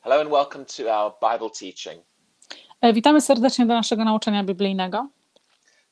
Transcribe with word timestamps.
Hello 0.00 0.20
and 0.20 0.30
welcome 0.30 0.64
to 0.64 0.88
our 0.90 1.12
Bible 1.20 1.50
teaching. 1.50 2.02
E, 2.80 2.92
Witamy 2.92 3.20
serdecznie 3.20 3.66
do 3.66 3.74
naszego 3.74 4.04
nauczania 4.04 4.44
biblijnego. 4.44 5.08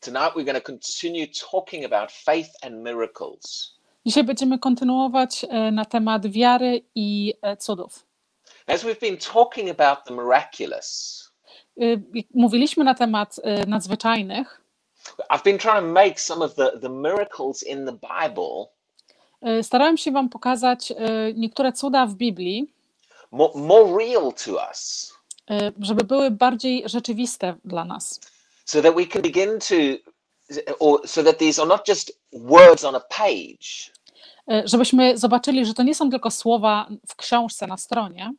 Tonight 0.01 0.35
we're 0.37 0.45
going 0.45 0.62
to 0.62 0.73
continue 0.73 1.27
talking 1.51 1.85
about 1.85 2.12
faith 2.12 2.50
and 2.62 2.75
miracles. 2.75 3.73
Dzisiaj 4.07 4.25
będziemy 4.25 4.59
kontynuować 4.59 5.46
e, 5.48 5.71
na 5.71 5.84
temat 5.84 6.27
wiary 6.27 6.82
i 6.95 7.34
e, 7.43 7.57
cudów. 7.57 8.07
As 8.66 8.84
we've 8.84 9.00
been 9.00 9.16
talking 9.16 9.71
about 9.80 9.98
the 10.05 10.14
miraculous, 10.14 11.23
Mówiliśmy 12.34 12.84
na 12.84 12.95
temat 12.95 13.36
e, 13.43 13.66
nadzwyczajnych. 13.66 14.61
I've 15.30 15.43
been 15.45 15.59
trying 15.59 15.80
to 15.80 15.93
make 15.93 16.20
some 16.20 16.45
of 16.45 16.54
the, 16.54 16.79
the 16.80 16.88
miracles 16.88 17.62
in 17.62 17.86
the 17.86 17.93
Bible 17.93 18.77
E, 19.43 19.62
Starałem 19.62 19.96
się 19.96 20.12
Wam 20.12 20.29
pokazać 20.29 20.93
e, 20.93 20.95
niektóre 21.34 21.73
cuda 21.73 22.07
w 22.07 22.14
Biblii, 22.14 22.73
more, 23.37 23.53
more 23.55 24.04
real 24.04 24.32
to 24.45 24.53
us 24.71 25.13
e, 25.50 25.72
żeby 25.81 26.04
były 26.04 26.31
bardziej 26.31 26.82
rzeczywiste 26.86 27.54
dla 27.64 27.85
nas. 27.85 28.21
so 28.64 28.82
that 28.82 28.95
we 28.95 29.07
can 29.07 29.22
begin 29.22 29.59
to, 29.59 29.75
or 30.79 31.09
so 31.09 31.22
that 31.22 31.39
these 31.39 31.62
are 31.62 31.68
not 31.68 31.89
just 31.89 32.12
words 32.33 32.84
on 32.84 32.95
a 32.95 33.00
page, 33.00 33.97
E, 34.50 34.62
Żebyśmy 34.69 35.19
zobaczyli, 35.19 35.67
że 35.67 35.75
to 35.75 35.83
nie 35.83 35.95
są 35.95 36.11
tylko 36.11 36.31
słowa 36.31 36.89
w 37.09 37.17
książce 37.17 37.67
na 37.67 37.77
stronie, 37.77 38.33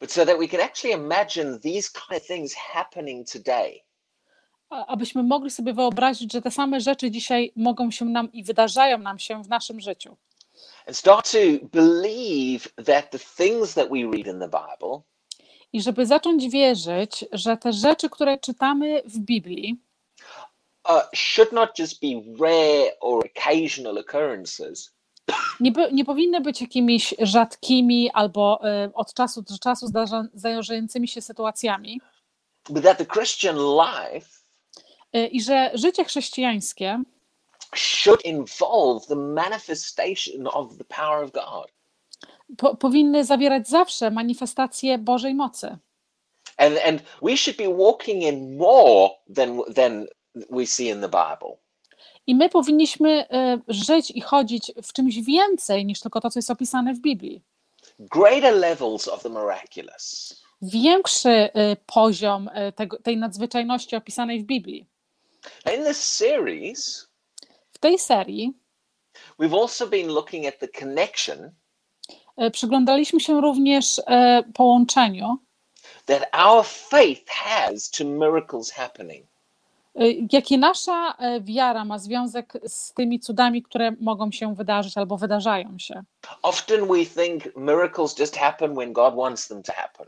but 0.00 0.12
so 0.12 0.26
that 0.26 0.38
we 0.38 0.48
can 0.48 0.60
actually 0.60 1.04
imagine 1.04 1.60
these 1.60 1.90
kind 1.90 2.22
of 2.22 2.26
things 2.26 2.54
happening 2.54 3.30
today. 3.30 3.80
abyśmy 4.70 5.22
mogli 5.22 5.50
sobie 5.50 5.72
wyobrazić, 5.72 6.32
że 6.32 6.42
te 6.42 6.50
same 6.50 6.80
rzeczy 6.80 7.10
dzisiaj 7.10 7.52
mogą 7.56 7.90
się 7.90 8.04
nam 8.04 8.32
i 8.32 8.44
wydarzają 8.44 8.98
nam 8.98 9.18
się 9.18 9.42
w 9.42 9.48
naszym 9.48 9.80
życiu. 9.80 10.16
And 10.86 10.96
start 10.96 11.30
to 11.30 11.68
believe 11.72 12.68
that 12.84 13.10
the 13.10 13.18
things 13.18 13.74
that 13.74 13.90
we 13.90 14.04
read 14.04 14.26
in 14.26 14.40
the 14.40 14.48
Bible 14.48 15.02
I 15.72 15.82
żeby 15.82 16.06
zacząć 16.06 16.48
wierzyć, 16.48 17.24
że 17.32 17.56
te 17.56 17.72
rzeczy, 17.72 18.10
które 18.10 18.38
czytamy 18.38 19.02
w 19.04 19.18
Biblii, 19.18 19.76
uh, 20.88 21.02
should 21.14 21.52
not 21.52 21.78
just 21.78 22.00
be 22.00 22.08
rare 22.40 22.96
or 23.00 23.24
occasional 23.26 23.98
occurrences, 23.98 24.92
nie, 25.60 25.72
nie 25.92 26.04
powinny 26.04 26.40
być 26.40 26.60
jakimiś 26.60 27.14
rzadkimi 27.18 28.10
albo 28.10 28.60
e, 28.64 28.90
od 28.94 29.14
czasu 29.14 29.42
do 29.42 29.58
czasu 29.58 29.86
zdarza, 29.86 30.24
zdarzającymi 30.34 31.08
się 31.08 31.20
sytuacjami, 31.20 32.00
but 32.70 32.84
that 32.84 32.98
the 32.98 33.06
Christian 33.06 33.56
life 33.56 34.28
e, 35.12 35.26
i 35.26 35.42
że 35.42 35.70
życie 35.74 36.04
chrześcijańskie 36.04 37.02
should 38.02 38.20
involve 38.24 39.06
the 39.06 39.16
manifestation 39.16 40.46
of 40.46 40.76
the 40.78 40.84
power 40.84 41.24
of 41.24 41.32
God. 41.32 41.72
po, 42.56 42.76
powinny 42.76 43.24
zawierać 43.24 43.68
zawsze 43.68 44.10
manifestacje 44.10 44.98
Bożej 44.98 45.34
mocy. 45.34 45.78
And, 46.56 46.78
and 46.86 47.02
we 47.22 47.36
should 47.36 47.56
be 47.56 47.68
walking 47.68 48.22
in 48.22 48.56
more 48.56 49.10
than, 49.34 49.60
than 49.74 50.06
we 50.50 50.66
see 50.66 50.88
in 50.88 51.00
the 51.00 51.08
Bible. 51.08 51.56
I 52.26 52.34
my 52.34 52.48
powinniśmy 52.48 53.28
e, 53.30 53.58
żyć 53.68 54.10
i 54.10 54.20
chodzić 54.20 54.72
w 54.82 54.92
czymś 54.92 55.20
więcej 55.20 55.86
niż 55.86 56.00
tylko 56.00 56.20
to, 56.20 56.30
co 56.30 56.38
jest 56.38 56.50
opisane 56.50 56.94
w 56.94 57.00
Biblii. 57.00 57.42
Greater 57.98 58.54
levels 58.54 59.08
of 59.08 59.22
the 59.22 59.30
miraculous. 59.30 60.34
Większy 60.62 61.28
e, 61.30 61.76
poziom 61.86 62.50
e, 62.54 62.72
tego, 62.72 62.98
tej 63.02 63.16
nadzwyczajności 63.16 63.96
opisanej 63.96 64.40
w 64.40 64.44
Biblii. 64.44 64.86
In 65.76 65.84
this 65.84 66.04
series, 66.04 67.11
tej 67.82 67.98
serii 67.98 68.52
we've 69.38 69.60
also 69.62 69.86
been 69.86 70.08
looking 70.08 70.46
at 70.46 70.58
the 70.58 70.68
connection 70.68 71.50
e, 72.36 72.50
przyglądaliśmy 72.50 73.20
się 73.20 73.40
również 73.40 74.00
e, 74.06 74.42
połączeniu, 74.54 75.38
that 76.06 76.22
our 76.46 76.64
faith 76.64 77.28
has 77.28 77.90
to 77.90 78.04
miracles 78.04 78.70
happening. 78.70 79.26
Y, 80.00 80.26
Jakie 80.32 80.58
nasza 80.58 81.14
e, 81.18 81.40
wiara 81.40 81.84
ma 81.84 81.98
związek 81.98 82.52
z 82.66 82.92
tymi 82.92 83.20
cudami, 83.20 83.62
które 83.62 83.92
mogą 84.00 84.32
się 84.32 84.54
wydarzyć 84.54 84.98
albo 84.98 85.16
wydarzają 85.16 85.78
się? 85.78 86.02
Often 86.42 86.86
we 86.86 87.06
think 87.06 87.56
miracles 87.56 88.18
just 88.18 88.36
happen 88.36 88.74
when 88.74 88.92
God 88.92 89.14
wants 89.14 89.48
them 89.48 89.62
to 89.62 89.72
happen. 89.72 90.06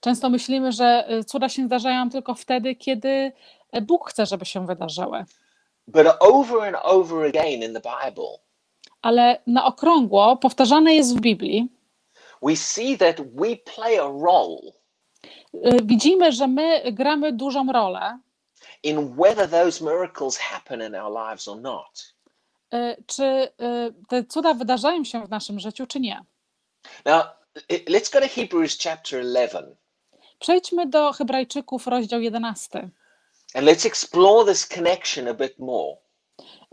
Często 0.00 0.30
myślimy, 0.30 0.72
że 0.72 1.08
cuda 1.26 1.48
się 1.48 1.66
zdarzają 1.66 2.10
tylko 2.10 2.34
wtedy, 2.34 2.74
kiedy 2.74 3.32
e, 3.72 3.80
Bóg 3.80 4.10
chce, 4.10 4.26
żeby 4.26 4.44
się 4.44 4.66
wydarzyły. 4.66 5.24
But 5.90 6.06
over 6.20 6.62
and 6.66 6.76
over 6.84 7.24
again 7.26 7.62
in 7.62 7.72
the 7.74 7.80
Bible, 7.80 8.38
Ale 9.02 9.42
na 9.46 9.64
okrągło 9.64 10.36
powtarzane 10.36 10.94
jest 10.94 11.16
w 11.16 11.20
Biblii, 11.20 11.68
we 12.42 12.56
see 12.56 12.98
that 12.98 13.16
we 13.20 13.56
play 13.56 13.98
a 13.98 14.02
role 14.02 14.58
y, 15.54 15.78
widzimy, 15.84 16.32
że 16.32 16.46
my 16.48 16.92
gramy 16.92 17.32
dużą 17.32 17.72
rolę, 17.72 18.18
in 18.82 19.16
whether 19.16 19.50
those 19.50 19.84
miracles 19.84 20.36
happen 20.38 20.82
in 20.82 20.94
our 20.94 21.12
lives 21.28 21.48
or 21.48 21.60
not. 21.60 22.14
y, 22.74 22.96
czy 23.06 23.24
y, 23.24 23.94
te 24.08 24.24
cuda 24.24 24.54
wydarzają 24.54 25.04
się 25.04 25.26
w 25.26 25.30
naszym 25.30 25.60
życiu, 25.60 25.86
czy 25.86 26.00
nie. 26.00 26.24
Now, 27.04 27.22
let's 27.70 28.12
go 28.12 28.20
to 28.20 28.28
Hebrews 28.28 28.78
chapter 28.82 29.18
11 29.24 29.76
Przejdźmy 30.38 30.86
do 30.86 31.12
Hebrajczyków, 31.12 31.86
rozdział 31.86 32.20
11. 32.20 32.88
and 33.54 33.66
let's 33.66 33.86
explore 33.86 34.52
this 34.52 34.66
connection 34.66 35.28
a 35.28 35.34
bit 35.34 35.58
more. 35.58 35.96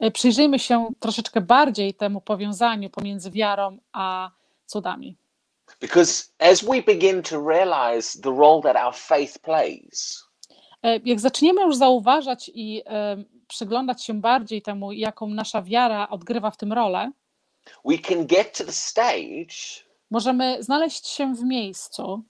Y, 0.03 0.12
Przyjrzyjmy 0.12 0.59
się 0.59 0.88
troszeczkę 1.00 1.41
bardziej 1.41 1.94
temu 1.94 2.22
powiązaniu 2.22 2.90
pomiędzy 2.90 3.31
wiarą 3.31 3.78
a 3.91 4.31
cudami. 4.66 5.18
Because 5.81 6.24
as 6.40 6.63
we 6.66 6.81
begin 6.81 7.24
to 7.24 7.50
realize 7.50 8.22
the 8.22 8.30
role 8.30 8.62
that 8.62 8.75
our 8.86 8.96
faith 8.96 9.40
plays, 9.40 10.25
E, 10.86 11.00
Jak 11.06 11.19
zaczniemy 11.19 11.62
już 11.62 11.75
zauważać 11.75 12.52
i 12.53 12.81
e, 12.86 13.18
przyglądać 13.47 14.03
się 14.03 14.13
bardziej 14.22 14.62
temu, 14.62 14.92
jaką 14.92 15.28
nasza 15.28 15.62
wiara 15.62 16.09
odgrywa 16.09 16.52
w 16.52 16.57
tym 16.57 16.74
rolę, 16.74 17.12
we 17.86 17.97
can 17.97 18.28
get 18.28 18.57
to 18.57 18.63
the 18.66 18.72
stage 18.72 19.56
możemy 20.12 20.63
znaleźć 20.63 21.07
się 21.07 21.36
w 21.36 21.44
miejscu, 21.44 22.24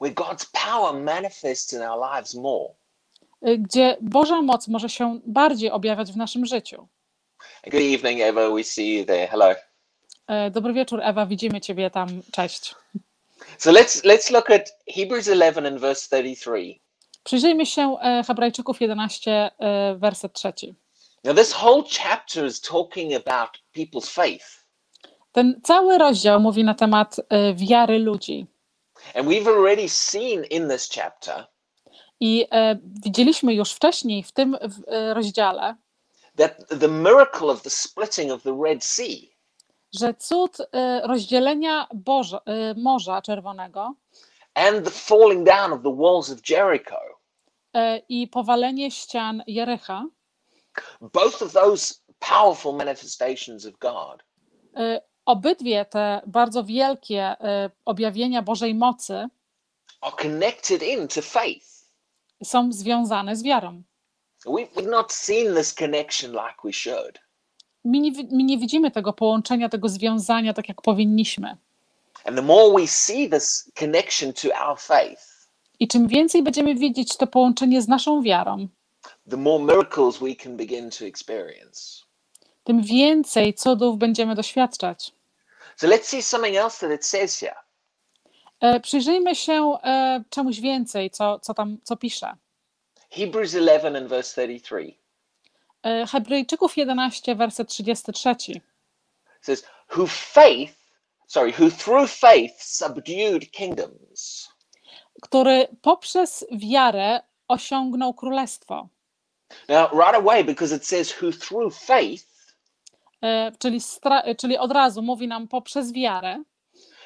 where 0.00 0.14
God's 0.14 0.46
power 0.66 1.02
manifests 1.02 1.72
in 1.72 1.82
our 1.82 2.00
lives 2.14 2.34
more. 2.34 2.74
E, 3.42 3.58
gdzie 3.58 3.96
Boża 4.00 4.42
moc 4.42 4.68
może 4.68 4.88
się 4.88 5.20
bardziej 5.26 5.70
objawiać 5.70 6.12
w 6.12 6.16
naszym 6.16 6.46
życiu. 6.46 6.88
Good 7.64 7.82
evening, 7.82 8.20
Eva. 8.20 8.50
We 8.50 8.64
see 8.64 8.98
you 8.98 9.04
there. 9.04 9.28
Hello. 9.28 9.54
E, 10.28 10.50
Dobry 10.50 10.72
wieczór, 10.72 11.00
Ewa, 11.02 11.26
widzimy 11.26 11.60
Ciebie 11.60 11.90
tam. 11.90 12.08
Cześć. 12.32 12.74
So 13.58 13.72
let's 13.72 14.04
let's 14.04 14.32
look 14.32 14.50
at 14.50 14.70
Hebrews 14.94 15.26
11 15.26 15.66
and 15.66 15.80
verse 15.80 16.08
33. 16.08 16.74
Przyjrzyjmy 17.24 17.66
się 17.66 17.96
e, 18.02 18.22
Hebrajczyków 18.26 18.80
11, 18.80 19.50
e, 19.58 19.94
werset 19.98 20.32
trzeci. 20.32 20.74
Now, 21.24 21.36
this 21.36 21.52
whole 21.52 21.82
chapter 21.82 22.46
is 22.46 22.60
talking 22.60 23.14
about 23.14 23.50
people's 23.76 24.10
faith. 24.10 24.64
Ten 25.32 25.60
cały 25.64 25.98
rozdział 25.98 26.40
mówi 26.40 26.64
na 26.64 26.74
temat 26.74 27.16
wiary 27.54 27.98
ludzi. 27.98 28.46
And 29.14 29.28
we've 29.28 29.48
already 29.48 29.88
seen 29.88 30.44
in 30.44 30.68
this 30.68 30.88
chapter 30.88 31.46
I 32.20 32.46
e, 32.52 32.78
widzieliśmy 33.04 33.54
już 33.54 33.72
wcześniej 33.72 34.22
w 34.22 34.32
tym 34.32 34.56
w, 34.62 34.88
e, 34.88 35.14
rozdziale, 35.14 35.76
Sea 38.80 39.38
że 39.92 40.14
cud 40.14 40.56
e, 40.60 41.00
rozdzielenia 41.06 41.86
Boże, 41.94 42.38
e, 42.46 42.74
Morza 42.74 43.22
Czerwonego 43.22 43.94
and 44.54 44.84
the 44.84 44.90
falling 44.90 45.44
down 45.44 45.72
of 45.72 45.82
the 45.82 45.96
walls 45.96 46.30
of 46.30 46.40
Jericho, 46.50 47.00
e, 47.74 48.02
i 48.08 48.28
powalenie 48.28 48.90
ścian 48.90 49.42
Jericha, 49.46 50.04
both 51.00 51.42
of 51.42 51.52
those 51.52 51.94
powerful 52.18 52.72
manifestations 52.72 53.66
of 53.66 53.78
God. 53.78 54.22
E, 54.76 55.00
obydwie 55.26 55.84
te 55.84 56.20
bardzo 56.26 56.64
wielkie 56.64 57.36
objawienia 57.84 58.42
Bożej 58.42 58.74
mocy 58.74 59.28
are 60.00 60.16
connected 60.16 60.82
into 60.82 61.22
faith. 61.22 61.77
Są 62.44 62.72
związane 62.72 63.36
z 63.36 63.42
wiarą. 63.42 63.82
We- 64.46 64.66
We've 64.66 64.90
not 64.90 65.12
seen 65.12 65.54
this 65.56 65.74
connection 65.74 66.30
like 66.32 66.54
we 66.64 66.72
should. 66.72 67.18
My 67.84 67.98
nie, 68.00 68.10
my 68.30 68.42
nie 68.44 68.58
widzimy 68.58 68.90
tego 68.90 69.12
połączenia, 69.12 69.68
tego 69.68 69.88
związania 69.88 70.52
tak, 70.54 70.68
jak 70.68 70.82
powinniśmy. 70.82 71.56
And 72.24 72.36
the 72.36 72.42
more 72.42 72.80
we 72.80 72.86
see 72.86 73.30
this 73.30 73.70
connection 73.78 74.32
to 74.32 74.48
our 74.68 74.78
faith, 74.80 75.22
I 75.80 75.88
czym 75.88 76.08
więcej 76.08 76.42
będziemy 76.42 76.74
widzieć 76.74 77.16
to 77.16 77.26
połączenie 77.26 77.82
z 77.82 77.88
naszą 77.88 78.22
wiarą, 78.22 78.68
the 79.30 79.36
more 79.36 79.64
miracles 79.64 80.18
we 80.18 80.34
can 80.34 80.56
begin 80.56 80.90
to 80.90 81.04
experience. 81.04 82.02
tym 82.64 82.82
więcej 82.82 83.54
cudów 83.54 83.98
będziemy 83.98 84.34
doświadczać. 84.34 85.12
So 85.76 85.86
let's 85.86 86.02
see 86.04 86.22
something 86.22 86.56
else 86.56 86.86
that 86.88 86.96
it 87.00 87.06
says 87.06 87.40
here. 87.40 87.56
E, 88.60 88.80
Przyjrzyjmy 88.80 89.34
się 89.34 89.72
e, 89.84 90.24
czemuś 90.30 90.60
więcej, 90.60 91.10
co, 91.10 91.38
co 91.38 91.54
tam 91.54 91.78
co 91.84 91.96
pisze. 91.96 92.36
Hebrews 93.10 93.52
11 93.52 93.88
and 93.98 94.08
verse 94.08 94.32
33 94.46 94.94
E, 95.82 96.06
Hebrajczyków 96.06 96.76
11, 96.76 97.34
werset 97.34 97.68
33. 97.68 98.36
says, 99.40 99.64
Who 99.96 100.06
faith, 100.06 100.76
sorry, 101.26 101.52
who 101.52 101.70
through 101.70 102.10
faith 102.10 102.62
subdued 102.62 103.50
kingdoms 103.50 104.48
który 105.22 105.68
poprzez 105.82 106.46
wiarę 106.52 107.20
osiągnął 107.48 108.14
królestwo. 108.14 108.88
Now, 109.68 109.92
right 109.92 110.14
away, 110.14 110.44
because 110.44 110.76
it 110.76 110.86
says 110.86 111.22
who 111.22 111.32
through 111.32 111.74
faith, 111.74 112.28
Czyli, 113.58 113.80
czyli 114.38 114.58
od 114.58 114.72
razu 114.72 115.02
mówi 115.02 115.28
nam 115.28 115.48
poprzez 115.48 115.92
wiarę, 115.92 116.42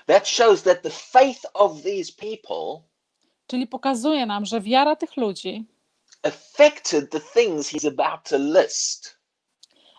that 0.07 0.29
shows 0.29 0.63
that 0.63 0.83
the 0.83 0.91
faith 0.91 1.41
of 1.55 1.83
these 1.83 2.13
people 2.13 2.83
czyli 3.47 3.67
pokazuje 3.67 4.27
nam, 4.27 4.45
że 4.47 4.61
wiara 4.61 4.97
tych 4.97 5.17
ludzi 5.17 5.65
affected 6.23 7.11
the 7.11 7.21
things 7.21 7.73
he's 7.73 7.89
about 7.89 8.29
to 8.29 8.39
list. 8.39 9.19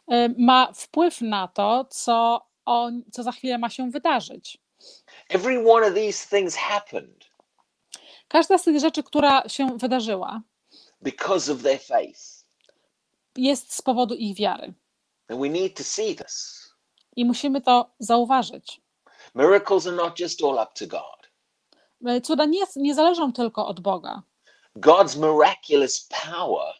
e, 0.08 0.30
ma 0.38 0.74
wpływ 0.74 1.22
na 1.22 1.48
to, 1.48 1.86
co, 1.90 2.48
on, 2.66 3.04
co 3.12 3.24
za 3.24 3.32
chwilę 3.32 3.58
ma 3.58 3.70
się 3.70 3.90
wydarzyć. 3.92 4.58
Every 5.30 5.72
one 5.72 5.88
of 5.88 5.94
these 5.94 6.38
things 6.38 6.56
happened 6.56 7.26
Każda 8.28 8.58
z 8.58 8.64
tych 8.64 8.80
rzeczy, 8.80 9.04
która 9.04 9.50
się 9.50 9.78
wydarzyła, 9.78 10.42
because 11.02 11.54
of 11.54 11.64
their 11.64 11.80
faith. 11.82 12.46
jest 13.38 13.74
z 13.74 13.82
powodu 13.82 14.16
ich 14.16 14.38
wiary. 14.38 14.74
And 15.30 15.40
we 15.40 15.50
need 15.50 15.78
to 15.78 15.84
see 15.84 16.16
this. 16.16 16.64
I 17.16 17.26
musimy 17.26 17.62
to 17.62 17.90
zauważyć. 18.00 18.82
Miracles 19.36 19.88
are 19.88 19.96
not 19.96 20.18
just 20.20 20.44
all 20.44 20.60
up 20.60 20.74
to 20.76 20.88
God. 20.88 21.28
E, 22.06 22.22
Cuda 22.22 22.46
nie, 22.46 22.64
nie 22.76 22.96
zależą 22.96 23.34
tylko 23.34 23.68
od 23.68 23.80
Boga. 23.80 24.22
God's 24.76 25.18
miraculous 25.18 26.08
power 26.26 26.74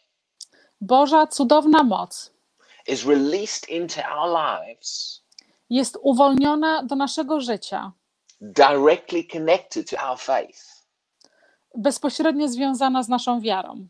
Boża 0.80 1.26
cudowna 1.26 1.82
moc 1.82 2.30
is 2.86 3.04
released 3.04 3.68
into 3.68 4.00
our 4.02 4.28
lives 4.30 5.20
jest 5.70 5.98
uwolniona 6.02 6.82
do 6.82 6.96
naszego 6.96 7.40
życia, 7.40 7.92
directly 8.40 9.24
connected 9.24 9.90
to 9.90 9.96
our 10.10 10.18
faith. 10.20 10.84
bezpośrednio 11.76 12.48
związana 12.48 13.02
z 13.02 13.08
naszą 13.08 13.40
wiarą. 13.40 13.86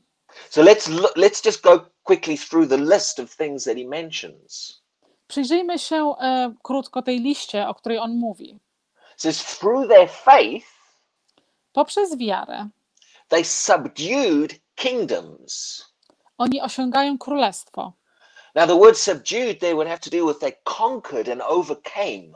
So 0.51 0.63
let's 0.63 0.89
look, 0.91 1.17
let's 1.17 1.45
just 1.47 1.61
go 1.63 1.81
quickly 2.03 2.39
through 2.39 2.69
the 2.69 2.77
list 2.79 3.19
of 3.21 3.35
things 3.37 3.65
that 3.65 3.77
he 3.77 3.85
mentions. 3.89 4.83
Przyjrzyjmy 5.39 5.79
się 5.79 6.15
e, 6.21 6.55
krótko 6.63 7.03
tej 7.03 7.21
liście, 7.21 7.69
o 7.69 7.75
której 7.75 7.99
on 7.99 8.17
mówi. 8.17 8.59
Says 9.17 9.45
through 9.59 9.89
their 9.89 10.09
faith 10.11 10.67
Poprzez 11.73 12.17
wiarę 12.17 12.69
they 13.29 13.45
subdued 13.45 14.55
kingdoms. 14.75 15.85
oni 16.39 16.61
osiągają 16.61 17.19
królestwo. 17.19 17.93
Now 18.55 18.69
the 18.69 18.79
word 18.79 18.99
subdued 18.99 19.61
there 19.61 19.75
would 19.75 19.89
have 19.89 19.99
to 20.01 20.11
do 20.11 20.27
with 20.27 20.39
they 20.41 20.53
conquered 20.79 21.29
and 21.29 21.43
overcame. 21.43 22.33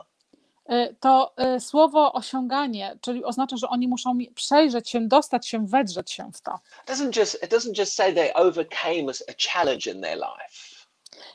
E, 0.69 0.93
To 0.93 1.33
e, 1.37 1.59
słowo 1.59 2.13
osiąganie, 2.13 2.97
czyli 3.01 3.23
oznacza, 3.25 3.57
że 3.57 3.69
oni 3.69 3.87
muszą 3.87 4.17
przejrzeć 4.35 4.89
się, 4.89 5.07
dostać 5.07 5.47
się, 5.47 5.67
wedrzeć 5.67 6.11
się 6.11 6.31
w 6.33 6.41
to. 6.41 6.59
It 6.83 6.89
doesn't 6.89 7.19
just 7.19 7.43
it 7.43 7.51
doesn't 7.51 7.79
just 7.79 7.93
say 7.93 8.13
they 8.13 8.33
overcame 8.33 9.09
a 9.29 9.33
challenge 9.53 9.91
in 9.91 10.01
their 10.01 10.17
life. 10.17 10.68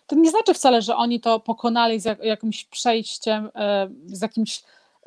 To 0.07 0.17
nie 0.17 0.31
znaczy 0.31 0.55
wcale, 0.55 0.83
że 0.83 0.97
oni 0.97 1.21
to 1.21 1.41
pokonali 1.41 2.01
z 2.01 2.05
jak, 2.05 2.25
jakimś 2.25 2.65
przejściem, 2.65 3.51
e, 3.55 3.89
z 4.07 4.23
jakimś 4.23 4.63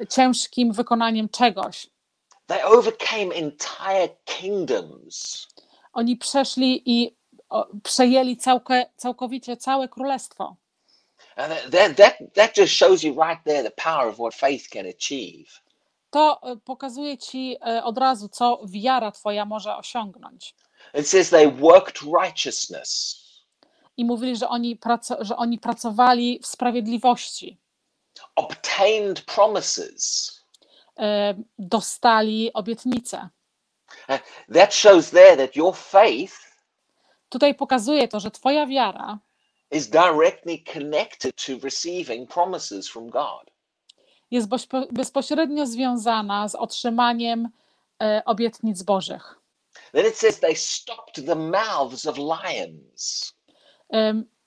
ciężkim 0.10 0.74
wykonaniem 0.74 1.30
czegoś. 1.30 1.88
They 2.48 2.66
overcame 2.66 3.36
entire 3.36 4.10
kingdoms. 4.26 5.48
Oni 5.94 6.18
przeszli 6.18 6.82
i 6.86 7.18
przejęli 7.84 8.38
całkę, 8.38 8.86
całkowicie 8.98 9.58
całe 9.58 9.88
królestwo. 9.90 10.56
And 11.36 11.54
that, 11.54 11.72
that 11.72 11.98
that 11.98 12.34
that 12.34 12.58
just 12.58 12.74
shows 12.74 13.04
you 13.04 13.14
right 13.14 13.44
there 13.44 13.64
the 13.64 13.72
power 13.72 14.08
of 14.08 14.16
what 14.16 14.34
faith 14.34 14.70
can 14.70 14.86
achieve. 14.86 15.62
To 16.10 16.40
e, 16.44 16.56
pokazuje 16.56 17.18
ci 17.18 17.58
e, 17.68 17.84
od 17.84 17.98
razu, 17.98 18.30
co 18.30 18.62
wiara 18.68 19.12
twoja 19.12 19.46
może 19.46 19.76
osiągnąć. 19.76 20.56
It 20.94 21.08
says 21.08 21.30
they 21.30 21.52
worked 21.52 22.02
righteousness, 22.02 23.18
I 23.98 24.06
mówili, 24.06 24.36
że 24.36 24.50
oni, 24.50 24.80
że 25.20 25.38
oni 25.38 25.60
pracowali 25.60 26.40
w 26.44 26.48
sprawiedliwości, 26.48 27.58
obtained 28.36 29.22
promises. 29.22 30.32
e, 31.00 31.34
dostali 31.60 32.54
obietnice. 32.54 33.30
Uh, 34.10 34.18
That 34.54 34.74
shows 34.74 35.10
there 35.12 35.38
that 35.38 35.56
your 35.56 35.76
faith 35.76 36.34
Tutaj 37.30 37.56
pokazuje 37.56 38.08
to, 38.08 38.20
że 38.20 38.32
twoja 38.32 38.66
wiara 38.68 39.20
is 39.72 39.88
directly 39.90 40.64
connected 40.74 41.36
to 41.46 41.54
receiving 41.64 42.30
promises 42.34 42.90
from 42.90 43.10
God. 43.10 43.52
jest 44.32 44.48
bezpo- 44.48 44.88
bezpośrednio 44.92 45.66
związana 45.66 46.48
z 46.48 46.56
otrzymaniem 46.56 47.50
e, 48.02 48.22
obietnic 48.26 48.84
Bożych. 48.84 49.40
Then 49.92 50.06
it 50.08 50.18
says 50.18 50.40
they 50.40 50.56
stopped 50.56 51.26
the 51.26 51.36
mouths 51.36 52.06
of 52.06 52.18
lions. 52.18 53.34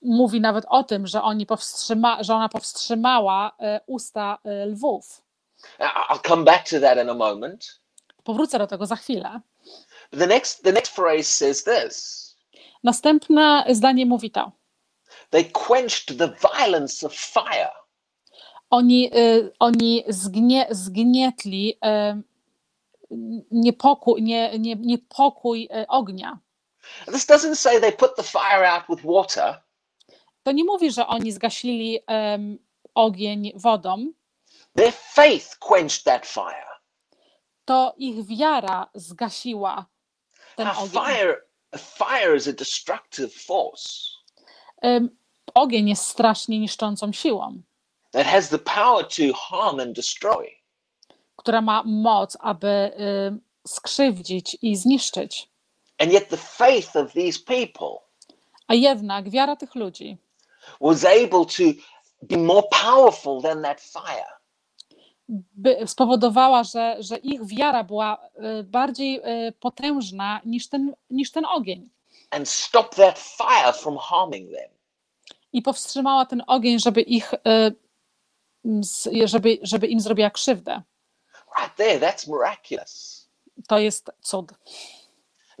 Mówi 0.01 0.41
nawet 0.41 0.65
o 0.69 0.83
tym, 0.83 1.07
że, 1.07 1.21
oni 1.21 1.45
powstrzyma- 1.45 2.23
że 2.23 2.35
ona 2.35 2.49
powstrzymała 2.49 3.51
e, 3.59 3.81
usta 3.87 4.37
e, 4.43 4.65
lwów. 4.65 5.21
I'll 5.79 6.27
come 6.27 6.43
back 6.43 6.69
to 6.69 6.79
that 6.79 6.97
in 7.03 7.09
a 7.09 7.13
moment. 7.13 7.79
Powrócę 8.23 8.59
do 8.59 8.67
tego 8.67 8.85
za 8.85 8.95
chwilę. 8.95 9.41
The 10.19 10.27
next 10.27 10.63
the 10.63 10.71
next 10.73 10.95
phrase 10.95 11.23
says 11.23 11.63
this. 11.63 12.27
Następne 12.83 13.65
zdanie 13.69 14.05
mówi 14.05 14.31
to. 14.31 14.51
They 15.29 15.45
quenched 15.45 16.17
the 16.17 16.27
violence 16.27 17.05
of 17.07 17.13
fire. 17.13 17.71
Oni, 18.69 19.11
y, 19.17 19.51
oni 19.59 20.03
zgnie, 20.07 20.67
zgnietli 20.69 21.77
em, 21.81 22.23
niepokój, 23.51 24.21
nie, 24.21 24.59
nie, 24.59 24.75
niepokój 24.75 25.69
ognia. 25.87 26.37
This 27.05 27.25
doesn't 27.25 27.55
say 27.55 27.79
they 27.81 27.91
put 27.91 28.15
the 28.15 28.23
fire 28.23 28.65
out 28.65 28.83
with 28.89 29.03
water. 29.03 29.61
To 30.43 30.51
nie 30.51 30.63
mówi, 30.63 30.91
że 30.91 31.07
oni 31.07 31.31
zgasili 31.31 31.99
em, 32.07 32.57
ogień 32.95 33.51
wodą, 33.55 34.11
Their 34.75 34.93
faith 34.93 35.57
quenched 35.59 36.03
that 36.03 36.25
fire. 36.27 36.67
to 37.65 37.93
ich 37.97 38.25
wiara 38.27 38.87
zgasiła 38.95 39.85
ten 40.55 40.67
Now, 40.67 40.77
ogień. 40.79 40.89
fire, 41.03 41.41
fire 41.77 42.35
is 42.37 42.47
a 42.47 42.53
destructive 42.53 43.33
force 43.33 43.89
Em, 44.81 45.09
Ogień 45.53 45.89
jest 45.89 46.05
strasznie 46.05 46.59
niszczącą 46.59 47.11
siłą, 47.13 47.61
that 48.11 48.25
has 48.27 48.49
the 48.49 48.57
power 48.59 49.05
to 49.07 49.33
harm 49.33 49.79
and 49.79 49.95
destroy. 49.95 50.47
która 51.35 51.61
ma 51.61 51.83
moc, 51.85 52.37
aby 52.39 52.91
skrzywdzić 53.67 54.57
i 54.61 54.75
zniszczyć. 54.75 55.50
And 56.01 56.11
yet, 56.11 56.29
the 56.29 56.37
faith 56.37 56.95
of 56.95 57.13
these 57.13 57.39
people 57.39 58.01
A 58.67 58.73
jednak 58.73 59.29
wiara 59.29 59.55
tych 59.55 59.75
ludzi 59.75 60.17
was 60.81 61.05
able 61.05 61.45
to 61.45 61.63
be 62.21 62.37
more 62.37 62.63
powerful 62.83 63.41
than 63.41 63.61
that 63.63 63.81
fire. 63.81 64.27
by, 65.55 65.87
spowodowała, 65.87 66.63
że, 66.63 66.95
że 66.99 67.17
ich 67.17 67.45
wiara 67.45 67.83
była 67.83 68.17
y, 68.59 68.63
bardziej 68.63 69.19
y, 69.47 69.51
potężna 69.59 70.41
niż 70.45 70.67
ten, 70.69 70.93
niż 71.09 71.31
ten 71.31 71.45
ogień. 71.45 71.89
and 72.31 72.49
stop 72.49 72.95
that 72.95 73.19
fire 73.19 73.73
from 73.73 73.97
harming 73.97 74.51
them. 74.51 74.69
I 75.53 75.61
powstrzymała 75.61 76.25
ten 76.25 76.43
ogień, 76.47 76.79
żeby 76.79 77.01
ich, 77.01 77.33
y, 77.33 77.37
z- 78.83 79.09
żeby, 79.25 79.57
żeby 79.61 79.87
im 79.87 79.99
zrobiła 79.99 80.29
krzywdę. 80.29 80.81
Right 81.57 81.75
there, 81.77 81.99
that's 81.99 82.27
miraculous. 82.29 83.21
To 83.67 83.79
jest 83.79 84.11
cud. 84.21 84.51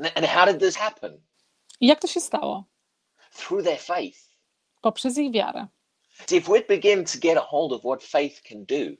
And, 0.01 0.25
how 0.25 0.45
did 0.45 0.59
this 0.59 0.75
happen? 0.75 1.21
I 1.79 1.87
jak 1.87 1.99
to 1.99 2.07
się 2.07 2.19
stało? 2.19 2.63
Through 3.33 3.63
their 3.63 3.79
faith. 3.79 4.19
Poprzez 4.81 5.17
ich 5.17 5.31
wiarę. 5.31 5.67
See, 6.27 6.37
if 6.37 6.51
we 6.51 6.61
begin 6.61 7.05
to 7.05 7.19
get 7.19 7.37
a 7.37 7.41
hold 7.41 7.73
of 7.73 7.81
what 7.81 8.03
faith 8.03 8.41
can 8.43 8.65
do, 8.65 8.97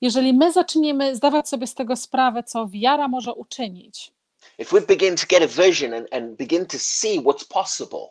Jeżeli 0.00 0.32
my 0.32 0.52
zaczniemy 0.52 1.16
zdawać 1.16 1.48
sobie 1.48 1.66
z 1.66 1.74
tego 1.74 1.96
sprawę, 1.96 2.42
co 2.42 2.68
wiara 2.68 3.08
może 3.08 3.34
uczynić, 3.34 4.12
if 4.58 4.80
we 4.80 4.86
begin 4.86 5.16
to 5.16 5.26
get 5.28 5.42
a 5.42 5.62
vision 5.62 5.94
and, 5.94 6.14
and 6.14 6.36
begin 6.36 6.66
to 6.66 6.78
see 6.78 7.20
what's 7.20 7.48
possible, 7.48 8.08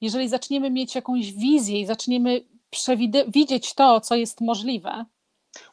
jeżeli 0.00 0.28
zaczniemy 0.28 0.70
mieć 0.70 0.94
jakąś 0.94 1.32
wizję 1.32 1.80
i 1.80 1.86
zaczniemy 1.86 2.44
widzieć 3.28 3.74
to, 3.74 4.00
co 4.00 4.14
jest 4.14 4.40
możliwe, 4.40 5.04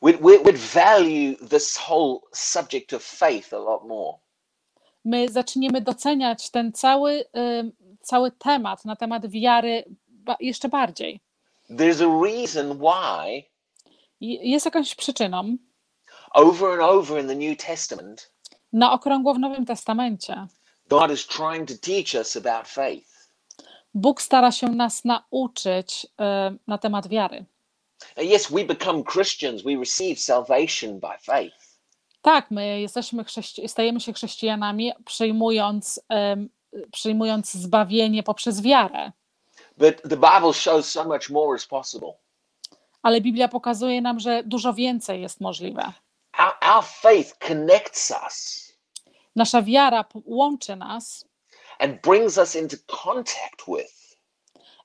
we'd 0.02 0.20
we'd 0.22 0.58
value 0.58 1.48
this 1.50 1.78
whole 1.78 2.20
subject 2.34 2.94
of 2.94 3.04
faith 3.04 3.54
a 3.54 3.60
lot 3.60 3.88
more. 3.88 4.23
My 5.06 5.30
zaczniemy 5.30 5.82
doceniać 5.82 6.50
ten 6.50 6.72
cały, 6.74 7.26
cały 8.02 8.32
temat 8.32 8.86
na 8.86 8.96
temat 8.96 9.28
wiary 9.28 9.84
jeszcze 10.40 10.70
bardziej. 10.70 11.20
There's 11.70 12.02
a 12.02 12.24
reason 12.26 12.80
why, 12.80 13.44
Jest 14.22 14.66
jakąś 14.66 14.96
przyczyną 14.96 15.58
over 16.34 16.72
and 16.72 16.82
over 16.82 17.22
in 17.22 17.28
the 17.28 17.36
New 17.36 17.58
Testament, 17.58 18.32
na 18.74 18.92
okrągło 18.92 19.34
w 19.34 19.40
Nowym 19.40 19.66
Testamencie. 19.66 20.48
God 20.90 21.12
is 21.12 21.28
trying 21.28 21.68
to 21.68 21.74
teach 21.82 22.16
us 22.16 22.38
about 22.38 22.68
faith. 22.68 23.30
Bóg 23.94 24.22
stara 24.22 24.52
się 24.52 24.70
nas 24.70 25.06
nauczyć 25.06 26.06
y, 26.06 26.58
na 26.68 26.78
temat 26.78 27.08
wiary. 27.08 27.46
Yes, 28.18 28.52
we 28.52 28.66
become 28.66 29.04
Christians, 29.04 29.64
we 29.64 29.76
receive 29.80 30.20
salvation 30.20 31.00
by 31.00 31.18
faith. 31.22 31.63
Tak, 32.24 32.52
my 32.52 32.80
jesteśmy 32.80 33.24
chrześci- 33.24 33.68
stajemy 33.68 34.00
się 34.00 34.14
chrześcijanami, 34.14 34.92
przyjmując, 35.06 36.02
em, 36.10 36.50
przyjmując 36.92 37.54
zbawienie 37.54 38.24
poprzez 38.24 38.62
wiarę. 38.62 39.12
But 39.78 40.02
the 40.02 40.18
Bible 40.18 40.54
shows 40.54 40.92
so 40.92 41.04
much 41.04 41.30
more 41.30 41.58
is 41.58 41.66
possible. 41.66 42.14
Ale 43.02 43.22
Biblia 43.22 43.48
pokazuje 43.48 44.02
nam, 44.02 44.20
że 44.20 44.44
dużo 44.46 44.74
więcej 44.74 45.22
jest 45.22 45.42
możliwe. 45.42 45.94
Our, 46.40 46.76
our 46.76 46.84
faith 46.86 47.38
connects 47.48 48.14
us 48.26 48.64
Nasza 49.36 49.62
wiara 49.62 50.06
łączy 50.26 50.76
nas 50.76 51.26
and 51.80 52.02
brings 52.02 52.38
us 52.38 52.56
into 52.56 52.78
contact 53.04 53.62
with 53.68 54.18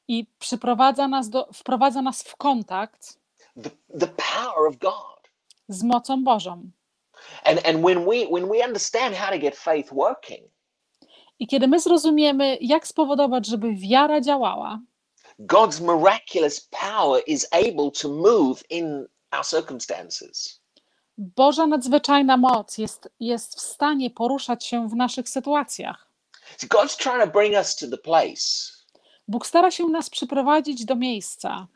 i 0.09 0.27
przyprowadza 0.39 1.09
nas 1.09 1.29
do, 1.29 1.49
wprowadza 1.55 2.03
nas 2.03 2.23
w 2.23 2.37
kontakt 2.37 3.19
the, 3.63 3.71
the 3.99 4.07
power 4.07 4.69
of 4.69 4.77
God. 4.77 5.29
z 5.69 5.83
mocą 5.83 6.25
Bożą. 6.25 6.71
And, 7.45 7.67
and 7.67 7.85
when, 7.85 8.07
we, 8.07 8.27
when 8.27 8.49
we 8.49 8.65
understand 8.65 9.15
how 9.15 9.31
to 9.31 9.39
get 9.39 9.57
faith 9.57 9.93
working, 9.93 10.51
I 11.41 11.47
kiedy 11.47 11.69
my 11.69 11.81
zrozumiemy, 11.81 12.59
jak 12.61 12.87
spowodować, 12.87 13.47
żeby 13.47 13.75
wiara 13.75 14.21
działała, 14.21 14.81
God's 15.39 15.81
miraculous 15.81 16.61
power 16.61 17.23
is 17.27 17.49
able 17.53 17.91
to 17.91 18.09
move 18.09 18.63
in 18.71 19.07
our 19.31 19.45
circumstances. 19.45 20.61
Boża 21.19 21.67
nadzwyczajna 21.67 22.37
moc 22.37 22.79
jest, 22.79 23.09
jest 23.21 23.57
w 23.57 23.61
stanie 23.61 24.11
poruszać 24.11 24.67
się 24.67 24.89
w 24.89 24.97
naszych 24.97 25.29
sytuacjach. 25.29 26.09
God's 26.63 26.97
trying 26.97 27.21
to 27.25 27.27
bring 27.27 27.55
us 27.55 27.77
to 27.77 27.89
the 27.89 27.99
place 27.99 28.79
Bóg 29.29 29.47
stara 29.47 29.71
się 29.71 29.85
nas 29.87 30.11
przyprowadzić 30.11 30.85
do 30.85 30.97
miejsca, 30.97 31.67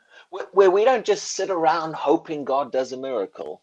where 0.54 0.71
we 0.71 0.85
don't 0.85 1.09
just 1.09 1.25
sit 1.25 1.50
around 1.50 1.94
hoping 1.94 2.49
God 2.49 2.71
does 2.71 2.92
a 2.92 2.97
miracle, 2.97 3.59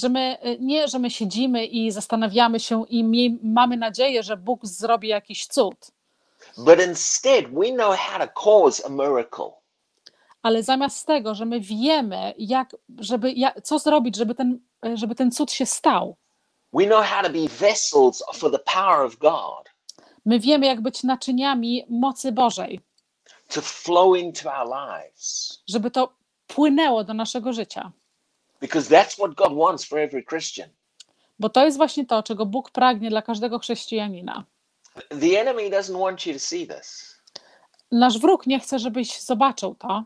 że 0.00 0.08
my 0.08 0.38
y, 0.46 0.56
nie, 0.60 0.88
że 0.88 0.98
my 0.98 1.10
siedzimy 1.10 1.66
i 1.66 1.90
zastanawiamy 1.90 2.60
się 2.60 2.84
i 2.88 3.04
mie- 3.04 3.36
mamy 3.42 3.76
nadzieję, 3.76 4.22
że 4.22 4.36
Bóg 4.36 4.66
zrobi 4.66 5.08
jakiś 5.08 5.46
cud, 5.46 5.74
but 6.56 6.86
instead 6.88 7.44
we 7.54 7.72
know 7.72 7.96
how 7.96 8.26
to 8.26 8.32
cause 8.44 8.86
a 8.86 8.88
miracle. 8.88 9.50
ale 10.42 10.62
zamiast 10.62 11.06
tego, 11.06 11.34
że 11.34 11.44
my 11.44 11.60
wiemy, 11.60 12.34
jak, 12.38 12.76
żeby, 12.98 13.32
jak, 13.32 13.62
co 13.62 13.78
zrobić, 13.78 14.16
żeby 14.16 14.34
ten, 14.34 14.58
żeby 14.94 15.14
ten 15.14 15.30
cud 15.30 15.52
się 15.52 15.66
stał. 15.66 16.16
We 16.72 16.86
know 16.86 17.04
how 17.04 17.22
to 17.22 17.30
be 17.30 17.48
vessels 17.48 18.22
for 18.34 18.50
the 18.52 18.58
power 18.58 19.06
of 19.06 19.16
God 19.18 19.70
My 20.24 20.38
wiemy, 20.40 20.66
jak 20.66 20.80
być 20.80 21.02
naczyniami 21.02 21.84
mocy 21.88 22.32
Bożej, 22.32 22.80
to 23.54 23.60
flow 23.62 24.16
into 24.18 24.50
our 24.60 24.68
lives 24.68 25.62
żeby 25.68 25.90
to 25.90 26.12
płynęło 26.46 27.04
do 27.04 27.14
naszego 27.14 27.52
życia. 27.52 27.92
Because 28.60 28.88
that's 28.88 29.18
what 29.18 29.34
God 29.34 29.52
wants 29.52 29.84
for 29.84 29.98
every 29.98 30.24
Christian. 30.24 30.68
Bo 31.38 31.48
to 31.48 31.64
jest 31.64 31.76
właśnie 31.76 32.06
to, 32.06 32.22
czego 32.22 32.46
Bóg 32.46 32.70
pragnie 32.70 33.10
dla 33.10 33.22
każdego 33.22 33.58
chrześcijanina. 33.58 34.44
The 35.20 35.40
enemy 35.40 35.70
doesn't 35.70 35.98
want 36.00 36.26
you 36.26 36.32
to 36.32 36.38
see 36.40 36.66
this. 36.66 37.16
Nasz 37.92 38.18
wróg 38.18 38.46
nie 38.46 38.60
chce, 38.60 38.78
żebyś 38.78 39.20
zobaczył 39.20 39.74
to. 39.74 40.04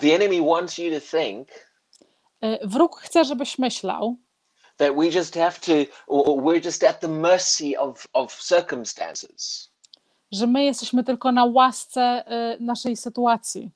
The 0.00 0.14
enemy 0.14 0.40
wants 0.46 0.78
you 0.78 1.00
to 1.00 1.18
think 1.18 1.48
Y, 2.44 2.58
Wróg 2.68 3.00
chce, 3.00 3.24
żebyś 3.24 3.58
myślał, 3.58 4.16
that 4.76 4.96
we 4.96 5.06
just 5.06 5.34
have 5.34 5.52
to, 5.60 5.72
or 6.06 6.42
we're 6.42 6.64
just 6.64 6.84
at 6.84 7.00
the 7.00 7.08
mercy 7.08 7.78
of, 7.78 8.06
of 8.12 8.42
circumstances. 8.42 9.70
że 10.32 10.46
my 10.46 10.64
jesteśmy 10.64 11.04
tylko 11.04 11.32
na 11.32 11.44
łasce 11.44 12.24
y, 12.54 12.60
naszej 12.60 12.96
sytuacji, 12.96 13.70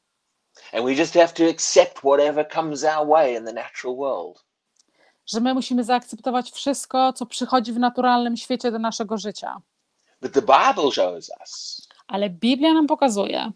And 0.73 0.85
we 0.85 0.95
just 0.95 1.15
have 1.15 1.29
to 1.33 1.45
accept 1.51 2.05
whatever 2.05 2.49
comes 2.49 2.85
our 2.85 3.09
way 3.09 3.35
in 3.37 3.45
the 3.45 3.53
natural 3.53 3.97
world. 3.97 4.45
że 5.27 5.41
my 5.41 5.55
musimy 5.55 5.85
zaakceptować 5.85 6.51
wszystko, 6.51 7.13
co 7.13 7.27
przychodzi 7.27 7.73
w 7.73 7.79
naturalnym 7.79 8.37
świecie 8.37 8.71
do 8.71 8.79
naszego 8.79 9.19
życia. 9.19 9.61
But 10.23 10.33
the 10.33 10.41
Bible 10.43 10.93
shows 10.93 11.31
us 11.41 11.89
Ale 12.09 12.31
Biblia 12.31 12.73
nam 12.75 12.87
pokazuje, 12.87 13.53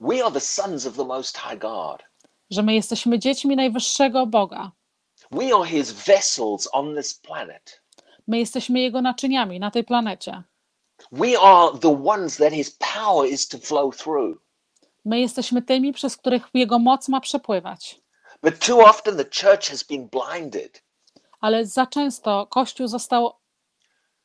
we 0.00 0.24
are 0.24 0.32
the 0.32 0.40
sons 0.40 0.86
of 0.86 0.96
the 0.96 1.04
Most 1.04 1.38
High 1.38 1.58
God. 1.58 2.02
że 2.50 2.62
my 2.62 2.74
jesteśmy 2.74 3.18
dziećmi 3.18 3.56
najwyższego 3.56 4.26
Boga. 4.26 4.72
We 5.30 5.44
are 5.54 5.66
His 5.66 5.92
vessels 5.92 6.68
on 6.72 6.96
this 6.96 7.14
planet. 7.14 7.80
My 8.26 8.38
jesteśmy 8.38 8.80
Jego 8.80 9.02
naczyniami 9.02 9.60
na 9.60 9.70
tej 9.70 9.84
planecie. 9.84 10.42
We 11.12 11.40
are 11.40 11.78
the 11.78 12.02
ones 12.04 12.36
that 12.36 12.52
His 12.52 12.78
power 12.94 13.28
is 13.30 13.48
to 13.48 13.58
flow 13.58 13.96
through. 13.96 14.38
My 15.04 15.20
jesteśmy 15.20 15.62
tymi, 15.62 15.92
przez 15.92 16.16
których 16.16 16.48
Jego 16.54 16.78
moc 16.78 17.08
ma 17.08 17.20
przepływać. 17.20 18.00
But 18.42 18.66
too 18.66 18.78
often 18.78 19.16
the 19.16 19.24
church 19.24 19.68
has 19.70 19.82
been 19.84 20.08
blinded. 20.08 20.82
Ale 21.40 21.66
za 21.66 21.86
często 21.86 22.46
Kościół 22.46 22.88
został 22.88 23.32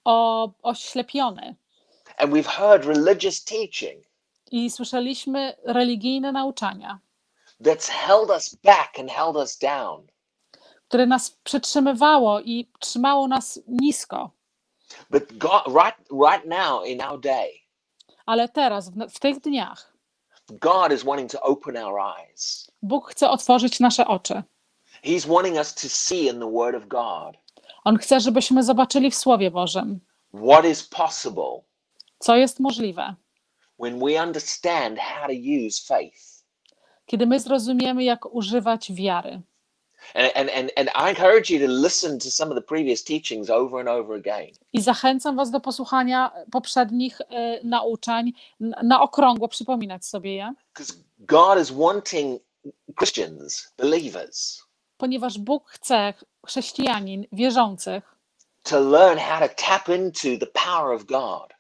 o, 0.06 0.50
oślepiony 0.62 1.56
And 2.18 2.32
we've 2.34 2.48
heard 2.48 2.86
religious 2.86 3.44
teaching 3.44 4.06
i 4.52 4.70
słyszeliśmy 4.72 5.56
religijne 5.64 6.32
nauczania, 6.32 7.00
that's 7.62 7.90
held 7.92 8.30
us 8.30 8.56
back 8.56 9.00
and 9.00 9.12
held 9.12 9.36
us 9.36 9.58
down. 9.58 10.08
które 10.88 11.06
nas 11.06 11.32
przytrzymywało 11.32 12.40
i 12.42 12.72
trzymało 12.80 13.28
nas 13.28 13.60
nisko. 13.68 14.32
But 15.10 15.38
God, 15.38 15.62
right, 15.68 15.98
right 16.12 16.46
now 16.46 16.86
in 16.88 17.02
our 17.02 17.20
day, 17.20 17.52
Ale 18.26 18.50
teraz, 18.50 18.90
w, 18.90 19.12
w 19.16 19.20
tych 19.20 19.40
dniach, 19.40 19.94
God 20.52 20.92
is 20.92 21.04
wanting 21.04 21.32
to 21.32 21.42
open 21.42 21.78
our 21.78 22.00
eyes. 22.00 22.72
Bóg 22.82 23.08
chce 23.12 23.30
otworzyć 23.30 23.80
nasze 23.80 24.08
oczy. 24.08 24.44
He's 25.04 25.28
wanting 25.28 25.58
us 25.58 25.74
to 25.76 25.90
see 25.90 26.28
in 26.28 26.40
the 26.40 26.52
Word 26.52 26.76
of 26.76 26.88
God 26.88 27.38
On 27.84 27.98
chce, 27.98 28.20
żebyśmy 28.20 28.64
zobaczyli 28.64 29.12
w 29.12 29.16
Słowie 29.16 29.52
Bożym, 29.52 30.00
what 30.34 30.66
is 30.66 30.84
possible 30.84 31.62
co 32.20 32.36
jest 32.36 32.60
możliwe, 32.60 33.16
when 33.80 34.00
we 34.00 34.24
understand 34.24 35.00
how 35.00 35.28
to 35.28 35.34
use 35.68 35.86
faith. 35.88 36.44
kiedy 37.06 37.26
my 37.26 37.40
zrozumiemy, 37.40 38.04
jak 38.04 38.26
używać 38.26 38.92
wiary. 38.94 39.42
And, 40.16 40.50
and, 40.50 40.72
and, 40.78 40.90
I 40.96 41.10
encourage 41.10 41.50
you 41.54 41.60
to 41.68 41.68
listen 41.74 42.20
to 42.20 42.32
some 42.32 42.52
of 42.52 42.56
the 42.56 42.62
previous 42.68 43.04
teachings 43.04 43.50
over 43.50 43.80
and 43.80 43.90
over 43.90 44.16
again. 44.16 44.52
I 44.74 44.82
zachęcam 44.82 45.36
Was 45.36 45.52
do 45.52 45.60
posłuchania 45.60 46.32
poprzednich 46.52 47.22
e, 47.22 47.60
nauczań, 47.64 48.32
n- 48.62 48.76
na 48.84 49.02
okrągło 49.02 49.48
przypominać 49.48 50.06
sobie 50.06 50.36
je, 50.36 50.54
Because 50.74 50.94
God 51.20 51.60
is 51.62 51.72
wanting 51.72 52.42
Christians, 52.98 53.74
believers, 53.78 54.64
ponieważ 54.98 55.38
Bóg 55.38 55.70
chce 55.70 56.14
chrześcijanin, 56.48 57.26
wierzących, 57.32 58.16
to 58.64 58.80
learn 58.80 59.20
how 59.20 59.48
to 59.48 59.54
tap 59.56 59.90
into 59.90 60.46
the 60.46 60.52
power 60.66 60.96
of 60.96 61.06
God. 61.06 61.54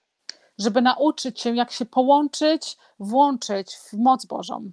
żeby 0.60 0.82
nauczyć 0.82 1.40
się, 1.42 1.56
jak 1.56 1.72
się 1.72 1.86
połączyć, 1.86 2.78
włączyć 3.00 3.76
w 3.76 3.94
moc 3.94 4.26
Bożą, 4.26 4.72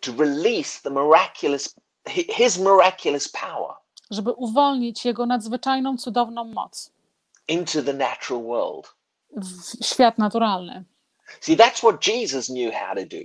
to 0.00 0.12
release 0.18 0.82
the 0.82 0.90
miraculous 0.90 1.74
his 2.08 2.58
miraculous 2.58 3.28
power 3.28 3.74
żeby 4.10 4.32
uwolnić 4.32 5.04
Jego 5.04 5.26
nadzwyczajną, 5.26 5.96
cudowną 5.96 6.44
moc 6.44 6.92
into 7.48 7.82
the 7.82 7.92
natural 7.92 8.42
world. 8.42 8.94
w 9.36 9.84
świat 9.84 10.18
naturalny. 10.18 10.84
See, 11.40 11.56
that's 11.56 11.78
what 11.78 12.06
Jesus 12.06 12.46
knew 12.46 12.74
how 12.74 12.94
to 12.94 13.06
do. 13.06 13.24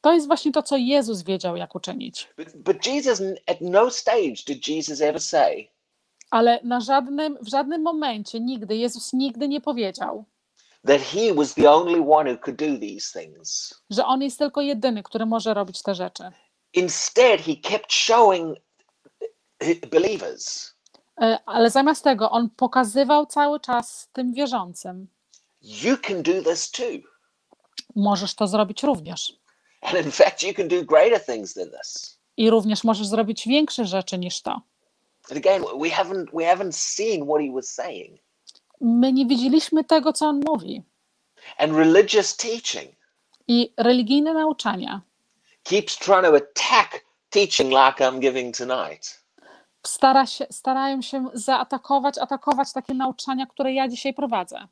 To 0.00 0.12
jest 0.12 0.26
właśnie 0.26 0.52
to, 0.52 0.62
co 0.62 0.76
Jezus 0.76 1.22
wiedział, 1.22 1.56
jak 1.56 1.74
uczynić. 1.74 2.28
But, 2.36 2.56
but 2.56 2.86
Jesus, 2.86 3.22
at 3.46 3.60
no 3.60 3.90
stage 3.90 4.36
did 4.46 4.68
Jesus 4.68 5.00
ever 5.00 5.20
say, 5.20 5.68
Ale 6.30 6.60
na 6.62 6.80
żadnym, 6.80 7.38
w 7.40 7.48
żadnym 7.48 7.82
momencie, 7.82 8.40
nigdy, 8.40 8.76
Jezus 8.76 9.12
nigdy 9.12 9.48
nie 9.48 9.60
powiedział, 9.60 10.24
that 10.86 11.00
he 11.00 11.34
was 11.34 11.54
the 11.54 11.70
only 11.70 12.00
one 12.10 12.32
who 12.32 12.38
could 12.38 12.56
do 12.56 12.78
these 12.80 13.20
things. 13.20 13.74
że 13.90 14.06
On 14.06 14.22
jest 14.22 14.38
tylko 14.38 14.60
jedyny, 14.60 15.02
który 15.02 15.26
może 15.26 15.54
robić 15.54 15.82
te 15.82 15.94
rzeczy. 15.94 16.24
Instead, 16.74 17.40
he 17.40 17.56
kept 17.56 17.92
showing 17.92 18.56
believers, 19.90 20.72
E, 21.20 21.38
Ale 21.46 21.70
zamiast 21.70 22.04
tego 22.04 22.30
On 22.30 22.50
pokazywał 22.50 23.26
cały 23.26 23.60
czas 23.60 24.08
tym 24.12 24.32
wierzącym, 24.32 25.08
you 25.62 25.96
can 25.96 26.22
do 26.22 26.32
this 26.50 26.70
too. 26.70 26.98
możesz 27.96 28.34
to 28.34 28.46
zrobić 28.46 28.82
również. 28.82 29.32
And 29.82 30.06
in 30.06 30.10
fact, 30.12 30.42
you 30.42 30.54
can 30.54 30.68
do 30.68 30.84
greater 30.84 31.24
things 31.26 31.54
than 31.54 31.70
this. 31.70 32.18
I 32.36 32.50
również 32.50 32.84
możesz 32.84 33.06
zrobić 33.06 33.46
większe 33.48 33.86
rzeczy 33.86 34.18
niż 34.18 34.42
to. 34.42 34.50
And 35.30 35.36
again, 35.46 35.62
we 35.80 35.88
haven't 35.90 36.26
we 36.32 36.54
haven't 36.54 36.72
seen 36.72 37.24
what 37.26 37.40
he 37.40 37.52
was 37.54 37.68
saying. 37.68 38.20
My 38.80 39.12
nie 39.12 39.26
widzieliśmy 39.26 39.84
tego, 39.84 40.12
co 40.12 40.26
On 40.26 40.40
mówi. 40.46 40.82
And 41.58 41.72
religious 41.72 42.36
teaching 42.36 42.90
I 43.48 43.72
religijne 43.76 44.34
nauczania 44.34 45.00
keeps 45.62 45.98
trying 45.98 46.24
to 46.24 46.34
attack 46.34 47.04
teaching 47.30 47.70
like 47.70 48.04
I'm 48.04 48.18
giving 48.20 48.56
tonight. 48.56 49.22
stara 49.86 50.26
się, 50.26 50.46
starają 50.50 51.02
się 51.02 51.30
zaatakować, 51.34 52.18
atakować 52.18 52.72
takie 52.72 52.94
nauczania, 52.94 53.46
które 53.46 53.72
ja 53.72 53.88
dzisiaj 53.88 54.14
prowadzę. 54.14 54.68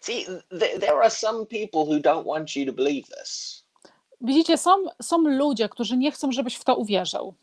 See, 0.00 0.26
th- 0.50 0.80
there 0.80 0.94
are 0.98 1.10
some 1.10 1.46
people 1.46 1.80
who 1.80 2.00
don't 2.00 2.24
want 2.26 2.56
you 2.56 2.66
to 2.66 2.72
believe 2.72 3.06
this. 3.08 3.62
Widzicie, 4.20 4.58
są, 4.58 4.70
są 5.02 5.18
ludzie, 5.18 5.68
którzy 5.68 5.96
nie 5.96 6.10
chcą, 6.12 6.32
żebyś 6.32 6.56
w 6.56 6.64
to 6.64 6.76
uwierzył. 6.76 7.34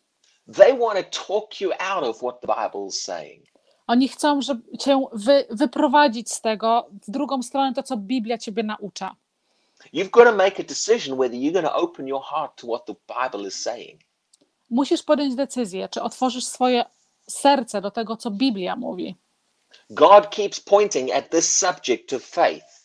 They 0.55 0.77
want 0.77 1.11
to 1.11 1.25
talk 1.27 1.61
you 1.61 1.71
out 1.79 2.03
of 2.03 2.17
what 2.17 2.41
the 2.41 2.47
Bible 2.47 2.87
is 2.87 3.01
saying. 3.01 3.45
Oni 3.87 4.07
chcą, 4.07 4.41
żeby 4.41 4.77
cię 4.77 5.05
wy, 5.13 5.45
wyprowadzić 5.49 6.31
z 6.31 6.41
tego 6.41 6.87
w 7.07 7.11
drugą 7.11 7.43
stronę, 7.43 7.73
to 7.73 7.83
co 7.83 7.97
Biblia 7.97 8.37
ciebie 8.37 8.63
naucza. 8.63 9.15
You've 9.93 10.11
got 10.11 10.23
to 10.23 10.31
make 10.35 10.59
a 10.59 10.63
decision 10.63 11.17
whether 11.17 11.35
you're 11.35 11.53
going 11.61 11.65
to 11.65 11.75
open 11.75 12.07
your 12.07 12.23
heart 12.23 12.55
to 12.57 12.67
what 12.67 12.85
the 12.85 12.93
Bible 13.07 13.47
is 13.47 13.63
saying. 13.63 14.01
Musisz 14.69 15.03
podjąć 15.03 15.35
decyzję, 15.35 15.89
czy 15.89 16.01
otworzysz 16.01 16.45
swoje 16.45 16.85
serce 17.29 17.81
do 17.81 17.91
tego, 17.91 18.17
co 18.17 18.31
Biblia 18.31 18.75
mówi. 18.75 19.15
God 19.89 20.29
keeps 20.29 20.59
pointing 20.59 21.11
at 21.11 21.29
this 21.29 21.57
subject 21.57 22.13
of 22.13 22.23
faith. 22.23 22.83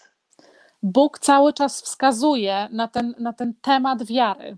Bóg 0.82 1.18
cały 1.18 1.52
czas 1.52 1.82
wskazuje 1.82 2.68
na 2.72 2.88
ten, 2.88 3.14
na 3.18 3.32
ten 3.32 3.54
temat 3.62 4.02
wiary 4.04 4.56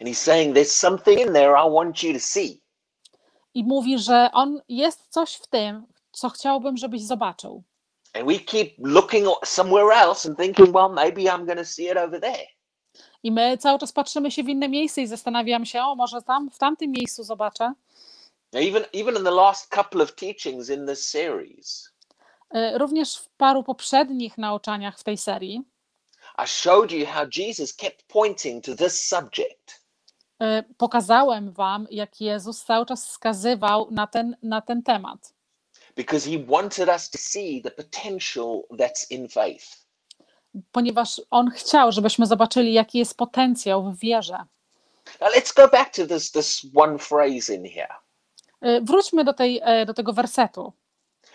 And 0.00 0.08
he's 0.08 0.18
saying 0.18 0.54
there's 0.56 0.70
something 0.78 1.20
in 1.20 1.32
there 1.32 1.56
I 1.56 1.70
want 1.70 2.02
you 2.02 2.12
to 2.12 2.20
see. 2.20 2.60
i 3.54 3.64
mówi, 3.64 3.98
że 3.98 4.30
on 4.32 4.60
jest 4.68 5.08
coś 5.10 5.34
w 5.34 5.46
tym, 5.46 5.86
co 6.12 6.28
chciałbym, 6.28 6.76
żebyś 6.76 7.02
zobaczył. 7.02 7.62
And 8.14 8.26
we 8.26 8.38
keep 8.38 8.74
looking 8.78 9.26
somewhere 9.44 9.92
else 9.92 10.28
and 10.28 10.38
thinking, 10.38 10.72
well, 10.74 10.88
maybe 10.88 11.22
I'm 11.22 11.44
going 11.46 11.58
to 11.58 11.64
see 11.64 11.90
it 11.90 11.96
over 11.96 12.20
there. 12.20 12.46
I 13.22 13.30
my 13.30 13.58
cały 13.58 13.78
czas 13.78 13.92
patrzymy 13.92 14.30
się 14.30 14.42
w 14.42 14.48
inne 14.48 14.68
miejsce 14.68 15.02
i 15.02 15.06
zastanawiam 15.06 15.66
się, 15.66 15.82
o 15.82 15.94
może 15.94 16.22
tam, 16.22 16.50
w 16.50 16.58
tamtym 16.58 16.90
miejscu 16.90 17.24
zobaczę. 17.24 17.72
Even, 18.52 18.84
even 18.92 19.16
in 19.16 19.24
the 19.24 19.30
last 19.30 19.68
couple 19.74 20.02
of 20.02 20.14
teachings 20.14 20.70
in 20.70 20.86
this 20.86 21.08
series, 21.10 21.94
Y, 22.54 22.78
Również 22.78 23.16
w 23.16 23.28
paru 23.28 23.62
poprzednich 23.62 24.38
nauczaniach 24.38 24.98
w 24.98 25.04
tej 25.04 25.18
serii 25.18 25.62
I 26.44 26.46
showed 26.46 26.92
you 26.92 27.06
how 27.06 27.24
Jesus 27.36 27.74
kept 27.76 28.02
pointing 28.08 28.64
to 28.64 28.74
this 28.76 29.08
subject. 29.08 29.84
y, 30.42 30.74
pokazałem 30.76 31.52
wam, 31.52 31.86
jak 31.90 32.20
Jezus 32.20 32.64
cały 32.64 32.86
czas 32.86 33.06
wskazywał 33.08 33.88
na 33.90 34.06
ten, 34.06 34.36
na 34.42 34.60
ten 34.60 34.82
temat, 34.82 35.33
because 35.96 36.30
he 36.30 36.44
wanted 36.48 36.88
us 36.88 37.10
to 37.10 37.18
see 37.18 37.62
the 37.62 37.70
potential 37.70 38.62
that's 38.70 39.10
in 39.10 39.28
faith. 39.28 39.84
ponieważ 40.72 41.20
On 41.30 41.50
chciał, 41.50 41.92
żebyśmy 41.92 42.26
zobaczyli, 42.26 42.72
jaki 42.72 42.98
jest 42.98 43.16
potencjał 43.16 43.92
w 43.92 43.98
wierze. 43.98 44.38
Now 45.20 45.30
let's 45.34 45.56
go 45.56 45.68
back 45.68 45.94
to 45.94 46.06
this 46.06 46.30
this 46.30 46.66
one 46.74 46.98
phrase 46.98 47.54
in 47.54 47.64
here. 47.64 47.94
Y, 48.64 48.80
Wróćmy 48.80 49.24
do, 49.24 49.32
tej, 49.34 49.60
e, 49.64 49.86
do 49.86 49.94
tego 49.94 50.12
wersetu. 50.12 50.72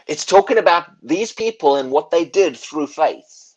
It's 0.09 0.25
talking 0.29 0.59
about 0.59 0.85
these 1.09 1.33
people 1.33 1.79
and 1.79 1.91
what 1.91 2.09
they 2.09 2.25
did 2.25 2.61
through 2.69 2.91
faith. 2.93 3.55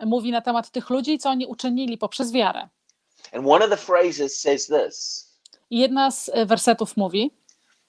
Mówi 0.00 0.30
na 0.30 0.40
temat 0.40 0.70
tych 0.70 0.90
ludzi, 0.90 1.18
co 1.18 1.30
oni 1.30 1.46
uczynili 1.46 1.98
poprzez 1.98 2.32
wiarę. 2.32 2.68
And 3.32 3.46
one 3.48 3.64
of 3.64 3.70
the 3.70 3.76
phrases 3.76 4.40
says 4.40 4.66
this. 4.66 5.28
I 5.70 5.78
jedna 5.78 6.10
z 6.10 6.30
e, 6.34 6.46
wersetów 6.46 6.96
mówi, 6.96 7.30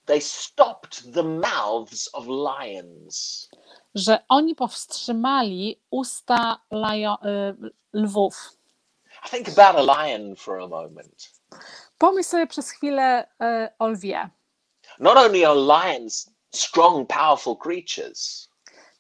They 0.05 0.21
stopped 0.21 1.13
the 1.13 1.23
mouths 1.23 2.09
of 2.13 2.25
lions. 2.27 3.49
że 3.95 4.19
oni 4.29 4.55
powstrzymali 4.55 5.81
usta 5.91 6.61
lajo, 6.71 7.17
y, 7.25 7.71
lwów. 7.93 8.49
I 9.25 9.29
think 9.29 9.49
about 9.59 9.89
a 9.89 10.05
lion 10.07 10.35
for 10.35 10.61
a 10.61 10.67
moment. 10.67 11.31
Pomyśl 11.97 12.29
sobie 12.29 12.47
przez 12.47 12.71
chwilę 12.71 13.27
e, 13.41 13.73
o 13.79 13.87
lwie. 13.87 14.29
Not 14.99 15.17
only 15.17 15.47
are 15.47 15.55
lions 15.59 16.29
strong, 16.51 17.09
powerful 17.09 17.57
creatures, 17.57 18.49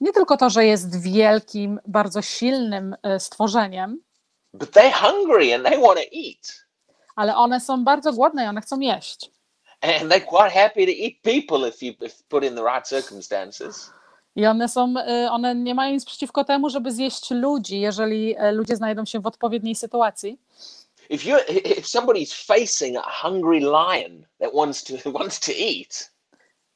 Nie 0.01 0.13
tylko 0.13 0.37
to, 0.37 0.49
że 0.49 0.65
jest 0.65 1.01
wielkim, 1.01 1.79
bardzo 1.87 2.21
silnym 2.21 2.95
e, 3.03 3.19
stworzeniem, 3.19 4.01
but 4.53 4.69
they're 4.71 4.91
hungry 4.93 5.53
and 5.55 5.65
they 5.65 5.77
want 5.81 5.95
to 5.99 6.05
eat. 6.15 6.65
ale 7.15 7.35
one 7.35 7.59
są 7.61 7.83
bardzo 7.83 8.13
głodne 8.13 8.43
i 8.45 8.47
one 8.47 8.61
chcą 8.61 8.79
jeść. 8.79 9.31
And 9.83 10.09
they're 10.09 10.25
quite 10.25 10.51
happy 10.51 10.85
to 10.85 10.91
eat 10.91 11.21
people 11.23 11.67
if 11.67 11.85
you 11.85 11.93
if 12.01 12.23
put 12.29 12.43
in 12.43 12.55
the 12.55 12.63
right 12.63 12.87
circumstances. 12.87 13.91
I 14.35 14.45
one 14.45 14.69
są, 14.69 14.93
e, 14.97 15.31
one 15.31 15.55
nie 15.55 15.75
mają 15.75 15.93
nic 15.93 16.05
przeciwko 16.05 16.43
temu, 16.43 16.69
żeby 16.69 16.91
zjeść 16.91 17.31
ludzi, 17.31 17.79
jeżeli 17.79 18.35
e, 18.37 18.51
ludzie 18.51 18.75
znajdą 18.75 19.05
się 19.05 19.19
w 19.19 19.27
odpowiedniej 19.27 19.75
sytuacji. 19.75 20.39
If 21.09 21.29
you 21.29 21.37
if 21.49 21.81
somebody's 21.81 22.45
facing 22.45 22.97
a 22.97 23.11
hungry 23.11 23.59
lion 23.59 24.25
that 24.39 24.53
wants 24.53 24.83
to 24.83 25.11
wants 25.19 25.39
to 25.39 25.51
eat, 25.51 26.13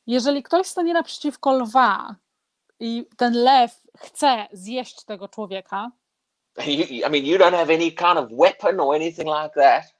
Jeżeli 0.08 0.44
ktoś 0.44 0.68
stanie 0.68 0.94
naprzeciwko 0.94 1.54
lwa 1.54 2.16
i 2.80 3.06
ten 3.18 3.34
lew 3.34 3.82
chce 3.98 4.48
zjeść 4.52 5.04
tego 5.04 5.28
człowieka, 5.28 5.92
you, 6.58 6.86
I 7.08 7.10
mean 7.10 7.26
you 7.26 7.38
don't 7.38 7.56
have 7.56 7.74
any 7.74 7.92
kind 7.92 8.18
of 8.18 8.30
weapon 8.32 8.80
or 8.80 8.96
anything 8.96 9.28
like 9.28 9.54
that. 9.56 9.97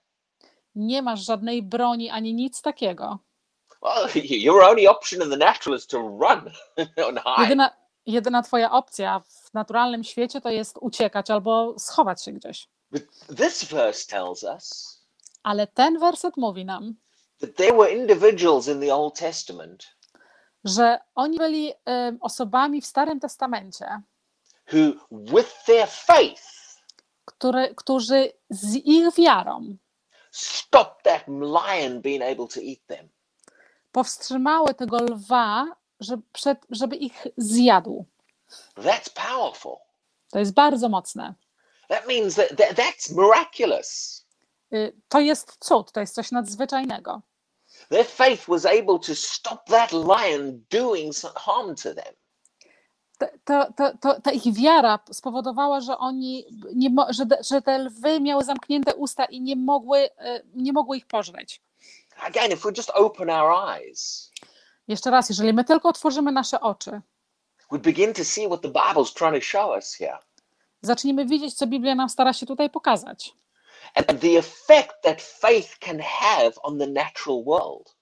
Nie 0.78 1.02
masz 1.02 1.26
żadnej 1.26 1.64
broni 1.64 2.10
ani 2.10 2.34
nic 2.34 2.62
takiego. 2.62 3.20
Well, 3.82 4.10
your 4.46 4.64
only 4.64 4.88
option 4.88 5.22
in 5.22 5.30
the 5.30 5.38
natural 5.38 5.78
is 5.78 5.88
to 5.88 5.98
run 5.98 6.52
and 7.08 7.20
hide. 7.20 7.42
Jedyna, 7.44 7.72
jedyna 8.06 8.44
twoja 8.44 8.72
opcja 8.72 9.20
w 9.20 9.54
naturalnym 9.54 10.04
świecie 10.04 10.42
to 10.42 10.50
jest 10.50 10.78
uciekać 10.82 11.32
albo 11.32 11.80
schować 11.80 12.24
się 12.24 12.32
gdzieś. 12.32 12.68
But 12.92 13.04
this 13.38 13.64
verse 13.64 14.08
tells 14.08 14.44
us 14.44 14.98
Ale 15.44 15.68
ten 15.68 16.00
werset 16.00 16.38
mówi 16.38 16.66
nam, 16.66 16.96
that 17.40 17.56
there 17.56 17.78
were 17.78 17.92
individuals 17.92 18.68
in 18.68 18.82
the 18.82 18.96
Old 18.96 19.20
Testament 19.20 19.98
że 20.64 21.00
oni 21.16 21.38
byli 21.38 21.74
em, 21.86 22.18
osobami 22.22 22.82
w 22.82 22.86
Starym 22.86 23.20
Testamencie, 23.20 24.02
who, 24.74 24.80
with 25.12 25.64
their 25.66 25.88
faith, 25.88 26.44
które, 27.26 27.76
którzy 27.76 28.32
z 28.50 28.76
ich 28.76 29.16
wiarą 29.16 29.78
stopped 30.38 31.04
that 31.04 31.24
lion 31.28 32.02
being 32.02 32.22
able 32.22 32.48
to 32.48 32.60
eat 32.62 32.88
them. 32.88 33.10
powstrzymały 33.92 34.74
tego 34.74 34.98
lwa, 34.98 35.66
żeby, 36.00 36.24
przed, 36.34 36.58
żeby 36.70 36.96
ich 36.96 37.28
zjadł. 37.38 38.06
That's 38.78 39.10
powerful. 39.14 39.76
To 40.32 40.40
jest 40.40 40.54
bardzo 40.54 40.90
mocne. 40.90 41.34
That 41.90 42.08
means 42.08 42.36
that, 42.36 42.50
that 42.50 42.76
that's 42.78 43.16
miraculous. 43.16 44.24
Y, 44.74 44.94
To 45.10 45.20
jest 45.20 45.58
cud, 45.60 45.92
to 45.92 46.00
jest 46.00 46.16
coś 46.16 46.32
nadzwyczajnego. 46.32 47.22
Their 47.90 48.06
faith 48.06 48.46
was 48.48 48.66
able 48.66 49.00
to 49.00 49.16
stop 49.16 49.66
that 49.70 49.92
lion 49.92 50.66
doing 50.70 51.14
harm 51.36 51.76
to 51.76 51.96
them. 51.96 52.14
To, 53.18 53.26
to, 53.46 53.74
to, 53.74 53.98
to, 53.98 54.22
ta 54.22 54.32
ich 54.32 54.54
wiara 54.54 55.00
spowodowała, 55.12 55.82
że 55.82 55.98
oni, 55.98 56.46
nie, 56.76 56.90
że, 57.10 57.26
te- 57.26 57.44
że 57.44 57.62
te 57.62 57.78
lwy 57.78 58.20
miały 58.22 58.44
zamknięte 58.44 58.96
usta 58.96 59.26
i 59.26 59.42
nie 59.42 59.56
mogły, 59.56 60.00
y, 60.06 60.10
nie 60.56 60.74
mogły 60.74 60.98
ich 60.98 61.08
pożreć. 61.08 61.62
Again, 62.22 62.52
if 62.52 62.58
we 62.64 62.72
just 62.78 62.90
open 62.90 63.30
our 63.30 63.70
eyes, 63.70 64.32
Jeszcze 64.88 65.12
raz, 65.12 65.30
jeżeli 65.30 65.54
my 65.54 65.64
tylko 65.64 65.90
otworzymy 65.90 66.32
nasze 66.32 66.62
oczy, 66.62 67.02
we 67.72 67.80
begin 67.80 68.14
to 68.14 68.24
see 68.26 68.46
what 68.48 68.62
the 68.62 68.70
Bible's 68.70 69.14
trying 69.14 69.36
to 69.36 69.42
show 69.42 69.70
us 69.76 69.94
here. 69.94 70.18
zaczniemy 70.82 71.26
widzieć, 71.26 71.54
co 71.54 71.68
Biblia 71.68 71.96
nam 71.96 72.10
stara 72.10 72.34
się 72.34 72.46
tutaj 72.46 72.70
pokazać. 72.70 73.34
And 73.96 74.22
the 74.22 74.38
effect 74.40 75.02
that 75.04 75.22
faith 75.22 75.80
can 75.80 76.00
have 76.00 76.52
on 76.64 76.80
the 76.80 76.88
natural 76.88 77.44
world. 77.46 77.96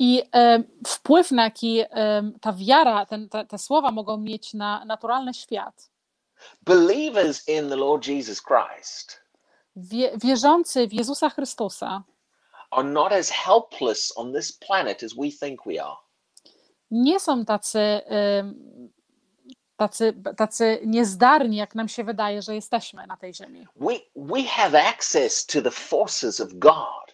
I 0.00 0.22
em, 0.32 0.64
wpływ, 0.86 1.30
na 1.30 1.44
jaki 1.44 1.80
em, 1.90 2.32
ta 2.40 2.52
wiara, 2.52 3.06
ten, 3.06 3.28
te, 3.28 3.46
te 3.46 3.58
słowa 3.58 3.90
mogą 3.90 4.16
mieć 4.16 4.54
na 4.54 4.84
naturalny 4.84 5.34
świat. 5.34 5.90
Believers 6.62 7.48
in 7.48 7.68
the 7.68 7.76
Lord 7.76 8.06
Jesus 8.06 8.42
Christ 8.42 9.20
Wie, 9.76 10.10
wierzący 10.16 10.88
w 10.88 10.92
Jezusa 10.92 11.30
Chrystusa 11.30 12.02
nie 16.90 17.20
są 17.20 17.44
tacy, 17.44 17.78
em, 18.06 18.54
tacy, 19.76 20.14
tacy 20.36 20.80
niezdarni, 20.86 21.56
jak 21.56 21.74
nam 21.74 21.88
się 21.88 22.04
wydaje, 22.04 22.42
że 22.42 22.54
jesteśmy 22.54 23.06
na 23.06 23.16
tej 23.16 23.34
ziemi. 23.34 23.66
We, 23.76 23.94
we 24.16 24.42
have 24.42 24.88
access 24.88 25.46
to 25.46 25.62
the 25.62 25.70
forces 25.70 26.40
of 26.40 26.48
God. 26.52 27.09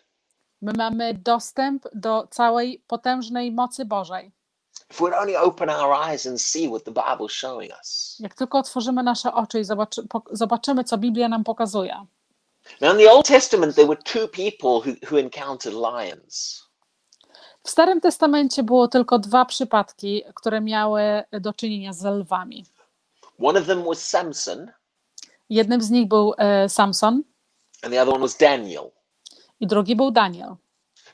My 0.67 0.73
mamy 0.73 1.15
dostęp 1.15 1.89
do 1.95 2.29
całej 2.31 2.83
potężnej 2.87 3.53
mocy 3.53 3.85
Bożej. 3.85 4.33
Jak 8.19 8.35
tylko 8.35 8.59
otworzymy 8.59 9.03
nasze 9.03 9.35
oczy 9.35 9.61
i 9.61 9.65
zobaczy, 9.65 10.09
po, 10.09 10.23
zobaczymy, 10.31 10.85
co 10.85 10.99
Biblia 10.99 11.29
nam 11.29 11.45
pokazuje. 11.45 12.07
Now, 12.81 12.93
in 12.93 12.99
the 12.99 13.13
Old 13.13 13.27
Testament, 13.27 13.77
there 13.77 13.89
were 13.89 14.03
two 14.03 14.29
people 14.29 14.71
who, 14.71 14.97
who 15.11 15.19
encountered 15.19 15.79
lions. 15.79 16.63
W 17.63 17.71
Starym 17.71 18.01
Testamencie 18.01 18.63
było 18.63 18.89
tylko 18.89 19.19
dwa 19.19 19.45
przypadki, 19.45 20.23
które 20.35 20.61
miały 20.61 21.03
do 21.33 21.53
czynienia 21.53 21.93
z 21.93 22.05
lwami. 22.05 22.67
One 23.43 23.61
of 23.61 23.67
them 23.67 23.85
was 23.85 24.09
Samson, 24.09 24.73
Jednym 25.51 25.83
z 25.83 25.91
nich 25.91 26.09
był 26.09 26.35
e, 26.39 26.69
Samson 26.69 27.23
and 27.83 27.93
the 27.93 28.03
other 28.03 28.15
one 28.15 28.21
was 28.21 28.37
Daniel. 28.37 28.96
I 29.61 29.67
drugi 29.67 29.97
był 29.97 30.11
Daniel. 30.11 30.57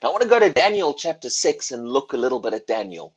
Now, 0.02 0.10
I 0.10 0.12
want 0.12 0.22
to 0.22 0.28
go 0.28 0.40
to 0.40 0.50
Daniel 0.60 0.94
chapter 1.02 1.30
6 1.30 1.72
and 1.72 1.84
look 1.84 2.14
a 2.14 2.16
little 2.16 2.40
bit 2.40 2.54
at 2.54 2.66
Daniel. 2.66 3.10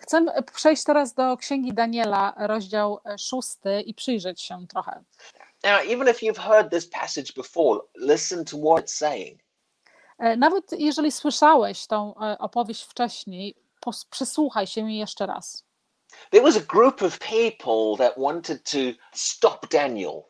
Chcę 0.00 0.26
przejść 0.54 0.84
teraz 0.84 1.14
do 1.14 1.36
Księgi 1.36 1.72
Daniela, 1.72 2.34
rozdział 2.36 3.00
e, 3.04 3.18
szósty 3.18 3.80
i 3.80 3.94
przyjrzeć 3.94 4.42
się 4.42 4.66
trochę. 4.66 5.04
Now, 5.64 5.80
even 5.90 6.08
if 6.08 6.22
you've 6.22 6.38
heard 6.38 6.70
this 6.70 6.90
passage 6.90 7.32
before, 7.36 7.80
listen 7.94 8.44
to 8.44 8.56
what 8.58 8.84
it's 8.84 8.96
saying. 8.96 9.40
E, 10.18 10.36
Nawet 10.36 10.72
jeżeli 10.72 11.12
słyszałeś 11.12 11.86
tą 11.86 12.14
e, 12.20 12.38
opowieść 12.38 12.82
wcześniej, 12.82 13.54
przysłuchaj 14.10 14.66
się 14.66 14.82
mi 14.82 14.98
jeszcze 14.98 15.26
raz. 15.26 15.64
There 16.30 16.42
was 16.42 16.56
a 16.56 16.60
group 16.60 17.02
of 17.02 17.18
people 17.18 17.96
that 17.98 18.14
wanted 18.18 18.70
to 18.70 18.78
stop 19.12 19.68
Daniel. 19.70 20.22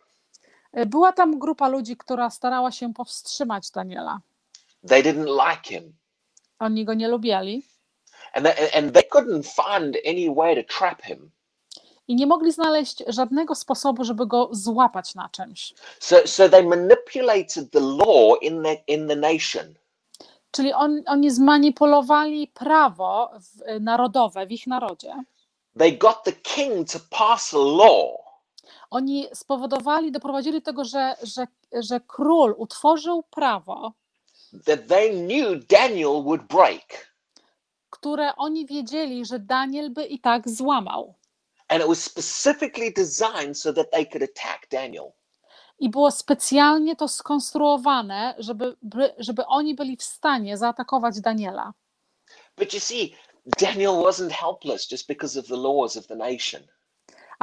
Y, 0.78 0.86
Była 0.86 1.12
tam 1.12 1.38
grupa 1.38 1.68
ludzi, 1.68 1.96
która 1.96 2.30
starała 2.30 2.72
się 2.72 2.94
powstrzymać 2.94 3.70
Daniela. 3.70 4.20
They 4.88 5.02
didn't 5.02 5.26
like 5.48 5.68
him. 5.68 5.92
Oni 6.58 6.84
go 6.84 6.94
nie 6.94 7.08
lubiali 7.08 7.62
And 8.32 8.46
they, 8.46 8.74
and 8.74 8.92
they 8.94 9.02
couldn't 9.02 9.42
find 9.42 9.96
any 10.06 10.34
way 10.34 10.64
to 10.64 10.74
trap 10.78 11.02
him. 11.02 11.30
i 12.08 12.14
nie 12.14 12.26
mogli 12.26 12.52
znaleźć 12.52 13.02
żadnego 13.06 13.54
sposobu, 13.54 14.04
żeby 14.04 14.26
go 14.26 14.48
złapać 14.52 15.14
na 15.14 15.28
czymś. 15.28 15.74
So, 16.00 16.16
so 16.26 16.48
they 16.48 16.62
manipulated 16.62 17.70
the 17.70 17.80
law 17.80 18.42
in 18.42 18.62
the, 18.62 18.74
in 18.86 19.08
the 19.08 19.16
nation. 19.16 19.74
Czyli 20.50 20.72
on, 20.72 21.02
oni 21.06 21.30
zmanipulowali 21.30 22.48
prawo 22.48 23.30
w, 23.40 23.80
narodowe 23.80 24.46
w 24.46 24.52
ich 24.52 24.66
narodzie. 24.66 25.14
They 25.78 25.92
got 25.98 26.16
the 26.24 26.32
king 26.32 26.92
to 26.92 26.98
pass 27.10 27.54
a 27.54 27.58
law 27.58 28.23
Oni 28.90 29.26
spowodowali, 29.34 30.12
doprowadzili 30.12 30.60
do 30.60 30.64
tego, 30.64 30.84
że, 30.84 31.16
że, 31.22 31.46
że 31.72 32.00
król 32.00 32.54
utworzył 32.58 33.22
prawo, 33.22 33.92
that 34.66 34.86
they 34.88 35.10
knew 35.10 35.66
Daniel 35.66 36.22
would 36.22 36.42
break. 36.42 37.14
które 37.90 38.36
oni 38.36 38.66
wiedzieli, 38.66 39.24
że 39.26 39.38
Daniel 39.38 39.90
by 39.90 40.04
i 40.04 40.18
tak 40.20 40.48
złamał. 40.48 41.14
And 41.68 41.82
it 41.82 41.88
was 41.88 42.02
specifically 42.04 42.92
designed 42.92 43.58
so 43.58 43.72
that 43.72 43.90
they 43.90 44.06
could 44.06 44.22
attack 44.22 44.68
Daniel. 44.70 45.12
I 45.78 45.88
było 45.90 46.10
specjalnie 46.10 46.96
to 46.96 47.08
skonstruowane, 47.08 48.34
żeby, 48.38 48.76
by- 48.82 49.14
żeby 49.18 49.46
oni 49.46 49.74
byli 49.74 49.96
w 49.96 50.02
stanie 50.02 50.56
zaatakować 50.56 51.20
Daniela. 51.20 51.72
But 52.58 52.74
you 52.74 52.80
see, 52.80 53.14
Daniel 53.60 53.92
wasn't 53.92 54.30
helpless 54.30 54.90
just 54.92 55.06
because 55.08 55.40
of 55.40 55.46
the 55.46 55.56
laws 55.56 55.96
of 55.96 56.06
the 56.06 56.16
nation. 56.16 56.62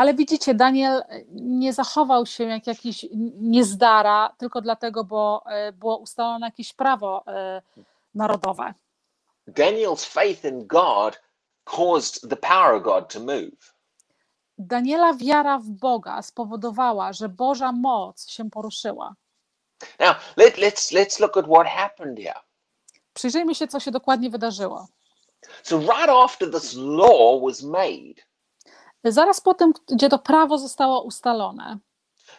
Ale 0.02 0.14
widzicie, 0.14 0.54
Daniel 0.54 1.04
nie 1.32 1.74
zachował 1.74 2.26
się 2.26 2.44
jak 2.44 2.68
jakiś 2.68 3.06
niezdara, 3.40 4.36
tylko 4.38 4.62
dlatego, 4.62 5.04
bo 5.04 5.44
e, 5.46 5.72
było 5.72 5.98
ustalone 5.98 6.48
jakieś 6.48 6.74
prawo 6.74 7.24
e, 7.28 7.62
narodowe. 8.16 8.74
Daniel's 9.48 10.06
faith 10.06 10.46
in 10.46 10.68
God 10.68 11.22
caused 11.66 12.30
the 12.30 12.36
power 12.36 12.76
of 12.76 12.84
God 12.84 13.14
to 13.14 13.20
move. 13.20 13.74
Daniela 14.58 15.14
wiara 15.14 15.60
w 15.60 15.70
Boga 15.70 16.22
spowodowała, 16.22 17.14
że 17.14 17.30
Boża 17.30 17.72
moc 17.72 18.30
się 18.30 18.50
poruszyła. 18.50 19.16
Now, 20.00 20.16
let, 20.38 20.58
let's 20.58 20.94
let's 20.94 21.20
look 21.20 21.38
at 21.38 21.46
what 21.46 21.68
happened 21.68 22.20
here. 22.20 22.40
Przyjrzyjmy 23.14 23.56
się, 23.56 23.68
co 23.68 23.80
się 23.80 23.92
dokładnie 23.92 24.30
wydarzyło. 24.30 24.88
So 25.64 25.78
right 25.78 26.10
after 26.10 26.52
this 26.52 26.74
law 26.76 27.42
was 27.42 27.64
made, 27.64 28.31
Zaraz 29.04 29.42
po 29.42 29.54
tym, 29.54 29.74
gdzie 29.88 30.10
to 30.10 30.20
prawo 30.20 30.58
zostało 30.58 31.02
ustalone, 31.02 31.78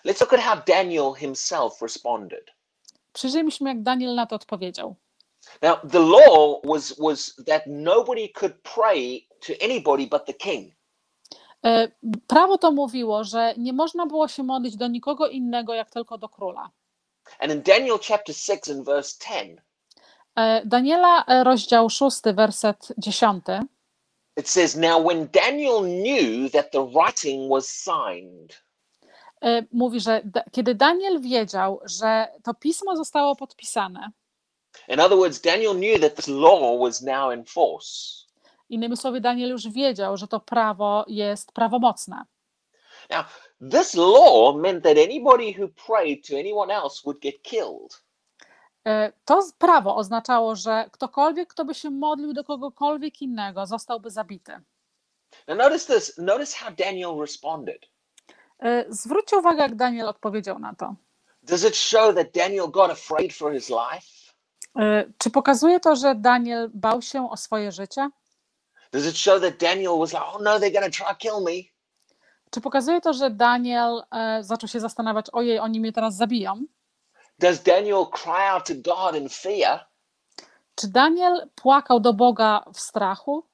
let's 0.05 0.21
look 0.21 0.33
at 0.33 0.41
how 0.41 0.57
Daniel 0.67 1.15
himself 1.15 1.83
responded. 1.83 2.51
przyjrzyjmy 3.13 3.51
jak 3.61 3.83
Daniel 3.83 4.15
na 4.15 4.27
to 4.27 4.37
odpowiedział. 4.37 4.97
Now, 5.63 5.79
the 5.93 5.99
law 5.99 6.61
was 6.65 6.95
was 6.99 7.35
that 7.47 7.63
nobody 7.67 8.29
could 8.29 8.53
pray 8.75 9.27
to 9.47 9.53
anybody 9.65 10.07
but 10.07 10.25
the 10.27 10.35
king. 10.35 10.75
E, 11.65 11.89
Prawo 12.27 12.59
to 12.59 12.73
mówiło, 12.73 13.25
że 13.25 13.55
nie 13.57 13.73
można 13.73 14.07
było 14.07 14.29
się 14.29 14.43
modlić 14.43 14.77
do 14.77 14.89
nikogo 14.89 15.29
innego, 15.29 15.75
jak 15.75 15.91
tylko 15.91 16.19
do 16.19 16.29
króla. 16.29 16.71
And 17.39 17.53
in 17.53 17.63
Daniel 17.63 17.99
chapter 18.09 18.35
6 18.35 18.71
and 18.71 18.85
verse 18.85 19.19
10, 19.31 19.61
E, 20.37 20.67
Daniela, 20.67 21.25
e, 21.27 21.45
rozdział 21.45 21.91
6, 21.91 22.21
werset 22.35 22.89
10. 22.99 23.45
it 24.37 24.49
says, 24.49 24.77
Now 24.77 24.99
when 24.99 25.29
Daniel 25.33 25.83
knew 25.83 26.49
that 26.51 26.73
the 26.73 26.83
writing 26.83 27.49
was 27.49 27.69
signed, 27.69 28.63
e, 29.43 29.63
mówi, 29.73 30.01
że 30.01 30.21
da, 30.25 30.43
kiedy 30.53 30.75
Daniel 30.75 31.21
wiedział, 31.21 31.81
że 31.85 32.29
to 32.43 32.55
pismo 32.55 32.97
zostało 32.97 33.37
podpisane, 33.37 34.11
in 34.89 35.01
other 35.01 35.19
words, 35.19 35.41
Daniel 35.41 35.75
knew 35.75 36.01
that 36.01 36.17
this 36.17 36.29
law 36.29 36.79
was 36.85 37.03
now 37.03 37.33
in 37.33 37.45
force. 37.45 38.23
innymi 38.73 38.97
słowy, 38.97 39.21
Daniel 39.21 39.51
już 39.51 39.69
wiedział, 39.69 40.17
że 40.17 40.29
to 40.29 40.41
prawo 40.41 41.05
jest 41.09 41.53
prawomocne. 41.53 42.25
Now, 43.11 43.25
this 43.71 43.95
law 43.95 44.57
meant 44.57 44.85
that 44.85 44.99
anybody 44.99 45.53
who 45.53 45.69
prayed 45.69 46.27
to 46.29 46.37
anyone 46.37 46.75
else 46.75 47.03
would 47.05 47.21
get 47.21 47.43
killed. 47.43 48.03
E, 48.87 49.13
To 49.25 49.41
prawo 49.59 49.97
oznaczało, 49.97 50.57
że 50.57 50.89
ktokolwiek, 50.93 51.49
kto 51.49 51.65
by 51.65 51.75
się 51.75 51.91
modlił 51.91 52.33
do 52.33 52.45
kogokolwiek 52.45 53.23
innego, 53.23 53.67
zostałby 53.67 54.11
zabity. 54.11 54.53
Now, 55.49 55.59
notice 55.59 55.95
this. 55.95 56.19
Notice 56.19 56.57
how 56.57 56.71
Daniel 56.79 57.21
responded. 57.21 57.79
E, 58.63 58.85
Zwróćcie 58.89 59.37
uwagę, 59.37 59.63
jak 59.63 59.75
Daniel 59.75 60.09
odpowiedział 60.09 60.59
na 60.59 60.75
to. 60.75 60.95
Does 61.43 61.65
it 61.65 61.77
show 61.77 62.15
that 62.15 62.33
Daniel 62.35 62.69
got 62.71 62.91
afraid 62.91 63.33
for 63.33 63.53
his 63.53 63.69
life? 63.69 64.07
E, 64.79 65.05
Czy 65.19 65.31
pokazuje 65.31 65.81
to, 65.81 65.97
że 65.97 66.15
Daniel 66.15 66.71
bał 66.75 67.03
się 67.03 67.31
o 67.31 67.37
swoje 67.37 67.73
życie? 67.73 68.09
Does 68.93 69.07
it 69.07 69.17
show 69.17 69.41
that 69.43 69.57
Daniel 69.57 69.99
was 69.99 70.13
like, 70.13 70.25
oh 70.25 70.39
no, 70.43 70.59
they're 70.59 70.73
going 70.81 70.95
to 70.95 71.05
try 71.05 71.17
kill 71.19 71.41
me? 71.45 71.53
Czy 72.51 72.61
pokazuje 72.61 73.01
to, 73.01 73.13
że 73.13 73.31
Daniel 73.31 74.03
zaczął 74.41 74.69
się 74.69 74.81
zastanawiać, 74.81 75.27
ojej, 75.33 75.59
oni 75.59 75.81
mnie 75.81 75.93
teraz 75.93 76.17
zabiją? 76.17 76.65
Does 77.43 77.59
Daniel 77.59 78.07
cry 78.07 78.47
out 78.47 78.67
to 78.67 78.75
God 78.75 79.17
in 79.17 79.29
fear? 79.29 79.87
Czy 80.75 80.89
Daniel 80.89 81.49
płakał 81.55 82.01
do 82.01 82.13
Boga 82.13 82.65
w 82.75 82.81
strachu? 82.81 83.47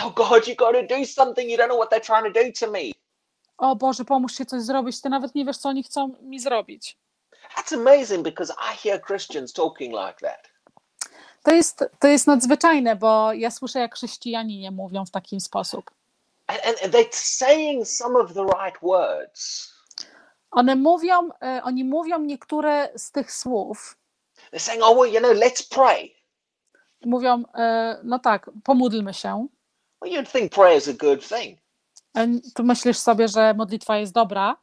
Oh 0.00 0.10
God, 0.10 0.48
you 0.48 0.54
got 0.56 0.72
to 0.72 0.96
do 0.98 1.06
something. 1.06 1.50
You 1.50 1.56
don't 1.56 1.68
know 1.68 1.78
what 1.78 1.90
they're 1.90 2.06
trying 2.06 2.34
to 2.34 2.42
do 2.42 2.52
to 2.60 2.72
me. 2.72 2.92
O 3.58 3.76
Boże, 3.76 4.04
pomóż 4.04 4.34
się 4.34 4.46
coś 4.46 4.62
zrobić, 4.62 5.00
ty 5.00 5.08
nawet 5.08 5.34
nie 5.34 5.44
wiesz, 5.44 5.56
co 5.56 5.68
oni 5.68 5.82
chcą 5.82 6.14
mi 6.22 6.40
zrobić. 6.40 6.98
That's 7.56 7.74
amazing 7.74 8.22
because 8.22 8.52
I 8.52 8.88
hear 8.88 9.00
Christians 9.06 9.52
talking 9.52 9.92
like 9.92 10.20
that. 10.20 10.48
To 11.42 11.54
jest, 11.54 11.84
to 12.00 12.08
jest 12.08 12.26
nadzwyczajne, 12.26 12.96
bo 12.96 13.32
ja 13.32 13.50
słyszę, 13.50 13.78
jak 13.78 13.94
chrześcijanie 13.94 14.70
mówią 14.70 15.06
w 15.06 15.10
taki 15.10 15.40
sposób. 15.40 15.90
And, 16.46 16.60
and, 16.66 16.82
and 16.84 16.94
they're 16.94 17.12
saying 17.12 17.88
some 17.88 18.18
of 18.18 18.34
the 18.34 18.44
right 18.44 18.78
words. 18.82 19.73
One 20.54 20.76
mówią, 20.76 21.28
e, 21.42 21.60
oni 21.64 21.84
mówią 21.84 22.18
niektóre 22.20 22.88
z 22.96 23.10
tych 23.10 23.32
słów, 23.32 23.96
They're 24.52 24.58
saying, 24.58 24.82
oh, 24.84 24.96
well, 25.00 25.12
you 25.14 25.18
know, 25.20 25.32
let's 25.32 25.68
pray. 25.70 26.10
mówią, 27.04 27.42
e, 27.54 28.00
no 28.04 28.18
tak, 28.18 28.50
pomódlmy 28.64 29.14
się. 29.14 29.46
Well, 30.02 30.12
you'd 30.12 30.32
think 30.32 30.52
prayer 30.52 30.78
is 30.78 30.88
a 30.88 30.92
good 30.92 31.28
thing. 31.28 31.58
E, 32.16 32.26
Tu 32.54 32.64
myślisz 32.64 32.98
sobie, 32.98 33.28
że 33.28 33.54
modlitwa 33.54 33.96
jest 33.96 34.12
dobra, 34.12 34.56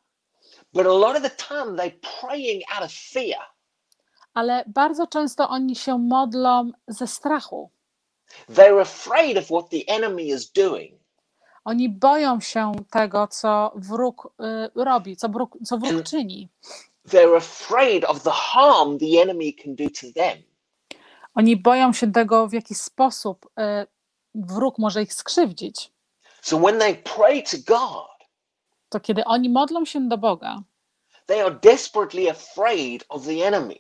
But 0.74 0.86
a 0.86 0.90
lot 0.90 1.18
of 1.18 1.22
the 1.24 1.30
time 1.30 1.66
they're 1.78 2.00
praying 2.22 2.64
out 2.76 2.84
of 2.86 2.92
fear. 2.92 3.40
ale 4.34 4.64
bardzo 4.68 5.08
często 5.08 5.50
oni 5.50 5.76
się 5.76 5.98
modlą 5.98 6.72
ze 6.88 7.08
strachu. 7.08 7.72
They're 8.50 8.82
afraid 8.82 9.38
of 9.38 9.46
what 9.46 9.70
the 9.70 9.78
enemy 9.94 10.24
is 10.24 10.52
doing. 10.52 11.01
Oni 11.66 11.90
boją 11.90 12.40
się 12.40 12.72
tego, 12.90 13.28
co 13.28 13.72
wróg 13.76 14.34
y, 14.76 14.84
robi, 14.84 15.18
co 15.18 15.30
wróg, 15.30 15.58
co 15.66 15.78
wróg 15.78 16.04
czyni. 16.04 16.50
They're 17.08 17.38
afraid 17.38 18.06
of 18.06 18.24
the 18.24 18.32
harm 18.32 18.98
the 19.00 19.22
enemy 19.22 19.54
can 19.64 19.76
do 19.76 19.84
to 19.84 20.08
them. 20.16 20.44
Oni 21.36 21.58
boją 21.58 21.94
się 21.94 22.12
tego, 22.12 22.48
w 22.48 22.54
jaki 22.54 22.76
sposób 22.76 23.46
y, 23.46 23.88
wróg 24.36 24.78
może 24.78 25.04
ich 25.04 25.14
skrzywdzić. 25.14 25.92
So 26.42 26.58
when 26.58 26.80
they 26.80 26.96
pray 26.96 27.44
to 27.44 27.58
God, 27.68 28.08
To 28.90 29.00
kiedy 29.00 29.26
oni 29.26 29.50
modlą 29.50 29.86
się 29.86 30.08
do 30.10 30.18
Boga, 30.18 30.62
they 31.26 31.42
are 31.46 31.56
desperately 31.64 32.30
afraid 32.32 33.06
of 33.10 33.26
the 33.26 33.48
enemy. 33.48 33.76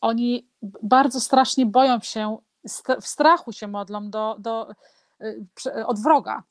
oni 0.00 0.48
bardzo 0.82 1.20
strasznie 1.20 1.66
boją 1.66 2.00
się, 2.00 2.38
w 3.00 3.06
strachu 3.06 3.52
się 3.52 3.68
modlą 3.68 4.10
do, 4.10 4.36
do, 4.38 4.68
y, 5.66 5.86
od 5.86 6.00
wroga. 6.02 6.42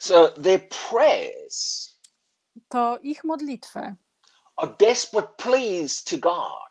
So 0.00 0.28
their 0.28 0.68
prayers 0.90 1.86
To 2.68 2.98
ich 3.02 3.24
modlitwy 3.24 3.94
are 4.56 4.74
desperate 4.78 5.28
pleas 5.36 6.04
to 6.04 6.18
God. 6.18 6.70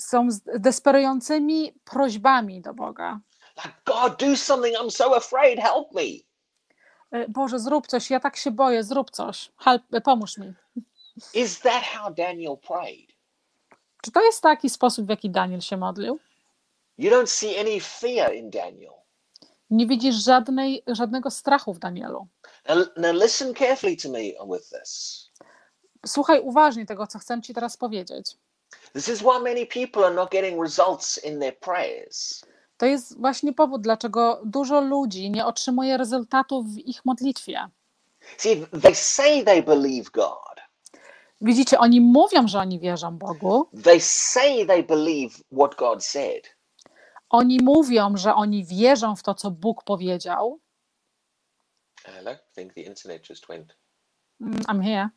są 0.00 0.28
desperującymi 0.58 1.72
prośbami 1.84 2.60
do 2.60 2.74
Boga. 2.74 3.20
Like, 3.56 3.76
God, 3.84 4.18
do 4.20 4.36
something. 4.36 4.76
I'm 4.76 4.90
so 4.90 5.16
afraid. 5.16 5.58
Help 5.58 5.92
me. 5.92 6.02
Y, 7.20 7.28
Boże, 7.28 7.58
zrób 7.58 7.86
coś, 7.86 8.10
ja 8.10 8.20
tak 8.20 8.36
się 8.36 8.50
boję, 8.50 8.84
zrób 8.84 9.10
coś, 9.10 9.52
Help, 9.58 9.82
pomóż 10.04 10.38
mi. 10.38 10.54
Is 11.34 11.60
that 11.60 11.82
how 11.82 12.14
Daniel 12.14 12.56
prayed? 12.56 13.10
Czy 14.02 14.10
to 14.12 14.22
jest 14.24 14.40
taki 14.42 14.70
sposób, 14.70 15.06
w 15.06 15.08
jaki 15.08 15.30
Daniel 15.30 15.60
się 15.60 15.76
modlił? 15.76 16.18
You 16.98 17.10
don't 17.10 17.26
see 17.26 17.58
any 17.60 17.80
fear 17.80 18.34
in 18.34 18.50
Daniel. 18.50 18.92
Nie 19.72 19.86
widzisz 19.86 20.14
żadnej, 20.14 20.82
żadnego 20.86 21.30
strachu 21.30 21.74
w 21.74 21.78
Danielu. 21.78 22.26
Now, 22.68 22.78
now 22.96 23.22
listen 23.22 23.54
carefully 23.54 23.96
to 23.96 24.08
me 24.08 24.18
with 24.18 24.68
this. 24.70 25.30
Słuchaj 26.06 26.40
uważnie 26.40 26.86
tego, 26.86 27.06
co 27.06 27.18
chcę 27.18 27.42
Ci 27.42 27.54
teraz 27.54 27.76
powiedzieć. 27.76 28.36
This 28.92 29.08
is 29.08 29.20
why 29.20 29.40
many 29.42 29.66
people 29.66 30.04
are 30.04 30.14
not 30.14 30.30
getting 30.30 30.62
results 30.62 31.24
in 31.24 31.40
their 31.40 31.58
prayers. 31.58 32.44
To 32.76 32.86
jest 32.86 33.20
właśnie 33.20 33.52
powód, 33.52 33.82
dlaczego 33.82 34.40
dużo 34.44 34.80
ludzi 34.80 35.30
nie 35.30 35.46
otrzymuje 35.46 35.96
rezultatów 35.96 36.66
w 36.66 36.78
ich 36.78 37.04
modlitwie. 37.04 37.68
See, 38.38 38.66
they 38.82 38.94
say 38.94 39.44
they 39.44 39.62
believe 39.62 40.10
God. 40.10 40.60
Widzicie, 41.40 41.78
oni 41.78 42.00
mówią, 42.00 42.48
że 42.48 42.58
oni 42.58 42.80
wierzą 42.80 43.18
Bogu, 43.18 43.68
They 43.84 44.00
say 44.00 44.66
they 44.66 44.82
believe 44.82 45.34
what 45.52 45.74
God 45.74 46.04
said. 46.04 46.51
Oni 47.32 47.58
mówią, 47.62 48.16
że 48.16 48.34
oni 48.34 48.64
wierzą 48.64 49.16
w 49.16 49.22
to, 49.22 49.34
co 49.34 49.50
Bóg 49.50 49.84
powiedział. 49.84 50.60
Hello, 52.04 52.32
I 52.32 52.54
think 52.54 52.74
the 52.74 52.80
internet 52.80 53.30
just 53.30 53.46
went. 53.46 53.76
Mm, 54.40 54.60
I'm 54.68 54.82
here. 54.82 55.08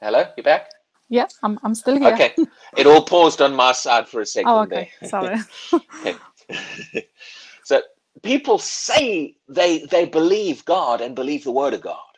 Hello, 0.00 0.18
you 0.36 0.44
back? 0.44 0.70
Yeah, 1.10 1.26
I'm, 1.42 1.58
I'm 1.62 1.74
still 1.74 1.98
here. 1.98 2.14
Okay. 2.14 2.34
It 2.76 2.86
all 2.86 3.02
paused 3.02 3.40
on 3.40 3.54
my 3.54 3.72
side 3.74 4.08
for 4.08 4.20
a 4.20 4.26
second 4.26 4.50
Oh, 4.50 4.62
okay. 4.62 4.90
there. 5.00 5.08
Sorry. 5.10 5.38
Okay. 5.72 6.16
so 7.64 7.80
people 8.22 8.58
say 8.58 9.36
they 9.48 9.86
they 9.90 10.06
believe 10.06 10.64
God 10.64 11.00
and 11.00 11.14
believe 11.14 11.44
the 11.44 11.52
word 11.52 11.74
of 11.74 11.80
God. 11.80 12.10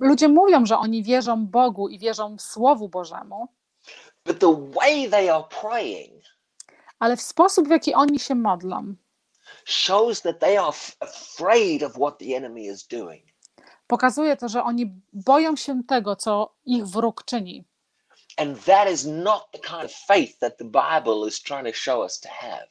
Ludzie 0.00 0.28
mówią, 0.28 0.66
że 0.66 0.78
oni 0.78 1.02
wierzą 1.02 1.46
Bogu 1.46 1.88
i 1.88 1.98
wierzą 1.98 2.36
Słowu 2.38 2.88
Bożemu, 2.88 3.48
But 4.24 4.40
the 4.40 4.52
way 4.52 5.08
they 5.10 5.30
are 5.30 5.44
praying 5.60 6.22
ale 6.98 7.16
w 7.16 7.22
sposób, 7.22 7.68
w 7.68 7.70
jaki 7.70 7.94
oni 7.94 8.18
się 8.18 8.34
modlą, 8.34 8.94
shows 9.64 10.22
that 10.22 10.38
they 10.40 10.58
are 10.58 10.68
f- 10.68 10.96
afraid 11.00 11.82
of 11.82 11.92
what 11.92 12.18
the 12.18 12.36
enemy 12.36 12.60
is 12.62 12.86
doing. 12.86 13.24
pokazuje 13.86 14.36
to, 14.36 14.48
że 14.48 14.62
oni 14.64 15.00
boją 15.12 15.56
się 15.56 15.82
tego, 15.88 16.16
co 16.16 16.54
ich 16.64 16.86
wróg 16.86 17.24
czyni. 17.24 17.64
And 18.36 18.64
that 18.64 18.90
is 18.90 19.04
not 19.04 19.48
the 19.52 19.58
kind 19.58 19.84
of 19.84 19.92
faith 19.92 20.38
that 20.38 20.56
the 20.58 20.64
Bible 20.64 21.28
is 21.28 21.42
trying 21.42 21.66
to 21.66 21.72
show 21.72 22.00
us 22.00 22.20
to 22.20 22.28
have. 22.28 22.66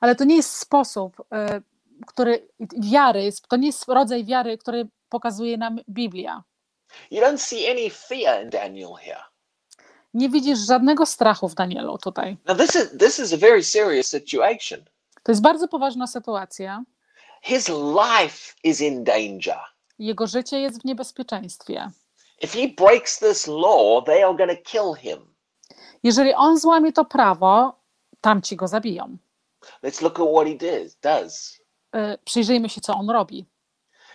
Ale 0.00 0.14
to 0.14 0.24
nie 0.24 0.36
jest 0.36 0.54
sposób, 0.56 1.20
y, 1.20 1.62
który 2.06 2.48
wiary, 2.78 3.22
jest- 3.24 3.48
to 3.48 3.56
nie 3.56 3.66
jest 3.66 3.88
rodzaj 3.88 4.24
wiary, 4.24 4.58
który 4.58 4.88
pokazuje 5.08 5.56
nam 5.58 5.78
Biblia. 5.88 6.42
You 7.10 7.22
don't 7.22 7.38
see 7.38 7.70
any 7.70 7.90
fear 7.90 8.42
in 8.44 8.50
Daniel 8.50 8.94
here. 9.00 9.22
Nie 10.14 10.28
widzisz 10.28 10.58
żadnego 10.58 11.06
strachu 11.06 11.48
w 11.48 11.54
Danielu 11.54 11.98
tutaj. 11.98 12.36
Now 12.46 12.56
this 12.58 12.74
is 12.74 12.98
this 12.98 13.18
is 13.18 13.32
a 13.32 13.36
very 13.36 13.62
serious 13.64 14.06
situation. 14.06 14.80
To 15.22 15.32
jest 15.32 15.42
bardzo 15.42 15.68
poważna 15.68 16.06
sytuacja. 16.06 16.82
His 17.42 17.68
life 17.68 18.54
is 18.64 18.80
in 18.80 19.04
danger. 19.04 19.58
Jego 19.98 20.26
życie 20.26 20.60
jest 20.60 20.82
w 20.82 20.84
niebezpieczeństwie. 20.84 21.90
If 22.42 22.58
he 22.60 22.68
breaks 22.68 23.18
this 23.18 23.46
law, 23.46 24.04
they 24.04 24.24
are 24.24 24.34
going 24.36 24.50
to 24.50 24.70
kill 24.70 24.94
him. 24.98 25.34
Jeżeli 26.02 26.34
on 26.34 26.58
złamie 26.58 26.92
to 26.92 27.04
prawo, 27.04 27.80
tamci 28.20 28.56
go 28.56 28.68
zabiją. 28.68 29.16
Let's 29.84 30.02
look 30.02 30.20
at 30.20 30.26
what 30.34 30.46
he 30.46 30.54
does. 30.54 30.96
Does 31.02 31.62
Y, 31.96 32.18
Przyjrzyjmy 32.24 32.68
się, 32.68 32.80
co 32.80 32.94
on 32.94 33.10
robi. 33.10 33.46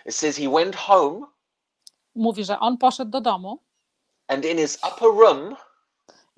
it 0.06 0.14
says 0.14 0.36
he 0.36 0.48
went 0.50 0.76
home 0.76 1.26
Mówi, 2.14 2.44
że 2.44 2.60
on 2.60 2.78
poszedł 2.78 3.10
do 3.10 3.20
domu 3.20 3.58
and 4.28 4.44
in 4.44 4.58
his 4.58 4.78
upper 4.92 5.08
room 5.08 5.56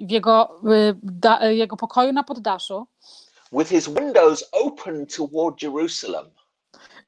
w 0.01 0.11
jego, 0.11 0.61
y, 0.73 0.97
da, 1.03 1.47
y, 1.47 1.55
jego 1.55 1.77
pokoju 1.77 2.13
na 2.13 2.23
poddaszu, 2.23 2.87
with 3.53 3.69
his 3.69 3.89
windows 3.89 4.45
open 4.53 5.07
toward 5.07 5.63
Jerusalem. 5.63 6.31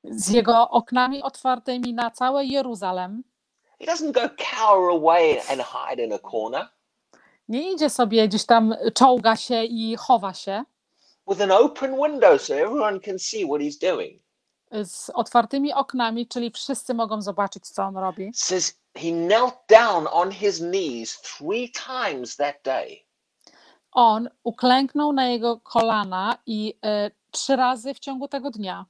z 0.05 0.29
jego 0.29 0.71
oknami 0.71 1.23
otwartymi 1.23 1.95
na 1.95 2.11
całe 2.11 2.45
Jeruzalem, 2.45 3.23
He 3.81 3.87
doesn't 3.87 4.13
go 4.13 4.21
cower 4.21 4.91
away 4.91 5.41
and 5.51 5.63
hide 5.63 6.05
in 6.05 6.13
a 6.13 6.19
corner. 6.19 6.69
nie 7.49 7.73
idzie 7.73 7.91
sobie 7.91 8.29
gdzieś 8.29 8.45
tam, 8.47 8.75
czołga 8.95 9.37
się 9.37 9.65
i 9.65 9.97
chowa 9.97 10.35
się 10.35 10.65
With 11.29 11.41
an 11.41 11.51
open 11.51 11.97
window 11.97 12.43
so 12.43 12.55
everyone 12.55 13.01
can 13.01 13.19
see 13.19 13.45
what 13.47 13.61
he's 13.61 13.79
doing. 13.93 14.23
z 14.85 15.11
otwartymi 15.11 15.73
oknami, 15.73 16.27
czyli 16.27 16.51
wszyscy 16.51 16.95
mogą 16.95 17.23
zobaczyć, 17.23 17.69
co 17.69 17.83
on 17.83 17.97
robi. 17.97 18.31
Says 18.35 18.75
he 18.95 19.13
knelt 19.13 19.55
down 19.69 20.07
on 20.07 20.31
his 20.31 20.61
knees 20.61 21.13
three 21.13 21.69
times 21.69 22.37
that 22.37 22.57
day. 22.65 23.07
On 23.93 24.29
uklęknął 24.45 25.13
na 25.13 25.29
jego 25.29 25.61
kolana 25.61 26.39
i 26.47 26.75
y, 27.07 27.11
trzy 27.31 27.57
razy 27.57 27.95
w 27.95 27.99
ciągu 27.99 28.29
tego 28.29 28.51
dnia 28.51 28.87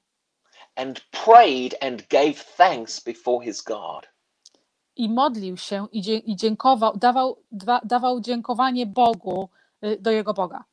and 0.76 1.00
prayed 1.10 1.74
and 1.80 2.08
gave 2.08 2.44
thanks 2.56 3.00
before 3.00 3.44
his 3.44 3.62
God. 3.62 4.12
i 4.96 5.08
modlił 5.08 5.56
się 5.56 5.86
i, 5.92 6.02
dzie, 6.02 6.16
i 6.16 6.36
dziękował, 6.36 6.96
dawał, 6.96 7.42
dwa, 7.52 7.80
dawał 7.84 8.20
dziękowanie 8.20 8.86
Bogu 8.86 9.48
y, 9.84 9.98
do 10.00 10.10
jego 10.10 10.34
Boga. 10.34 10.64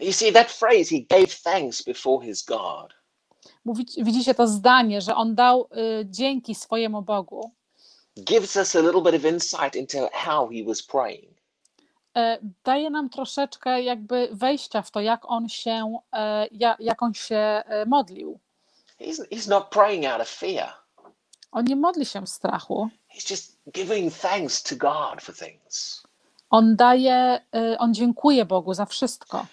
You 0.00 0.12
see 0.12 0.32
that 0.32 0.52
phrase, 0.52 0.90
he 0.90 1.00
gave 1.10 1.42
thanks 1.42 1.82
before 1.82 2.26
his 2.26 2.44
God. 2.44 2.94
Mówi, 3.64 3.86
widzicie 3.98 4.34
to 4.34 4.46
zdanie, 4.46 5.00
że 5.00 5.14
on 5.14 5.34
dał 5.34 5.68
y, 6.00 6.06
dzięki 6.10 6.54
swojemu 6.54 7.02
Bogu. 7.02 7.50
Gives 8.16 8.56
us 8.56 8.74
a 8.74 8.82
little 8.82 9.02
bit 9.02 9.14
of 9.14 9.24
insight 9.24 9.76
into 9.76 10.08
how 10.12 10.48
he 10.48 10.62
was 10.62 10.82
praying. 10.82 11.32
E, 12.16 12.38
daje 12.64 12.90
nam 12.90 13.08
troszeczkę 13.08 13.82
jakby 13.82 14.28
wejścia 14.32 14.82
w 14.82 14.90
to, 14.90 15.00
jak 15.00 15.30
on 15.30 15.48
się, 15.48 15.98
e, 16.12 16.46
ja, 16.52 16.76
jak 16.78 17.02
on 17.02 17.14
się 17.14 17.36
e, 17.36 17.86
modlił. 17.86 18.38
He's, 19.00 19.28
he's 19.30 19.48
not 19.48 19.70
praying 19.70 20.06
out 20.06 20.20
of 20.20 20.28
fear. 20.28 20.72
On 21.52 21.64
nie 21.64 21.76
modli 21.76 22.06
się 22.06 22.22
w 22.22 22.28
strachu. 22.28 22.88
He's 23.14 23.30
just 23.30 23.56
giving 23.72 24.14
thanks 24.14 24.62
to 24.62 24.76
God 24.76 25.22
for 25.22 25.34
things. 25.34 26.02
On 26.50 26.76
daje, 26.76 27.40
on 27.78 27.94
dziękuje 27.94 28.44
Bogu 28.44 28.74
za 28.74 28.86
wszystko. 28.86 29.46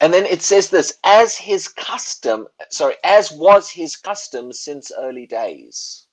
And 0.00 0.12
then 0.12 0.26
it 0.26 0.44
says 0.44 0.70
this 0.70 0.98
as 1.02 1.36
his 1.36 1.68
custom, 1.68 2.46
sorry, 2.70 2.96
as 3.02 3.32
was 3.32 3.70
his 3.70 3.96
custom 3.96 4.52
since 4.52 4.90
early 4.90 5.26
days. 5.26 6.03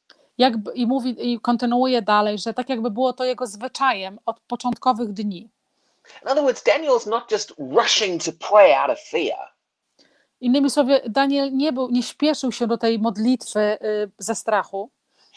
Jakby, 0.42 0.72
I 0.74 0.88
mówi, 0.88 1.32
i 1.32 1.40
kontynuuje 1.40 2.02
dalej, 2.02 2.38
że 2.38 2.54
tak 2.54 2.70
jakby 2.70 2.92
było 2.92 3.14
to 3.14 3.26
jego 3.26 3.48
zwyczajem 3.48 4.20
od 4.26 4.40
początkowych 4.40 5.14
dni. 5.14 5.50
In 6.22 6.28
other 6.28 6.44
words, 6.44 6.64
Daniel's 6.64 7.10
not 7.10 7.32
just 7.32 7.54
rushing 7.58 8.24
to 8.24 8.32
pray 8.50 8.76
out 8.76 8.90
of 8.90 9.00
fear. 9.00 9.54
Innymi 10.40 10.70
słowy, 10.70 11.02
Daniel 11.10 11.54
nie, 11.54 11.74
był, 11.74 11.90
nie 11.90 12.04
śpieszył 12.04 12.52
się 12.52 12.68
do 12.68 12.78
tej 12.78 13.00
modlitwy 13.00 13.60
y, 13.60 14.12
ze 14.18 14.36
strachu. 14.36 14.90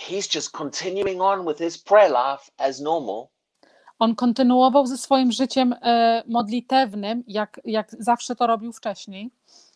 He's 0.08 0.36
just 0.36 0.50
continuing 0.50 1.20
on 1.20 1.46
with 1.46 1.58
his 1.58 1.78
prayer 1.78 2.10
life 2.10 2.52
as 2.56 2.80
normal. 2.80 3.26
On 3.98 4.14
kontynuował 4.14 4.86
ze 4.86 4.98
swoim 4.98 5.32
życiem 5.32 5.72
e, 5.82 6.22
modlitewnym, 6.26 7.24
jak, 7.26 7.60
jak 7.64 7.90
zawsze 7.98 8.36
to 8.36 8.46
robił 8.46 8.72
wcześniej, 8.72 9.30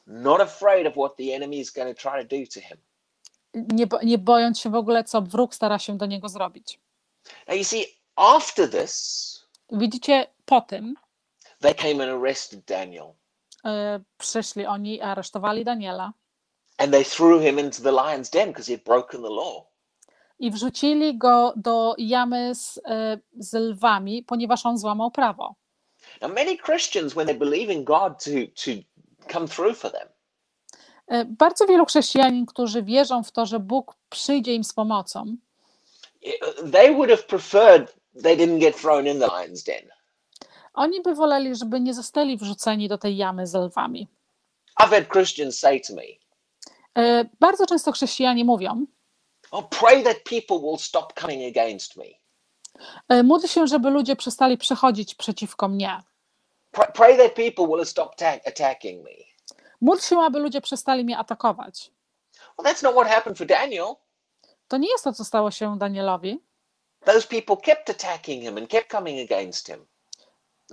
not 0.06 0.40
afraid 0.40 0.86
of 0.86 0.92
what 0.92 1.16
the 1.16 1.34
enemy 1.34 1.56
is 1.56 1.70
going 1.70 1.96
to 1.96 2.10
try 2.10 2.22
to 2.22 2.36
do 2.36 2.46
to 2.54 2.60
him. 2.60 2.87
Nie, 3.54 3.86
nie 4.02 4.18
bojąc 4.18 4.60
się 4.60 4.70
w 4.70 4.74
ogóle, 4.74 5.04
co 5.04 5.22
wróg 5.22 5.54
stara 5.54 5.78
się 5.78 5.96
do 5.96 6.06
niego 6.06 6.28
zrobić. 6.28 6.80
Now, 7.48 7.56
you 7.56 7.64
see, 7.64 7.84
after 8.16 8.70
this, 8.70 9.48
Widzicie, 9.72 10.26
po 10.44 10.60
tym 10.60 10.94
they 11.60 11.74
came 11.74 12.04
and 12.04 12.22
arrested 12.22 12.64
Daniel 12.64 13.06
e, 13.64 14.00
przyszli 14.18 14.66
oni 14.66 14.96
i 14.96 15.00
aresztowali 15.00 15.64
Daniela 15.64 16.12
and 16.78 16.92
they 16.92 17.04
threw 17.04 17.42
him 17.42 17.58
into 17.58 17.82
the 17.82 17.92
lion's 17.92 18.30
den 18.30 18.48
because 18.48 18.72
he 18.72 18.76
had 18.76 18.84
broken 18.84 19.22
the 19.22 19.30
law. 19.30 19.68
i 20.38 20.50
wrzucili 20.50 21.18
go 21.18 21.52
do 21.56 21.94
jamy 21.98 22.54
z, 22.54 22.80
e, 22.84 23.18
z 23.38 23.54
lwami, 23.54 24.22
ponieważ 24.22 24.66
on 24.66 24.78
złamał 24.78 25.10
prawo. 25.10 25.54
Now, 26.22 26.32
many 26.34 26.56
Christians, 26.58 27.14
when 27.14 27.26
they 27.26 27.38
believe 27.38 27.72
in 27.72 27.84
God 27.84 28.24
to, 28.24 28.30
to 28.64 28.70
come 29.32 29.48
through 29.48 29.76
for 29.78 29.90
them, 29.92 30.08
Bardzo 31.26 31.66
wielu 31.66 31.86
chrześcijanin, 31.86 32.46
którzy 32.46 32.82
wierzą 32.82 33.22
w 33.22 33.32
to, 33.32 33.46
że 33.46 33.60
Bóg 33.60 33.94
przyjdzie 34.10 34.54
im 34.54 34.64
z 34.64 34.72
pomocą, 34.72 35.36
they 36.72 36.94
would 36.94 37.10
have 37.10 37.22
preferred 37.22 37.94
they 38.22 38.36
didn't 38.36 38.58
get 38.58 38.80
thrown 38.80 39.06
in 39.06 39.18
the 39.20 39.26
lion's 39.26 39.66
den. 39.66 39.88
oni 40.74 41.00
by 41.02 41.14
woleli, 41.14 41.54
żeby 41.56 41.80
nie 41.80 41.94
zostali 41.94 42.36
wrzuceni 42.36 42.88
do 42.88 42.98
tej 42.98 43.16
jamy 43.16 43.46
z 43.46 43.54
lwami. 43.54 44.08
I've 44.82 44.90
had 44.90 45.08
Christians 45.12 45.58
say 45.58 45.80
to 45.80 45.94
me, 45.94 46.02
E, 46.98 47.24
Bardzo 47.40 47.66
często 47.66 47.92
chrześcijanie 47.92 48.44
mówią, 48.44 48.86
Oh, 49.50 49.68
pray 49.80 50.02
that 50.02 50.16
people 50.24 50.58
will 50.58 50.78
stop 50.78 51.20
coming 51.20 51.56
against 51.56 51.96
me. 51.96 52.04
e, 53.08 53.22
módl 53.22 53.46
się, 53.46 53.66
żeby 53.66 53.90
ludzie 53.90 54.16
przestali 54.16 54.58
przechodzić 54.58 55.14
przeciwko 55.14 55.68
mnie. 55.68 56.02
Pray, 56.94 57.16
that 57.16 57.34
people 57.34 57.66
will 57.76 57.86
stop 57.86 58.16
ta- 58.16 58.40
attacking 58.46 59.04
me. 59.04 59.10
Módl 59.80 60.02
się, 60.02 60.18
aby 60.18 60.38
ludzie 60.38 60.60
przestali 60.60 61.04
mnie 61.04 61.18
atakować. 61.18 61.90
Well, 62.58 62.74
that's 62.74 62.82
not 62.82 62.94
what 62.94 63.08
happened 63.08 63.38
for 63.38 63.46
Daniel. 63.46 63.86
To 64.68 64.76
nie 64.76 64.88
jest 64.90 65.04
to, 65.04 65.12
co 65.12 65.24
stało 65.24 65.50
się 65.50 65.78
Danielowi. 65.78 66.40
Those 67.04 67.26
people 67.28 67.56
kept 67.56 67.90
attacking 67.90 68.42
him 68.42 68.58
and 68.58 68.70
kept 68.70 68.90
coming 68.90 69.30
against 69.30 69.66
him. 69.66 69.86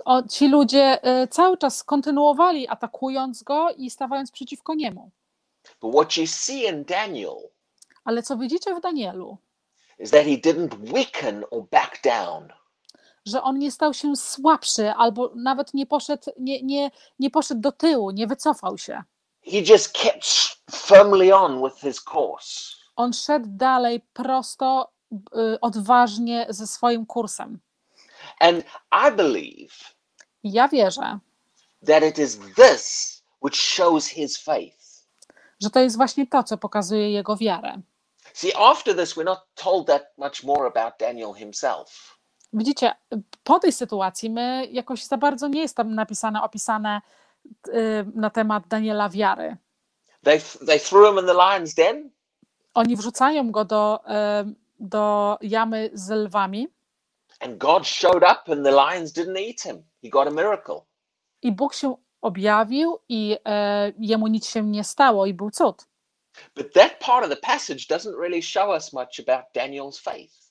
O, 0.04 0.22
ci 0.22 0.48
ludzie 0.48 1.02
e, 1.02 1.28
cały 1.28 1.58
czas 1.58 1.84
kontynuowali 1.84 2.68
atakując 2.68 3.42
go 3.42 3.70
i 3.76 3.90
stawając 3.90 4.30
przeciwko 4.30 4.74
niemu. 4.74 5.10
But 5.80 5.94
what 5.94 6.16
you 6.16 6.26
see 6.26 6.66
in 6.66 6.84
Daniel 6.84 7.36
Ale 8.04 8.22
co 8.22 8.36
widzicie 8.36 8.74
w 8.74 8.80
Danielu, 8.80 9.38
is 9.98 10.10
that 10.10 10.24
he 10.24 10.36
didn't 10.36 10.92
weaken 10.92 11.44
or 11.50 11.62
back 11.70 12.02
down. 12.02 12.52
Że 13.26 13.42
on 13.42 13.58
nie 13.58 13.70
stał 13.70 13.94
się 13.94 14.16
słabszy, 14.16 14.90
albo 14.90 15.32
nawet 15.34 15.74
nie 15.74 15.86
poszedł, 15.86 16.30
nie, 16.38 16.62
nie, 16.62 16.90
nie 17.18 17.30
poszedł 17.30 17.60
do 17.60 17.72
tyłu, 17.72 18.10
nie 18.10 18.26
wycofał 18.26 18.78
się. 18.78 19.02
He 19.44 19.60
just 19.60 19.92
kept 19.92 20.24
firmly 20.70 21.36
on 21.36 21.62
with 21.64 21.80
his 21.80 22.00
course. 22.14 22.76
On 22.96 23.12
szedł 23.12 23.46
dalej 23.48 24.00
prosto, 24.12 24.92
y, 25.12 25.60
odważnie 25.60 26.46
ze 26.48 26.66
swoim 26.66 27.06
kursem. 27.06 27.58
And 28.40 28.64
I 29.08 29.12
believe 29.16 29.74
ja 30.44 30.68
wierzę, 30.68 31.18
that 31.86 32.02
it 32.02 32.18
is 32.18 32.38
this 32.56 33.22
which 33.42 33.56
shows 33.56 34.06
his 34.06 34.38
faith. 34.38 35.06
że 35.62 35.70
to 35.70 35.80
jest 35.80 35.96
właśnie 35.96 36.26
to, 36.26 36.42
co 36.42 36.58
pokazuje 36.58 37.10
jego 37.10 37.36
wiarę. 37.36 37.80
See, 38.34 38.52
after 38.56 38.96
this, 38.96 39.14
we're 39.14 39.24
not 39.24 39.38
told 39.54 39.86
that 39.86 40.02
much 40.18 40.44
more 40.44 40.66
about 40.66 40.94
Daniel 41.00 41.34
himself. 41.34 42.15
Widzicie, 42.52 42.94
po 43.44 43.58
tej 43.58 43.72
sytuacji 43.72 44.30
my 44.30 44.68
jakoś 44.72 45.04
za 45.04 45.16
bardzo 45.16 45.48
nie 45.48 45.60
jest 45.60 45.76
tam 45.76 45.94
napisane, 45.94 46.42
opisane 46.42 47.00
y, 47.68 47.72
na 48.14 48.30
temat 48.30 48.68
Daniela 48.68 49.08
wiary. 49.08 49.56
They, 50.22 50.40
they 50.66 50.80
threw 50.80 51.08
him 51.08 51.18
in 51.18 51.26
the 51.26 51.34
lion's 51.34 51.74
den, 51.74 52.10
Oni 52.74 52.96
wrzucają 52.96 53.50
go 53.50 53.64
do, 53.64 54.00
y, 54.06 54.54
do 54.80 55.38
jamy 55.40 55.90
z 55.92 56.10
lwami 56.10 56.68
and 57.40 57.58
God 57.58 57.86
showed 57.86 58.22
up, 58.22 58.48
and 58.52 58.64
the 58.64 58.72
lions 58.72 59.12
didn't 59.12 59.38
eat 59.38 59.60
him. 59.60 59.84
He 60.02 60.08
got 60.08 60.26
a 60.28 60.30
miracle. 60.30 60.86
i 61.42 61.52
Bóg 61.52 61.74
się 61.74 61.96
objawił 62.20 62.98
i 63.08 63.36
y, 63.88 63.94
jemu 63.98 64.26
nic 64.26 64.48
się 64.48 64.62
nie 64.62 64.84
stało 64.84 65.26
i 65.26 65.34
był 65.34 65.50
cud. 65.50 65.86
But 66.54 66.72
that 66.72 66.98
part 67.00 67.24
of 67.24 67.30
the 67.30 67.36
passage 67.36 67.86
doesn't 67.86 68.18
really 68.20 68.42
show 68.42 68.68
us 68.68 68.92
much 68.92 69.20
about 69.20 69.44
Daniel's 69.54 69.98
faith. 69.98 70.45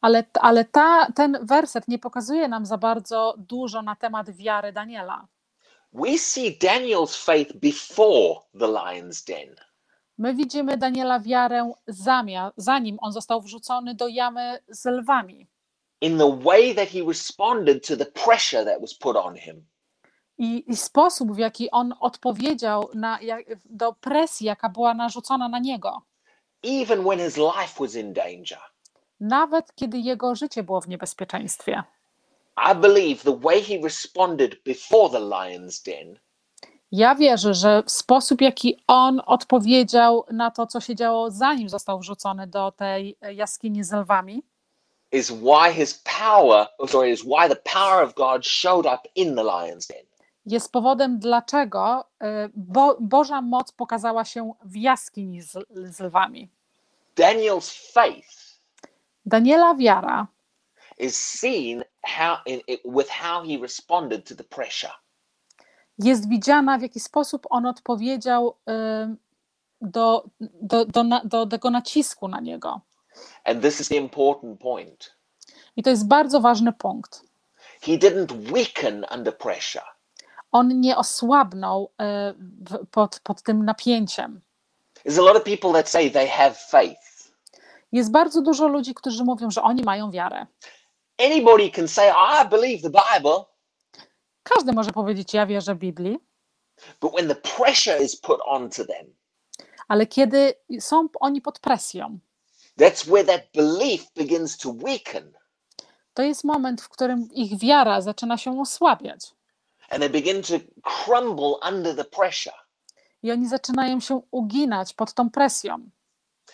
Ale, 0.00 0.24
ale 0.40 0.64
ta, 0.64 1.06
ten 1.14 1.38
werset 1.42 1.88
nie 1.88 1.98
pokazuje 1.98 2.48
nam 2.48 2.66
za 2.66 2.78
bardzo 2.78 3.34
dużo 3.38 3.82
na 3.82 3.96
temat 3.96 4.30
wiary 4.30 4.72
Daniela. 4.72 5.26
We 5.92 6.18
see 6.18 6.58
Daniel's 6.62 7.24
faith 7.24 7.52
before 7.52 8.40
the 8.58 8.66
lion's 8.66 9.24
den. 9.24 9.54
My 10.18 10.34
widzimy 10.34 10.76
Daniela 10.76 11.20
wiarę 11.20 11.72
zamia, 11.86 12.52
zanim 12.56 12.98
on 13.00 13.12
został 13.12 13.40
wrzucony 13.40 13.94
do 13.94 14.08
jamy 14.08 14.58
z 14.68 14.86
lwami. 14.86 15.46
in 16.00 16.18
the 16.18 16.26
way 16.26 16.72
that 16.72 16.88
he 16.88 17.02
responded 17.02 17.82
to 17.84 17.96
the 17.96 18.06
pressure 18.06 18.64
that 18.64 18.80
was 18.80 18.94
put 18.94 19.16
on 19.16 19.36
him. 19.36 19.66
I, 20.38 20.64
i 20.66 20.76
sposób, 20.76 21.32
w 21.32 21.38
jaki 21.38 21.70
on 21.70 21.94
odpowiedział 22.00 22.90
na, 22.94 23.20
jak, 23.20 23.44
do 23.64 23.92
presji, 23.92 24.46
jaka 24.46 24.68
była 24.68 24.94
narzucona 24.94 25.48
na 25.48 25.58
niego, 25.58 26.02
even 26.62 27.04
when 27.04 27.18
his 27.18 27.36
life 27.36 27.80
was 27.80 27.94
in 27.94 28.12
danger. 28.12 28.58
Nawet 29.20 29.74
kiedy 29.74 29.98
jego 29.98 30.34
życie 30.34 30.62
było 30.62 30.80
w 30.80 30.88
niebezpieczeństwie. 30.88 31.82
I 32.72 32.74
believe 32.74 33.22
the 33.24 33.38
way 33.40 33.62
he 33.62 33.78
responded 33.82 34.62
before 34.64 35.10
the 35.10 35.20
lion's 35.20 35.84
den 35.84 36.18
Ja 36.92 37.14
wierzę, 37.14 37.54
że 37.54 37.82
sposób, 37.86 38.40
jaki 38.40 38.76
on 38.86 39.22
odpowiedział 39.26 40.24
na 40.32 40.50
to, 40.50 40.66
co 40.66 40.80
się 40.80 40.94
działo, 40.94 41.30
zanim 41.30 41.68
został 41.68 41.98
wrzucony 41.98 42.46
do 42.46 42.72
tej 42.72 43.16
jaskini 43.34 43.84
z 43.84 43.92
lwami, 43.92 44.42
is 45.12 45.30
why 45.30 45.72
his 45.72 46.02
power, 46.20 46.68
or 46.78 46.88
sorry, 46.88 47.10
is 47.10 47.22
why 47.22 47.48
the 47.48 47.56
power 47.56 48.04
of 48.04 48.14
God 48.14 48.46
showed 48.46 48.86
up 48.86 49.08
in 49.14 49.34
the 49.34 49.42
lion's 49.42 49.86
den. 49.86 50.06
jest 50.46 50.72
powodem, 50.72 51.18
dlaczego 51.18 52.04
y, 52.22 52.26
Bo, 52.54 52.96
Boża 53.00 53.42
moc 53.42 53.72
pokazała 53.72 54.24
się 54.24 54.52
w 54.64 54.76
jaskini 54.76 55.42
z, 55.42 55.58
z 55.70 56.00
lwami. 56.00 56.48
Daniel's 57.16 57.92
faith 57.92 58.37
Daniela 59.26 59.74
wiara 59.74 60.26
is 60.98 61.16
seen 61.16 61.84
how 62.06 62.36
with 62.84 63.08
how 63.08 63.42
he 63.44 63.58
responded 63.58 64.24
to 64.24 64.34
the 64.34 64.44
pressure. 64.44 64.92
jest 65.98 66.28
widziana, 66.28 66.78
w 66.78 66.82
jaki 66.82 67.00
sposób 67.00 67.46
on 67.50 67.66
odpowiedział 67.66 68.56
do, 69.80 70.24
do, 70.40 70.84
do, 70.84 71.04
do 71.24 71.46
tego 71.46 71.70
nacisku 71.70 72.28
na 72.28 72.40
niego. 72.40 72.80
And 73.44 73.62
this 73.62 73.80
is 73.80 73.88
the 73.88 73.96
important 73.96 74.60
point. 74.60 75.14
I 75.76 75.82
to 75.82 75.90
jest 75.90 76.08
bardzo 76.08 76.40
ważny 76.40 76.72
punkt. 76.72 77.22
He 77.80 77.92
didn't 77.92 78.52
weaken 78.52 79.06
under 79.14 79.38
pressure. 79.38 79.84
On 80.52 80.80
nie 80.80 80.96
osłabnął 80.96 81.90
y, 82.72 82.86
pod, 82.90 83.20
pod 83.20 83.42
tym 83.42 83.64
napięciem. 83.64 84.40
There's 85.04 85.18
a 85.18 85.22
lot 85.22 85.36
of 85.36 85.44
people 85.44 85.72
that 85.72 85.88
say 85.88 86.10
they 86.10 86.28
have 86.28 86.54
faith. 86.54 87.07
Jest 87.92 88.10
bardzo 88.10 88.42
dużo 88.42 88.68
ludzi, 88.68 88.94
którzy 88.94 89.24
mówią, 89.24 89.50
że 89.50 89.62
oni 89.62 89.82
mają 89.82 90.10
wiarę. 90.10 90.46
Anybody 91.18 91.70
can 91.70 91.88
say, 91.88 92.08
I 92.08 92.48
believe 92.48 92.82
the 92.82 92.90
Bible, 92.90 93.44
Każdy 94.42 94.72
może 94.72 94.90
powiedzieć, 94.90 95.34
ja 95.34 95.46
wierzę 95.46 95.74
w 95.74 95.78
Biblii, 95.78 96.18
but 97.00 97.12
when 97.12 97.28
the 97.28 97.34
pressure 97.34 98.02
is 98.04 98.16
put 98.16 98.40
onto 98.46 98.84
them, 98.84 99.14
ale 99.88 100.06
kiedy 100.06 100.54
są 100.80 101.08
oni 101.20 101.40
pod 101.40 101.58
presją, 101.58 102.18
that's 102.80 103.06
where 103.10 103.24
that 103.24 103.40
belief 103.54 104.12
begins 104.16 104.58
to 104.58 104.72
weaken 104.72 105.32
to 106.14 106.22
jest 106.22 106.44
moment, 106.44 106.82
w 106.82 106.88
którym 106.88 107.28
ich 107.32 107.58
wiara 107.58 108.00
zaczyna 108.00 108.36
się 108.38 108.60
osłabiać. 108.60 109.34
and 109.90 110.00
they 110.00 110.10
begin 110.10 110.42
to 110.42 110.54
crumble 110.82 111.58
under 111.68 111.96
the 111.96 112.04
pressure. 112.04 112.54
I 113.22 113.32
oni 113.32 113.48
zaczynają 113.48 114.00
się 114.00 114.20
uginać 114.30 114.94
pod 114.94 115.14
tą 115.14 115.30
presją. 115.30 115.90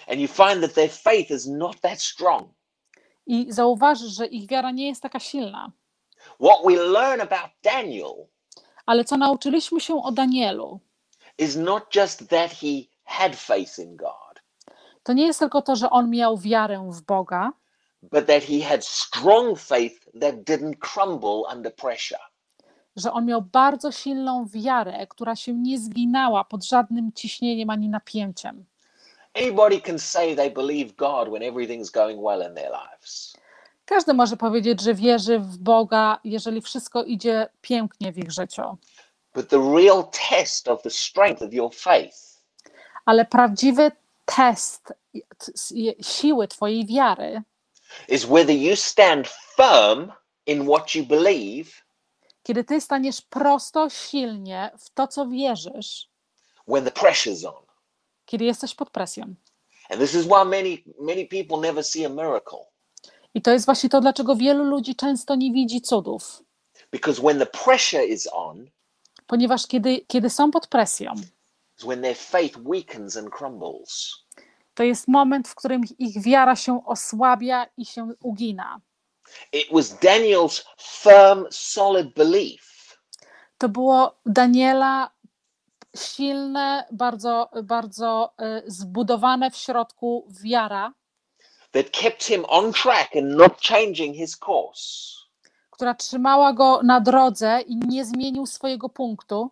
And 0.07 0.21
you 0.21 0.29
find 0.29 0.63
that 0.63 0.75
their 0.75 0.91
faith 0.91 1.31
is 1.31 1.47
not 1.47 1.81
that 1.81 2.03
strong. 2.03 2.49
I 3.27 3.53
zauważysz, 3.53 4.13
że 4.13 4.27
ich 4.27 4.49
wiara 4.51 4.71
nie 4.71 4.89
jest 4.89 5.03
taka 5.03 5.21
silna. 5.21 5.73
What 6.41 6.59
we 6.65 6.77
learn 6.77 7.21
about 7.21 7.51
Daniel 7.63 8.27
Ale 8.87 9.05
co 9.05 9.17
nauczyliśmy 9.17 9.81
się 9.81 10.03
o 10.03 10.13
Danielu, 10.13 10.81
is 11.39 11.57
not 11.57 11.97
just 11.97 12.29
that 12.29 12.51
he 12.51 12.85
had 13.05 13.37
faith 13.37 13.79
in 13.79 13.97
God, 13.97 14.43
to 15.03 15.13
nie 15.13 15.27
jest 15.27 15.39
tylko 15.39 15.63
to, 15.63 15.77
że 15.77 15.91
on 15.91 16.11
miał 16.11 16.39
wiarę 16.39 16.91
w 16.93 17.03
Boga, 17.03 17.53
but 18.03 18.27
that 18.27 18.43
he 18.43 18.61
had 18.69 18.85
strong 18.85 19.59
faith 19.59 19.95
that 20.21 20.35
didn't 20.35 20.75
crumble 20.79 21.43
under 21.53 21.75
pressure. 21.75 22.21
że 22.97 23.13
on 23.13 23.27
miał 23.27 23.43
bardzo 23.43 23.93
silną 23.93 24.47
wiarę, 24.47 25.07
która 25.07 25.37
się 25.37 25.55
nie 25.55 25.79
zginęła 25.79 26.45
pod 26.45 26.65
żadnym 26.65 27.13
ciśnieniem 27.13 27.71
ani 27.71 27.89
napięciem. 27.89 28.65
Anybody 29.35 29.81
can 29.81 29.99
say 29.99 30.37
they 30.37 30.51
believe 30.51 30.95
God 30.97 31.29
when 31.29 31.43
everything's 31.43 31.91
going 31.91 32.23
well 32.23 32.49
in 32.49 32.55
their 32.55 32.71
lives. 32.71 33.37
Każdy 33.87 34.15
może 34.15 34.37
powiedzieć, 34.37 34.81
że 34.81 34.95
wierzy 34.95 35.39
w 35.39 35.59
Boga, 35.59 36.19
jeżeli 36.25 36.63
wszystko 36.63 37.05
idzie 37.05 37.49
pięknie 37.61 38.13
w 38.13 38.19
ich 38.19 38.33
życiu. 38.33 38.63
But 39.35 39.49
the 39.49 39.59
real 39.59 40.05
test 40.31 40.69
of 40.69 40.83
the 40.83 40.91
strength 40.91 41.43
of 41.43 41.53
your 41.53 41.75
faith 41.75 42.41
Ale 43.05 43.25
prawdziwy 43.25 43.93
test 44.25 44.93
siły 46.01 46.49
Twojej 46.49 46.87
wiary 46.87 47.43
is 48.09 48.25
whether 48.25 48.57
you 48.57 48.77
stand 48.77 49.29
firm 49.57 50.13
in 50.47 50.67
what 50.67 50.95
you 50.95 51.05
believe 51.07 51.85
kiedy 52.43 52.65
Ty 52.65 52.81
staniesz 52.81 53.23
prosto, 53.23 53.91
silnie 53.91 54.71
w 54.79 54.91
to, 54.91 55.07
co 55.07 55.27
wierzysz, 55.27 56.09
when 56.69 56.85
the 56.85 56.91
pressure's 56.91 57.45
on. 57.45 57.64
Kiedy 58.27 58.45
jesteś 58.45 58.75
pod 58.75 58.91
presją. 58.91 59.35
And 59.91 60.01
this 60.01 60.15
is 60.15 60.25
why 60.27 60.45
many 60.45 60.79
many 61.01 61.27
people 61.27 61.57
never 61.61 61.85
see 61.85 62.05
a 62.07 62.09
miracle 62.09 62.59
I 63.35 63.43
to 63.43 63.51
jest 63.53 63.67
właśnie 63.67 63.89
to, 63.91 64.01
dlaczego 64.01 64.37
wielu 64.37 64.65
ludzi 64.65 64.95
często 64.97 65.35
nie 65.35 65.53
widzi 65.53 65.81
cudów. 65.81 66.43
because 66.93 67.23
when 67.23 67.39
the 67.39 67.47
pressure 67.47 68.05
is 68.07 68.29
on 68.33 68.71
Ponieważ 69.27 69.67
kiedy, 69.67 70.01
kiedy 70.07 70.31
są 70.31 70.51
pod 70.51 70.67
presją, 70.67 71.15
is 71.79 71.85
when 71.85 72.03
their 72.03 72.17
faith 72.17 72.57
weakens 72.65 73.17
and 73.17 73.31
crumbles. 73.31 74.15
to 74.75 74.83
jest 74.83 75.09
moment, 75.09 75.49
w 75.49 75.55
którym 75.55 75.83
ich 75.99 76.23
wiara 76.23 76.57
się 76.57 76.87
osłabia 76.87 77.67
i 77.77 77.85
się 77.87 78.09
ugina. 78.23 78.81
It 79.53 79.67
was 79.73 79.95
Daniel's 80.01 80.63
firm, 80.79 81.45
solid 81.51 82.15
belief 82.15 82.75
To 83.59 83.69
było 83.69 84.15
Daniela 84.27 85.11
silne, 85.97 86.85
bardzo, 86.93 87.51
bardzo 87.63 88.33
y, 88.41 88.71
zbudowane 88.71 89.51
w 89.51 89.57
środku 89.57 90.27
wiara, 90.43 90.93
that 91.73 91.91
kept 91.91 92.25
him 92.25 92.45
on 92.49 92.73
track 92.73 93.17
and 93.17 93.37
not 93.37 93.61
changing 93.63 94.17
his 94.17 94.39
course. 94.49 95.15
która 95.71 95.95
trzymała 95.95 96.53
go 96.53 96.81
na 96.83 97.01
drodze 97.01 97.61
i 97.67 97.77
nie 97.77 98.05
zmienił 98.05 98.47
swojego 98.47 98.89
punktu, 98.89 99.51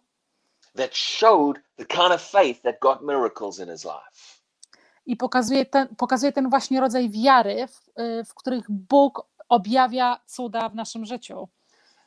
That 0.76 0.96
showed 0.96 1.56
the 1.76 1.84
kind 1.84 2.12
of 2.12 2.22
faith 2.30 2.62
that 2.62 2.76
got 2.80 3.02
miracles 3.02 3.58
in 3.58 3.68
his 3.70 3.84
life. 3.84 4.40
i 5.06 5.16
pokazuje 5.16 5.66
ten, 5.66 5.96
pokazuje 5.96 6.32
ten 6.32 6.50
właśnie 6.50 6.80
rodzaj 6.80 7.10
wiary, 7.10 7.66
w, 7.68 8.00
y, 8.00 8.24
w 8.24 8.34
których 8.34 8.64
Bóg 8.70 9.26
objawia 9.48 10.20
cuda 10.26 10.68
w 10.68 10.74
naszym 10.74 11.06
życiu. 11.06 11.48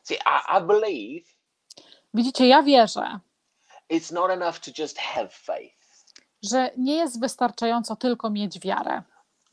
See, 0.04 0.16
I, 0.16 0.58
I 0.58 0.62
believe 0.68 1.26
Widzicie, 2.14 2.48
ja 2.48 2.64
wierzę, 2.64 3.20
it's 3.90 4.14
not 4.14 4.32
enough 4.32 4.60
to 4.60 4.72
just 4.82 4.98
have 4.98 5.30
faith. 5.30 5.86
że 6.44 6.72
nie 6.78 6.96
jest 6.96 7.20
wystarczająco 7.20 7.96
tylko 7.96 8.30
mieć 8.30 8.60
wiarę. 8.60 9.02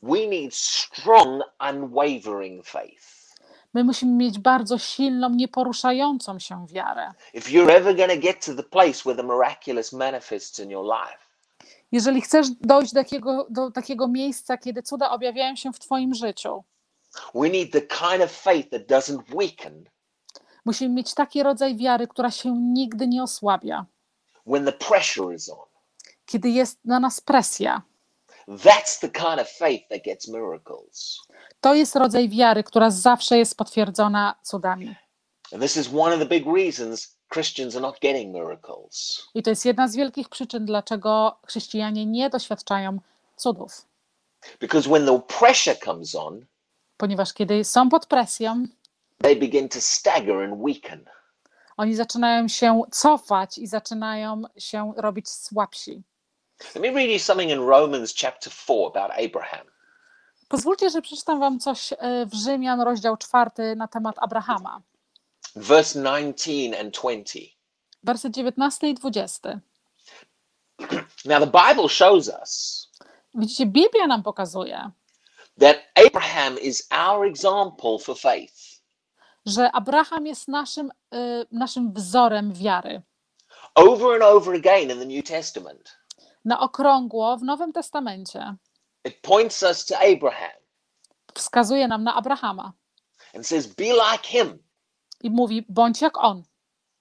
We 0.01 0.27
need 0.27 0.55
strong, 0.55 1.43
unwavering 1.69 2.65
faith. 2.65 3.23
My 3.73 3.83
musimy 3.83 4.11
mieć 4.11 4.39
bardzo 4.39 4.77
silną, 4.77 5.29
nieporuszającą 5.29 6.39
się 6.39 6.67
wiarę. 6.67 7.11
Jeżeli 11.91 12.21
chcesz 12.21 12.49
dojść 12.49 12.93
do 12.93 13.03
takiego, 13.03 13.47
do 13.49 13.71
takiego 13.71 14.07
miejsca, 14.07 14.57
kiedy 14.57 14.83
cuda 14.83 15.11
objawiają 15.11 15.55
się 15.55 15.73
w 15.73 15.79
Twoim 15.79 16.13
życiu, 16.13 16.63
kind 17.87 18.23
of 18.23 18.31
musimy 20.65 20.95
mieć 20.95 21.13
taki 21.13 21.43
rodzaj 21.43 21.75
wiary, 21.77 22.07
która 22.07 22.31
się 22.31 22.51
nigdy 22.57 23.07
nie 23.07 23.23
osłabia. 23.23 23.85
When 24.45 24.65
the 24.65 24.71
pressure 24.71 25.35
is 25.35 25.49
on. 25.49 25.65
Kiedy 26.25 26.49
jest 26.49 26.79
na 26.85 26.99
nas 26.99 27.21
presja, 27.21 27.81
That's 28.47 28.99
the 28.99 29.09
kind 29.09 29.39
of 29.39 29.49
faith 29.49 29.87
that 29.89 30.03
gets 30.05 30.27
miracles. 30.27 31.19
to 31.61 31.73
jest 31.75 31.95
rodzaj 31.95 32.29
wiary, 32.29 32.63
która 32.63 32.91
zawsze 32.91 33.37
jest 33.37 33.57
potwierdzona 33.57 34.35
cudami. 34.43 34.95
And 35.53 35.61
this 35.61 35.77
is 35.77 35.87
one 35.93 36.13
of 36.15 36.19
the 36.19 36.25
big 36.25 36.45
reasons 36.55 37.17
Christians 37.33 37.75
are 37.75 37.81
not 37.81 37.99
getting 37.99 38.33
miracles. 38.35 39.27
I 39.33 39.43
to 39.43 39.49
jest 39.49 39.65
jedna 39.65 39.87
z 39.87 39.95
wielkich 39.95 40.29
przyczyn, 40.29 40.65
dlaczego 40.65 41.37
chrześcijanie 41.47 42.05
nie 42.05 42.29
doświadczają 42.29 42.97
cudów. 43.35 43.85
Because 44.59 44.89
when 44.89 45.05
the 45.05 45.21
pressure 45.39 45.75
comes 45.85 46.15
on, 46.15 46.45
Ponieważ 46.97 47.33
kiedy 47.33 47.63
są 47.63 47.89
pod 47.89 48.05
presją, 48.05 48.65
they 49.21 49.35
begin 49.35 49.69
to 49.69 49.81
stagger 49.81 50.35
and 50.43 50.53
weaken. 50.61 51.05
Oni 51.77 51.95
zaczynają 51.95 52.47
się 52.47 52.81
cofać 52.91 53.57
i 53.57 53.67
zaczynają 53.67 54.41
się 54.57 54.93
robić 54.97 55.29
słabsi. 55.29 56.03
Let 56.75 56.83
me 56.83 56.91
read 56.91 57.09
you 57.09 57.19
something 57.19 57.51
in 57.51 57.59
Romans 57.59 58.13
chapter 58.21 58.53
4 58.53 58.79
about 58.87 59.11
Abraham. 59.25 59.67
Pozwólcie, 60.47 60.89
że 60.89 61.01
przeczytam 61.01 61.39
wam 61.39 61.59
coś 61.59 61.93
e, 61.93 62.25
w 62.25 62.33
Rzymian, 62.33 62.81
rozdział 62.81 63.17
czwarty 63.17 63.75
na 63.75 63.87
temat 63.87 64.15
Abrahama. 64.19 64.81
Verse 65.55 65.99
19 65.99 66.79
and 66.79 66.93
20. 66.93 67.39
Werset 68.03 68.33
19 68.33 68.89
i 68.89 68.93
20. 68.93 69.59
Now, 71.25 71.39
the 71.39 71.45
Bible 71.45 71.89
shows 71.89 72.29
us 72.41 72.83
Widzicie, 73.35 73.65
Biblia 73.65 74.07
nam 74.07 74.23
pokazuje, 74.23 74.91
that 75.59 75.77
Abraham 75.95 76.57
is 76.57 76.87
our 76.91 77.25
example 77.25 77.99
for 77.99 78.15
faith. 78.15 78.72
Że 79.45 79.71
Abraham 79.71 80.25
jest 80.27 80.47
naszym, 80.47 80.91
e, 81.13 81.45
naszym 81.51 81.93
wzorem 81.93 82.53
wiary. 82.53 83.01
Over 83.75 84.13
and 84.13 84.23
over 84.23 84.55
again 84.55 84.91
in 84.91 84.99
the 84.99 85.05
New 85.05 85.25
Testament, 85.25 85.97
Na 86.45 86.59
okrągło 86.59 87.37
w 87.37 87.43
Nowym 87.43 87.73
Testamencie 87.73 88.55
it 89.05 89.21
points 89.21 89.63
us 89.63 89.85
to 89.85 89.95
Abraham 89.99 90.63
wskazuje 91.35 91.87
nam 91.87 92.03
na 92.03 92.13
Abrahama 92.15 92.73
and 93.35 93.47
says, 93.47 93.67
Be 93.67 93.93
like 93.93 94.27
him. 94.27 94.63
i 95.23 95.29
mówi: 95.29 95.65
bądź 95.69 96.01
jak 96.01 96.17
on. 96.23 96.43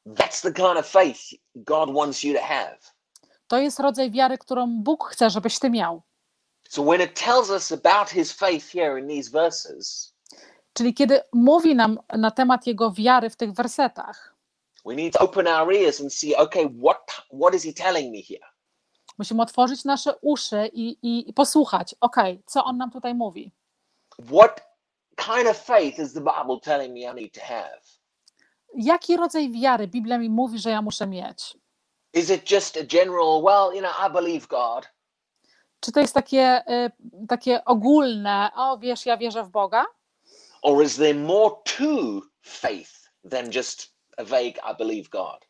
That's 0.06 0.42
the 0.42 0.52
kind 0.52 0.78
of 0.78 0.86
faith 0.86 1.20
God 1.54 1.94
wants 1.94 2.24
you 2.24 2.34
to 2.34 2.40
have. 2.42 2.78
To 3.46 3.58
jest 3.58 3.80
rodzaj 3.80 4.10
wiary, 4.10 4.38
którą 4.38 4.82
Bóg 4.82 5.08
chce, 5.08 5.30
żebyś 5.30 5.58
ty 5.58 5.70
miał. 5.70 6.02
So 6.68 6.82
when 6.82 7.00
it 7.00 7.14
tells 7.20 7.50
us 7.50 7.72
about 7.72 8.10
his 8.10 8.32
faith 8.32 8.72
here 8.72 9.00
in 9.00 9.08
these 9.08 9.30
verses, 9.30 10.11
Czyli 10.72 10.94
kiedy 10.94 11.20
mówi 11.32 11.74
nam 11.74 11.98
na 12.08 12.30
temat 12.30 12.66
jego 12.66 12.92
wiary 12.92 13.30
w 13.30 13.36
tych 13.36 13.52
wersetach, 13.52 14.34
we 14.84 14.94
need 14.94 15.12
to 15.12 15.18
open 15.18 15.46
our 15.46 15.72
ears 15.72 16.00
and 16.00 16.14
see, 16.14 16.36
okay, 16.36 16.68
what 16.82 17.22
what 17.32 17.54
is 17.54 17.64
he 17.64 17.72
telling 17.72 18.12
me 18.12 18.22
here? 18.22 18.52
musimy 19.18 19.42
otworzyć 19.42 19.84
nasze 19.84 20.16
uszy 20.20 20.70
i, 20.72 20.98
i, 21.02 21.30
i 21.30 21.32
posłuchać, 21.32 21.94
okej, 22.00 22.42
co 22.46 22.64
on 22.64 22.76
nam 22.76 22.90
tutaj 22.90 23.14
mówi. 23.14 23.52
What 24.18 24.60
kind 25.16 25.48
of 25.50 25.58
faith 25.58 25.98
is 25.98 26.12
the 26.12 26.20
Bible 26.20 26.60
telling 26.62 26.94
me 26.94 27.00
I 27.00 27.22
need 27.22 27.34
to 27.34 27.40
have? 27.40 27.80
Jaki 28.74 29.16
rodzaj 29.16 29.50
wiary 29.50 29.88
Biblia 29.88 30.18
mi 30.18 30.30
mówi, 30.30 30.58
że 30.58 30.70
ja 30.70 30.82
muszę 30.82 31.06
mieć? 31.06 31.56
Is 32.14 32.30
it 32.30 32.50
just 32.50 32.76
a 32.76 32.84
general, 32.84 33.42
well, 33.42 33.74
you 33.74 33.80
know, 33.80 33.92
I 34.08 34.12
believe 34.12 34.46
God? 34.46 34.88
Czy 35.80 35.92
to 35.92 36.00
jest 36.00 36.14
takie, 36.14 36.62
y, 36.68 37.26
takie 37.28 37.64
ogólne, 37.64 38.50
o 38.56 38.78
wiesz, 38.78 39.06
ja 39.06 39.16
wierzę 39.16 39.44
w 39.44 39.50
Boga? 39.50 39.84
Or 40.62 40.82
is 40.82 40.96
there 40.96 41.14
more 41.14 41.56
to 41.64 42.22
faith 42.42 43.08
than 43.30 43.52
just 43.52 43.92
a 44.18 44.24
vague, 44.24 44.58
I 44.62 44.74
believe 44.74 45.08
God? 45.10 45.46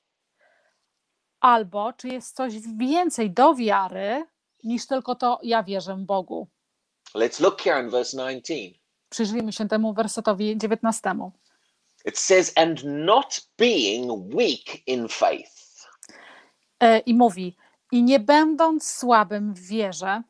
Albo 1.41 1.93
czy 1.93 2.09
jest 2.09 2.37
coś 2.37 2.55
więcej 2.77 3.31
do 3.31 3.55
wiary 3.55 4.25
niż 4.65 4.87
tylko 4.87 5.15
to 5.15 5.39
ja 5.43 5.63
wierzę 5.63 5.97
w 5.97 6.01
Bogu? 6.01 6.49
Let's 7.15 7.41
look 7.41 7.63
here 7.63 7.83
in 7.83 7.91
verse 7.91 8.17
19. 8.17 8.55
Przyjrzyjmy 9.11 9.53
się 9.53 9.69
temu 9.69 9.95
wersetowi 9.95 10.59
19. 10.59 11.15
It 12.05 12.19
says, 12.19 12.53
and 12.57 12.85
not 12.85 13.41
being 13.59 14.35
weak 14.35 14.87
in 14.87 15.09
faith. 15.09 15.87
E, 16.81 16.99
I 16.99 17.15
mówi, 17.15 17.57
i 17.93 18.03
nie 18.03 18.21
będąc 18.21 18.91
słabym 18.91 19.55
w 19.55 19.61
wierze, 19.61 20.23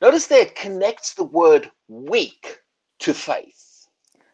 Notice 0.00 0.28
there 0.28 0.42
it 0.42 0.54
connects 0.62 1.14
the 1.14 1.24
word 1.24 1.70
weak 1.88 2.63
to 3.04 3.14
faith. 3.14 3.88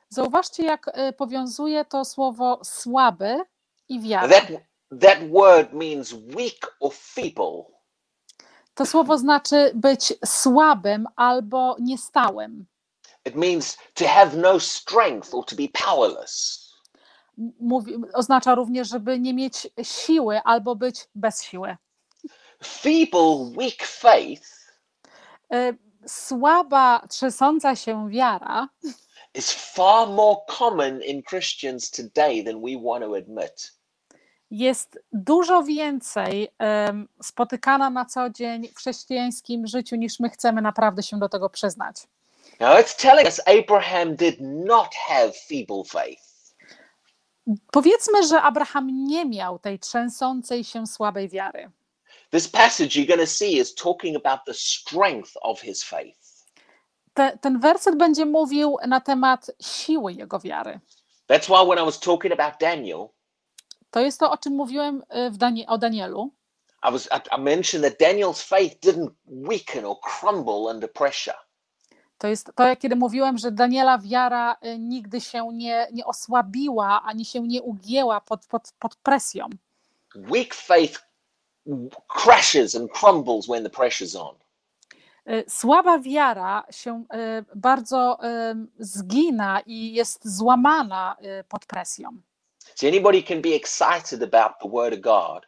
zauważcie, 0.09 0.65
jak 0.65 0.91
e, 0.93 1.13
powiązuje 1.13 1.85
to 1.85 2.05
słowo 2.05 2.61
słaby 2.65 3.45
i 3.89 4.01
wiara. 4.01 4.29
That, 4.29 4.47
that 5.01 5.31
word 5.31 5.73
means 5.73 6.13
weak 6.13 6.77
or 6.81 6.93
feeble. 6.95 7.65
To 8.75 8.87
słowo 8.87 9.19
znaczy 9.19 9.71
być 9.75 10.15
słabym 10.25 11.07
albo 11.17 11.77
niestałym. 11.81 12.67
It 13.27 13.35
means 13.35 13.79
to 13.95 14.09
have 14.09 14.37
no 14.37 14.61
strength 14.61 15.35
or 15.35 15.45
to 15.45 15.57
be 15.57 15.69
powerless. 15.87 16.67
Mówi, 17.61 17.95
oznacza 18.15 18.55
również, 18.55 18.89
żeby 18.89 19.21
nie 19.21 19.35
mieć 19.35 19.69
siły 19.83 20.41
albo 20.45 20.77
być 20.77 21.09
bez 21.15 21.43
siły. 21.43 21.77
Feeble, 22.63 23.53
weak 23.57 23.83
faith 23.83 24.61
E, 25.53 25.73
Słaba, 26.07 27.07
trzęsąca 27.09 27.77
się 27.77 28.09
wiara 28.11 28.69
is 29.35 29.53
far 29.53 30.09
more 30.09 30.41
common 30.47 31.03
in 31.03 31.23
Christians 31.23 31.91
today 31.91 32.43
than 32.45 32.61
we 32.61 32.77
want 32.77 33.05
to 33.05 33.15
admit. 33.15 33.73
jest 34.51 34.99
dużo 35.13 35.63
więcej 35.63 36.49
em, 36.59 37.09
spotykana 37.23 37.91
na 37.91 38.05
co 38.05 38.31
dzień 38.31 38.69
w 38.69 38.77
chrześcijańskim 38.77 39.67
życiu, 39.67 39.97
niż 39.97 40.21
my 40.21 40.31
chcemy 40.31 40.63
naprawdę 40.63 41.03
się 41.03 41.19
do 41.19 41.29
tego 41.29 41.51
przyznać. 41.51 41.97
Now 42.61 42.79
it's 42.79 43.03
telling 43.03 43.25
us 43.25 43.41
Abraham 43.47 44.17
did 44.17 44.37
not 44.41 44.95
have 44.95 45.33
feeble 45.33 45.85
faith. 45.87 46.55
Powiedzmy, 47.73 48.27
że 48.27 48.43
Abraham 48.43 49.05
nie 49.07 49.25
miał 49.25 49.59
tej 49.59 49.79
trzęsącej 49.79 50.65
się 50.65 50.87
słabej 50.87 51.29
wiary. 51.29 51.71
This 52.31 52.49
passage 52.49 52.97
you're 52.97 53.17
going 53.17 53.21
to 53.21 53.27
see 53.27 53.59
is 53.59 53.75
talking 53.75 54.17
about 54.17 54.41
the 54.47 54.55
strength 54.55 55.33
of 55.43 55.61
his 55.61 55.83
faith. 55.85 56.47
Te, 57.15 57.39
ten 57.41 57.61
werset 57.61 57.97
będzie 57.97 58.27
mówił 58.27 58.77
na 58.87 59.01
temat 59.01 59.51
siły 59.63 60.13
jego 60.13 60.41
wiary. 60.41 60.81
That's 61.29 61.49
why 61.49 61.67
when 61.67 61.79
I 61.79 61.85
was 61.85 62.01
talking 62.01 62.33
about 62.33 62.61
Daniel, 62.61 63.09
To 63.91 64.01
jest 64.01 64.21
to, 64.21 64.31
o 64.31 64.39
czym 64.39 64.53
mówiłem 64.57 65.03
y, 65.27 65.31
w 65.31 65.37
Danie, 65.37 65.67
o 65.67 65.79
Danielu. 65.79 66.31
I 66.89 66.93
was 66.93 67.07
I, 67.07 67.37
I 67.39 67.41
mentioned 67.41 67.85
that 67.85 68.09
Daniel's 68.09 68.43
faith 68.49 68.81
didn't 68.81 69.11
weaken 69.27 69.85
or 69.85 69.97
crumble 70.01 70.71
under 70.71 70.93
pressure. 70.93 71.37
To 72.19 72.29
jest 72.29 72.51
to, 72.57 72.77
kiedy 72.77 72.97
mówiłem, 72.97 73.39
że 73.39 73.53
Daniela 73.53 73.99
wiara 73.99 74.57
y, 74.65 74.79
nigdy 74.79 75.21
się 75.21 75.49
nie, 75.53 75.89
nie 75.93 76.05
osłabiła, 76.05 77.03
ani 77.03 77.25
się 77.25 77.41
nie 77.41 77.63
ugięła 77.63 78.21
pod, 78.21 78.47
pod, 78.47 78.73
pod 78.79 78.97
presją. 78.97 79.49
Weak 80.15 80.55
faith 80.55 81.10
crashes 82.09 82.75
and 82.75 82.91
crumbles 82.91 83.49
when 83.49 83.63
the 83.63 83.71
pressure's 83.71 84.17
on. 84.17 84.35
Y, 85.27 85.45
Słaba 85.49 85.99
wiara 85.99 86.65
się 86.71 87.05
y, 87.15 87.45
bardzo 87.55 88.19
y, 88.25 88.57
zgina 88.79 89.61
i 89.67 89.93
jest 89.93 90.37
złamana 90.37 91.17
pod 91.49 91.67
presją. 91.67 92.11
See, 92.75 92.89
anybody 92.89 93.23
can 93.23 93.41
be 93.43 93.55
excited 93.55 94.23
about 94.23 94.53
the 94.63 94.69
word 94.69 94.95
of 94.95 95.01
God, 95.01 95.47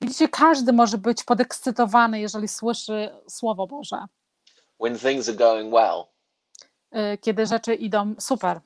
Widzicie, 0.00 0.28
każdy 0.28 0.72
może 0.72 0.98
być 0.98 1.24
podekscytowany, 1.24 2.20
jeżeli 2.20 2.48
słyszy 2.48 3.10
Słowo 3.28 3.66
Boże, 3.66 4.04
when 4.80 4.98
things 4.98 5.28
are 5.28 5.36
going 5.36 5.74
well. 5.74 6.04
kiedy 7.20 7.46
rzeczy 7.46 7.74
idą 7.74 8.14
super. 8.18 8.60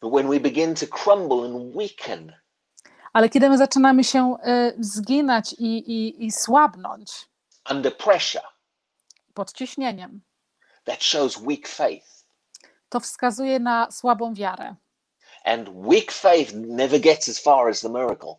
But 0.00 0.12
when 0.12 0.28
we 0.28 0.40
begin 0.40 0.74
to 0.74 0.86
crumble 0.86 1.44
and 1.46 1.76
weaken, 1.76 2.32
Ale 3.12 3.28
kiedy 3.28 3.48
my 3.48 3.58
zaczynamy 3.58 4.04
się 4.04 4.36
y, 4.46 4.76
zginać 4.80 5.52
i, 5.52 5.78
i, 5.78 6.24
i 6.26 6.32
słabnąć 6.32 7.10
under 7.70 7.96
pressure, 7.96 8.44
pod 9.34 9.52
ciśnieniem, 9.52 10.20
that 10.84 11.02
shows 11.04 11.38
weak 11.38 11.68
faith. 11.68 12.24
to 12.88 13.00
wskazuje 13.00 13.58
na 13.60 13.90
słabą 13.90 14.34
wiarę. 14.34 14.74
And 15.44 15.68
weak 15.68 16.12
faith 16.12 16.52
never 16.54 17.00
gets 17.00 17.28
as 17.28 17.38
far 17.42 17.68
as 17.68 17.80
the 17.80 17.88
miracle. 17.88 18.34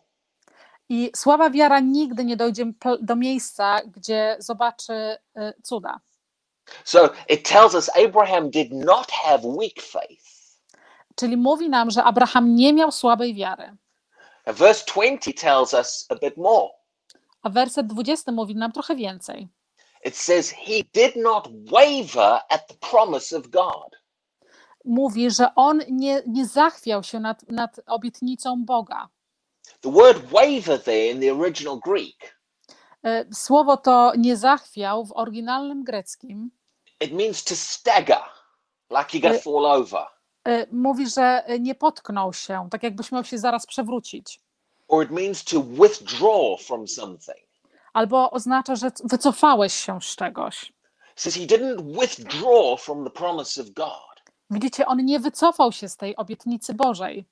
I 0.88 1.10
słaba 1.16 1.50
wiara 1.50 1.80
nigdy 1.80 2.24
nie 2.24 2.36
dojdzie 2.36 2.64
do 3.00 3.16
miejsca, 3.16 3.80
gdzie 3.86 4.36
zobaczy 4.38 4.92
y, 4.92 5.52
cuda. 5.62 6.00
So 6.84 7.10
it 7.28 7.48
tells 7.48 7.74
us 7.74 7.90
Abraham 8.06 8.50
did 8.50 8.72
not 8.72 9.10
have 9.10 9.40
weak 9.44 9.82
faith. 9.82 10.24
Czyli 11.14 11.36
mówi 11.36 11.68
nam, 11.68 11.90
że 11.90 12.04
Abraham 12.04 12.54
nie 12.54 12.72
miał 12.72 12.92
słabej 12.92 13.34
wiary. 13.34 13.76
Verse 14.52 14.84
20 14.84 15.32
tells 15.34 15.74
us 15.74 16.06
a 16.10 16.14
bit 16.16 16.36
more. 16.36 16.70
A 17.42 17.50
werset 17.50 17.86
20 17.86 18.32
mówi 18.32 18.56
nam 18.56 18.72
trochę 18.72 18.96
więcej. 18.96 19.48
It 20.04 20.16
says, 20.16 20.50
He 20.50 20.82
did 20.94 21.16
not 21.16 21.48
waver 21.70 22.40
at 22.48 22.66
the 22.68 22.74
promise 22.90 23.36
of 23.36 23.48
God. 23.48 23.96
Mówi, 24.84 25.30
że 25.30 25.54
on 25.56 25.80
nie, 25.90 26.22
nie 26.26 26.46
zachwiał 26.46 27.02
się 27.02 27.20
nad, 27.20 27.48
nad 27.50 27.80
obietnicą 27.86 28.64
Boga. 28.64 29.08
The 29.80 29.90
word 29.92 30.18
waver 30.24 30.82
there 30.84 31.10
in 31.12 31.20
the 31.20 31.32
original 31.42 31.78
Greek, 31.84 32.36
E, 33.04 33.24
Słowo 33.34 33.76
to 33.76 34.12
nie 34.18 34.36
zachwiał 34.36 35.04
w 35.06 35.12
oryginalnym 35.12 35.84
greckim. 35.84 36.50
it 37.00 37.12
means 37.12 37.44
to 37.44 37.56
stagger, 37.56 38.22
like 38.90 39.12
you're 39.12 39.20
going 39.22 39.34
Y- 39.34 39.38
to 39.38 39.50
fall 39.50 39.66
over, 39.66 40.00
e, 40.00 40.19
Mówi, 40.72 41.10
że 41.10 41.44
nie 41.60 41.74
potknął 41.74 42.32
się, 42.32 42.68
tak 42.70 42.82
jakbyś 42.82 43.12
miał 43.12 43.24
się 43.24 43.38
zaraz 43.38 43.66
przewrócić. 43.66 44.40
or 44.88 45.04
it 45.04 45.10
means 45.10 45.44
to 45.44 45.62
withdraw 45.62 46.60
from 46.66 46.88
something. 46.88 47.38
Albo 47.92 48.30
oznacza, 48.30 48.76
że 48.76 48.90
wycofałeś 49.04 49.74
się 49.74 50.00
z 50.02 50.16
czegoś. 50.16 50.72
Says 51.16 51.34
he 51.34 51.40
didn't 51.40 52.00
withdraw 52.00 52.80
from 52.82 53.04
the 53.04 53.10
promise 53.10 53.62
of 53.62 53.70
God, 53.70 54.20
Widzicie, 54.50 54.86
on 54.86 55.04
nie 55.04 55.20
wycofał 55.20 55.72
się 55.72 55.88
z 55.88 55.96
tej 55.96 56.16
obietnicy 56.16 56.74
Bożej, 56.74 57.24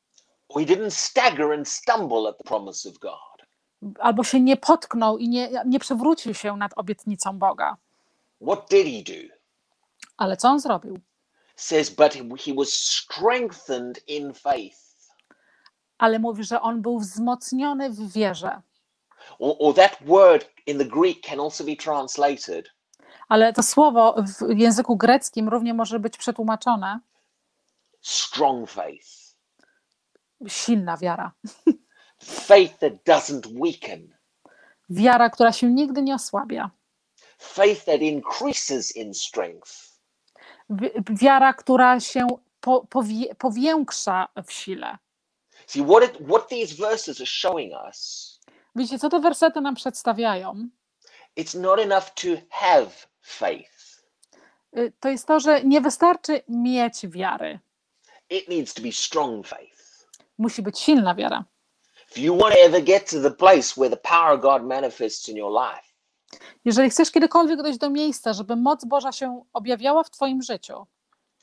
or 0.49 0.61
he 0.63 0.67
didn't 0.75 0.91
stagger 0.91 1.53
and 1.53 1.69
stumble 1.69 2.29
at 2.29 2.39
the 2.39 2.45
promise 2.45 2.89
of 2.89 2.99
God. 2.99 3.47
albo 4.01 4.25
się 4.25 4.41
nie 4.41 4.57
potknął 4.57 5.19
i 5.19 5.29
nie, 5.29 5.51
nie 5.67 5.79
przewrócił 5.79 6.35
się 6.35 6.57
nad 6.57 6.73
obietnicą 6.77 7.39
Boga. 7.39 7.77
What 8.43 8.69
did 8.71 8.87
he 8.87 9.13
do? 9.15 9.35
Ale 10.17 10.37
co 10.37 10.49
on 10.49 10.61
zrobił? 10.61 10.99
Says, 11.61 11.91
but 11.91 12.15
he 12.15 12.53
was 12.55 12.73
strengthened 12.73 13.99
in 14.07 14.35
faith. 14.35 14.79
Ale 15.99 16.19
mówi, 16.19 16.45
że 16.45 16.61
on 16.61 16.83
był 16.83 16.99
wzmocniony 16.99 17.91
w 17.91 18.13
wierze. 18.13 18.63
Or, 19.39 19.57
or 19.59 19.75
that 19.75 19.97
word 20.07 20.51
in 20.67 20.79
the 20.79 20.85
Greek 20.85 21.21
can 21.27 21.41
also 21.41 21.65
be 21.65 21.77
translated 21.77 22.71
Ale 23.29 23.53
to 23.53 23.63
słowo 23.63 24.15
w 24.49 24.59
języku 24.59 24.97
greckim 24.97 25.49
równie 25.49 25.75
może 25.75 26.01
być 26.01 26.17
przetłumaczone 26.17 27.01
strong 28.01 28.71
faith, 28.71 29.35
silna 30.49 30.97
wiara. 30.97 31.33
faith 32.25 32.79
that 32.79 32.93
doesn't 33.05 33.47
weaken, 33.61 34.15
Wiara, 34.91 35.31
która 35.31 35.53
się 35.53 35.67
nigdy 35.71 36.03
nie 36.03 36.15
osłabia. 36.15 36.71
faith 37.39 37.85
that 37.85 38.01
increases 38.01 38.97
in 38.97 39.15
strength. 39.15 39.88
Wi- 40.71 40.91
Wiara, 41.11 41.53
która 41.53 42.01
się 42.01 42.27
po, 42.61 42.87
powie, 42.87 43.35
powiększa 43.35 44.29
w 44.47 44.53
sile. 44.53 44.99
See, 45.67 45.85
what, 45.85 46.05
it, 46.05 46.19
what 46.29 46.49
these 46.49 46.75
verses 46.75 47.21
are 47.21 47.27
showing 47.27 47.73
us, 47.89 48.29
Widzicie, 48.77 48.99
co 48.99 49.09
te 49.09 49.21
wersety 49.21 49.61
nam 49.61 49.75
przedstawiają? 49.75 50.69
it's 51.37 51.61
not 51.61 51.81
enough 51.81 52.05
to 52.15 52.29
have 52.51 52.91
faith. 53.23 54.03
Y, 54.77 54.93
To 55.01 55.09
jest 55.09 55.27
to, 55.27 55.41
że 55.41 55.65
nie 55.65 55.81
wystarczy 55.81 56.43
mieć 56.49 57.07
wiary. 57.09 57.59
It 58.31 58.49
needs 58.49 58.75
to 58.75 58.83
be 58.83 58.93
strong 58.93 59.47
faith. 59.47 60.07
Musi 60.39 60.63
być 60.63 60.79
silna 60.79 61.15
wiara. 61.15 61.45
If 62.11 62.21
you 62.21 62.37
want 62.39 62.55
to 62.55 62.61
ever 62.61 62.83
get 62.85 63.11
to 63.11 63.21
the 63.23 63.31
place 63.31 63.75
where 63.81 63.91
the 63.97 64.09
power 64.09 64.35
of 64.35 64.41
God 64.41 64.63
manifests 64.63 65.29
in 65.29 65.37
your 65.37 65.53
life, 65.53 65.88
Jeżeli 66.65 66.91
chcesz 66.91 67.11
kiedykolwiek 67.11 67.63
dojść 67.63 67.79
do 67.79 67.91
miejsca, 67.91 68.33
żeby 68.33 68.57
moc 68.57 68.85
Boża 68.85 69.13
się 69.13 69.43
objawiała 69.53 70.05
w 70.05 70.11
Twoim 70.11 70.43
życiu, 70.43 70.87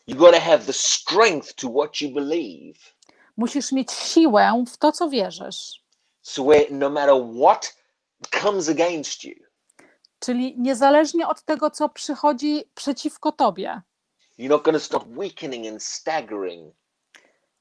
you've 0.07 0.15
got 0.17 0.33
to 0.33 0.41
have 0.41 0.59
the 0.59 0.73
strength 0.73 1.53
to 1.55 1.69
what 1.69 2.01
you 2.01 2.09
believe. 2.09 2.79
musisz 3.37 3.71
mieć 3.71 3.91
siłę 3.91 4.63
w 4.67 4.77
to, 4.77 4.91
co 4.91 5.09
wierzysz. 5.09 5.83
So 6.21 6.43
where 6.43 6.65
no 6.71 6.89
matter 6.89 7.15
what 7.41 7.75
comes 8.41 8.69
against 8.69 9.23
you, 9.23 9.33
Czyli 10.19 10.55
niezależnie 10.57 11.27
od 11.27 11.41
tego, 11.41 11.71
co 11.71 11.89
przychodzi 11.89 12.63
przeciwko 12.75 13.31
Tobie, 13.31 13.81
you're 14.39 14.49
not 14.49 14.63
going 14.63 14.77
to 14.77 14.83
stop 14.85 15.03
weakening 15.07 15.67
and 15.73 15.83
staggering. 15.83 16.73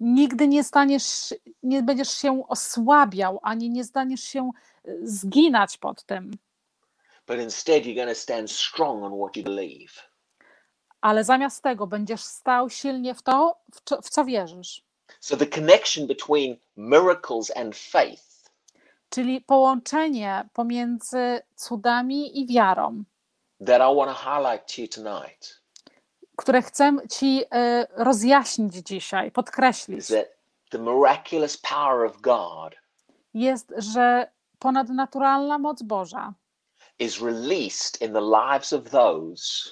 nigdy 0.01 0.49
nie 0.49 0.65
staniesz, 0.65 1.35
nie 1.63 1.83
będziesz 1.83 2.11
się 2.11 2.49
osłabiał, 2.49 3.41
ani 3.43 3.71
nie 3.71 3.85
staniesz 3.85 4.21
się 4.21 4.51
y, 4.89 4.99
zginać 5.03 5.77
pod 5.79 6.05
tym, 6.05 6.31
but 7.27 7.39
instead 7.39 7.85
you're 7.85 7.95
going 7.95 8.09
to 8.09 8.15
stand 8.15 8.51
strong 8.51 9.03
on 9.03 9.13
what 9.19 9.37
you 9.37 9.43
believe. 9.45 9.93
ale 11.01 11.25
zamiast 11.25 11.63
tego 11.63 11.87
będziesz 11.87 12.21
stał 12.21 12.71
silnie 12.71 13.15
w 13.15 13.23
to, 13.23 13.57
w 13.75 13.81
co, 13.85 14.03
w 14.03 14.11
co 14.11 14.25
wierzysz. 14.25 14.83
So 15.21 15.37
the 15.37 15.47
connection 15.47 16.07
between 16.07 16.57
miracles 16.77 17.57
and 17.57 17.77
faith 17.77 18.25
Czyli 19.11 19.41
połączenie 19.41 20.49
pomiędzy 20.53 21.41
cudami 21.57 22.41
i 22.41 22.47
wiarą, 22.47 23.05
that 23.67 23.93
I 23.93 23.97
want 23.97 24.11
to 24.11 24.15
highlight 24.15 24.75
to 24.75 24.83
you 24.83 24.89
tonight 24.89 25.65
które 26.37 26.63
chcę 26.63 26.97
Ci 27.11 27.43
y, 27.43 27.47
rozjaśnić 27.91 28.75
dzisiaj, 28.75 29.31
podkreślić, 29.31 29.99
is 29.99 30.07
that 30.07 30.27
the 30.71 30.79
miraculous 30.79 31.57
power 31.57 32.07
of 32.07 32.21
God 32.21 32.75
jest, 33.35 33.73
że 33.77 34.31
ponadnaturalna 34.59 35.59
moc 35.59 35.83
Boża 35.83 36.33
is 36.99 37.21
released 37.21 38.03
in 38.03 38.13
the 38.13 38.21
lives 38.21 38.73
of 38.73 38.91
those 38.91 39.71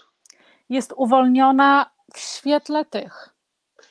jest 0.68 0.92
uwolniona 0.96 1.90
w 2.14 2.18
świetle 2.18 2.84
tych, 2.84 3.34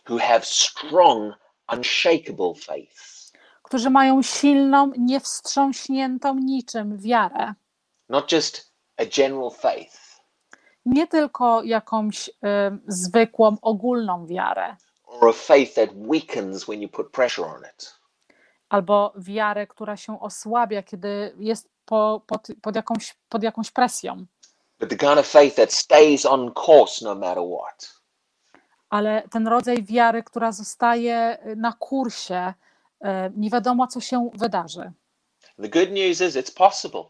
who 0.10 0.18
have 0.18 0.42
strong, 0.46 1.34
unshakable 1.74 2.54
faith. 2.56 3.32
którzy 3.64 3.90
mają 3.90 4.22
silną, 4.22 4.92
niewstrząśniętą 4.98 6.36
niczym 6.36 6.98
wiarę. 6.98 7.54
Not 8.10 8.32
just 8.32 8.74
a 8.98 9.06
general 9.06 9.52
faith, 9.52 10.22
Nie 10.86 11.08
tylko 11.08 11.64
jakąś 11.64 12.30
y, 12.30 12.32
zwykłą, 12.88 13.58
ogólną 13.62 14.28
wiarę, 14.28 14.76
or 15.06 15.30
a 15.30 15.34
faith 15.34 15.74
that 15.74 15.90
weakens 15.94 16.66
when 16.66 16.82
you 16.82 16.90
put 16.90 17.12
pressure 17.12 17.48
on 17.48 17.62
it, 17.76 18.00
albo 18.70 19.14
wiarę, 19.18 19.68
która 19.68 19.98
się 19.98 20.20
osłabia, 20.20 20.84
kiedy 20.84 21.36
jest 21.40 21.70
po, 21.92 22.22
pod, 22.28 22.48
pod, 22.62 22.76
jakąś, 22.76 23.16
pod 23.30 23.44
jakąś 23.44 23.72
presją, 23.72 24.26
but 24.80 24.90
the 24.90 24.96
kind 24.98 25.18
of 25.20 25.28
faith 25.28 25.56
that 25.56 25.74
stays 25.74 26.26
on 26.26 26.52
course 26.66 27.06
no 27.06 27.16
matter 27.16 27.44
what. 27.60 28.02
ale 28.90 29.24
ten 29.32 29.48
rodzaj 29.48 29.84
wiary, 29.84 30.24
która 30.24 30.52
zostaje 30.52 31.38
na 31.58 31.74
kursie, 31.74 32.54
y, 33.02 33.08
nie 33.36 33.50
wiadomo, 33.50 33.88
co 33.88 34.02
się 34.02 34.30
wydarzy. 34.34 34.92
The 35.62 35.70
good 35.70 35.92
news 35.92 36.22
is 36.22 36.36
it's 36.36 36.54
possible. 36.56 37.04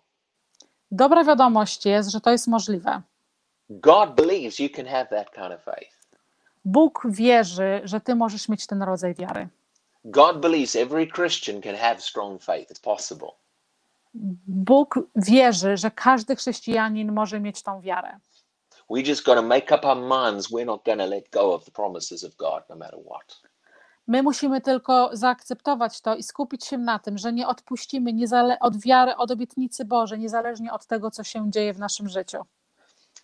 Dobra 0.92 1.24
wiadomość 1.24 1.86
jest, 1.86 2.10
że 2.10 2.22
to 2.22 2.32
jest 2.32 2.48
możliwe. 2.48 3.02
God 3.70 4.16
believes 4.16 4.60
you 4.60 4.70
can 4.76 4.86
have 4.86 5.06
that 5.06 5.32
kind 5.32 5.52
of 5.52 5.64
faith. 5.64 5.98
Bóg 6.66 7.08
wierzy, 7.10 7.82
że 7.84 8.02
ty 8.02 8.16
możesz 8.16 8.50
mieć 8.50 8.68
ten 8.68 8.84
rodzaj 8.84 9.16
wiary. 9.16 9.48
God 10.06 10.40
believes 10.40 10.76
every 10.76 11.08
Christian 11.08 11.62
can 11.62 11.76
have 11.76 12.00
strong 12.02 12.44
faith. 12.44 12.72
It's 12.72 12.82
possible. 12.84 13.28
Bóg 14.48 15.00
wierzy, 15.16 15.78
że 15.78 15.92
każdy 15.92 16.36
chrześcijanin 16.36 17.12
może 17.12 17.40
mieć 17.40 17.64
tą 17.64 17.82
wiarę. 17.82 18.20
We 18.90 19.02
just 19.02 19.26
got 19.26 19.36
to 19.36 19.42
make 19.42 19.72
up 19.72 19.88
our 19.88 19.98
minds 19.98 20.52
we're 20.52 20.66
not 20.66 20.86
going 20.86 21.00
to 21.00 21.06
let 21.06 21.30
go 21.32 21.54
of 21.54 21.66
the 21.66 21.72
promises 21.72 22.24
of 22.24 22.36
God 22.36 22.64
no 22.70 22.76
matter 22.76 23.00
what. 23.06 23.42
My 24.08 24.24
musimy 24.24 24.62
tylko 24.62 25.10
zaakceptować 25.14 26.02
to 26.02 26.16
i 26.16 26.24
skupić 26.24 26.66
się 26.66 26.78
na 26.78 27.00
tym, 27.00 27.18
że 27.18 27.34
nie 27.34 27.48
odpuścimy 27.48 28.14
niezale- 28.14 28.58
od 28.60 28.82
wiary, 28.82 29.16
od 29.16 29.32
obietnicy 29.32 29.86
Bożej, 29.86 30.20
niezależnie 30.20 30.74
od 30.74 30.86
tego, 30.86 31.12
co 31.12 31.24
się 31.24 31.52
dzieje 31.52 31.74
w 31.74 31.80
naszym 31.80 32.10
życiu. 32.10 32.38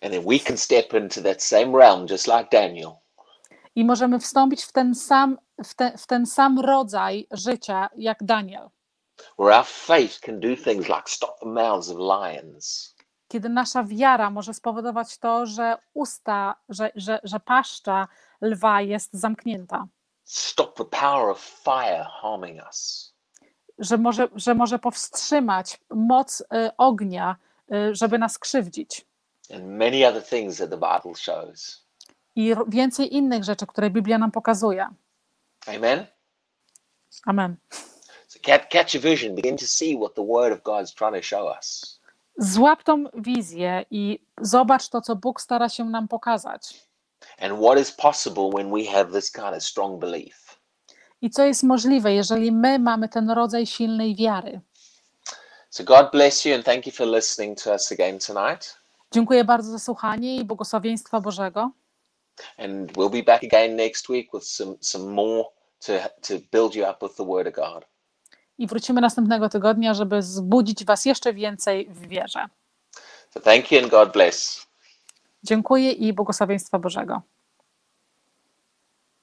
And 0.02 0.12
then 0.12 0.24
we 0.28 0.38
can 0.38 0.56
step 0.56 0.94
into 0.94 1.22
that 1.22 1.42
same 1.42 1.78
realm 1.78 2.06
just 2.10 2.26
like 2.26 2.46
Daniel. 2.52 2.90
I 3.74 3.84
możemy 3.84 4.18
wstąpić 4.18 4.64
w 4.64 4.72
ten 4.72 4.94
sam, 4.94 5.38
w 5.64 5.74
te, 5.74 5.98
w 5.98 6.06
ten 6.06 6.26
sam 6.26 6.60
rodzaj 6.60 7.26
życia 7.30 7.88
jak 7.96 8.24
Daniel, 8.24 8.68
where 9.38 9.56
our 9.58 9.66
faith 9.66 10.20
can 10.20 10.40
do 10.40 10.56
things 10.56 10.88
like 10.88 11.02
stop 11.06 11.40
the 11.40 11.46
mouths 11.46 11.90
of 11.90 11.96
lions, 11.98 12.94
kiedy 13.28 13.48
nasza 13.48 13.84
wiara 13.84 14.30
może 14.30 14.54
spowodować 14.54 15.18
to, 15.18 15.46
że 15.46 15.78
usta, 15.94 16.56
że, 16.68 16.90
że, 16.94 17.20
że 17.24 17.40
paszcza 17.40 18.08
lwa 18.40 18.80
jest 18.80 19.12
zamknięta, 19.12 19.86
stop 20.24 20.76
the 20.76 20.84
power 20.84 21.30
of 21.30 21.40
fire 21.40 22.06
harming 22.20 22.62
us, 22.66 23.12
że 23.78 23.98
może, 23.98 24.28
że 24.34 24.54
może 24.54 24.78
powstrzymać 24.78 25.80
moc 25.90 26.40
y, 26.40 26.44
ognia, 26.76 27.36
y, 27.72 27.94
żeby 27.94 28.18
nas 28.18 28.38
krzywdzić. 28.38 29.08
and 29.50 29.64
many 29.78 30.04
other 30.04 30.20
things 30.20 30.58
that 30.58 30.70
the 30.70 30.76
Bible 30.76 31.14
shows. 31.14 31.84
I 32.36 32.54
więcej 32.68 33.14
innych 33.14 33.44
rzeczy, 33.44 33.66
które 33.66 33.90
Biblia 33.90 34.18
nam 34.18 34.30
pokazuje. 34.30 34.88
Amen. 35.66 36.06
Amen. 37.26 37.56
Catch 38.42 38.94
a 38.96 38.98
vision, 38.98 39.34
begin 39.34 39.56
to 39.56 39.66
see 39.66 39.96
what 39.96 40.14
the 40.14 40.22
Word 40.22 40.52
of 40.52 40.62
God 40.62 40.82
is 40.84 40.94
trying 40.94 41.14
to 41.14 41.22
show 41.22 41.48
us. 41.58 41.98
Złap 42.38 42.82
tą 42.82 43.04
wizję 43.14 43.84
i 43.90 44.18
zobacz 44.40 44.88
to, 44.88 45.00
co 45.00 45.16
Bóg 45.16 45.40
stara 45.40 45.68
się 45.68 45.84
nam 45.84 46.08
pokazać. 46.08 46.88
and 47.38 47.58
what 47.60 47.78
is 47.78 47.92
possible 47.92 48.50
when 48.54 48.70
we 48.70 48.84
have 48.84 49.12
this 49.12 49.30
kind 49.30 49.54
of 49.56 49.62
strong 49.62 50.00
belief. 50.00 50.58
i 51.22 51.30
co 51.30 51.44
jest 51.44 51.62
możliwe, 51.62 52.12
jeżeli 52.14 52.52
my 52.52 52.78
mamy 52.78 53.08
ten 53.08 53.30
rodzaj 53.30 53.66
silnej 53.66 54.16
wiary. 54.16 54.60
So 55.70 55.84
God 55.84 56.10
bless 56.12 56.44
you 56.44 56.54
and 56.54 56.64
thank 56.64 56.86
you 56.86 56.92
for 56.92 57.06
listening 57.06 57.58
to 57.62 57.72
us 57.74 57.92
again 57.92 58.18
tonight. 58.18 58.76
Dziękuję 59.12 59.44
bardzo 59.44 59.70
za 59.70 59.78
słuchanie 59.78 60.36
i 60.36 60.44
błogosławieństwa 60.44 61.20
Bożego. 61.20 61.70
And 62.58 62.92
we'll 62.92 63.10
be 63.10 63.22
back 63.22 63.44
again 63.44 63.76
next 63.76 64.08
week 64.08 64.28
with 64.34 64.44
some 64.44 64.74
some 64.80 65.04
more 65.12 65.44
to 65.80 65.92
to 66.28 66.34
build 66.52 66.74
you 66.74 66.90
up 66.90 66.96
with 67.02 67.16
the 67.16 67.24
word 67.24 67.46
of 67.46 67.54
God. 67.54 67.84
I 68.58 68.66
wrócimy 68.66 69.00
następnego 69.00 69.48
tygodnia, 69.48 69.94
żeby 69.94 70.22
zbudzić 70.22 70.84
Was 70.84 71.04
jeszcze 71.04 71.32
więcej 71.32 71.88
w 71.90 72.08
wierze. 72.08 72.46
So 73.30 73.40
thank 73.40 73.72
you 73.72 73.78
and 73.78 73.90
God 73.90 74.12
bless. 74.12 74.66
Dziękuję 75.42 75.92
i 75.92 76.12
błogosławieństwa 76.12 76.78
Bożego. 76.78 77.22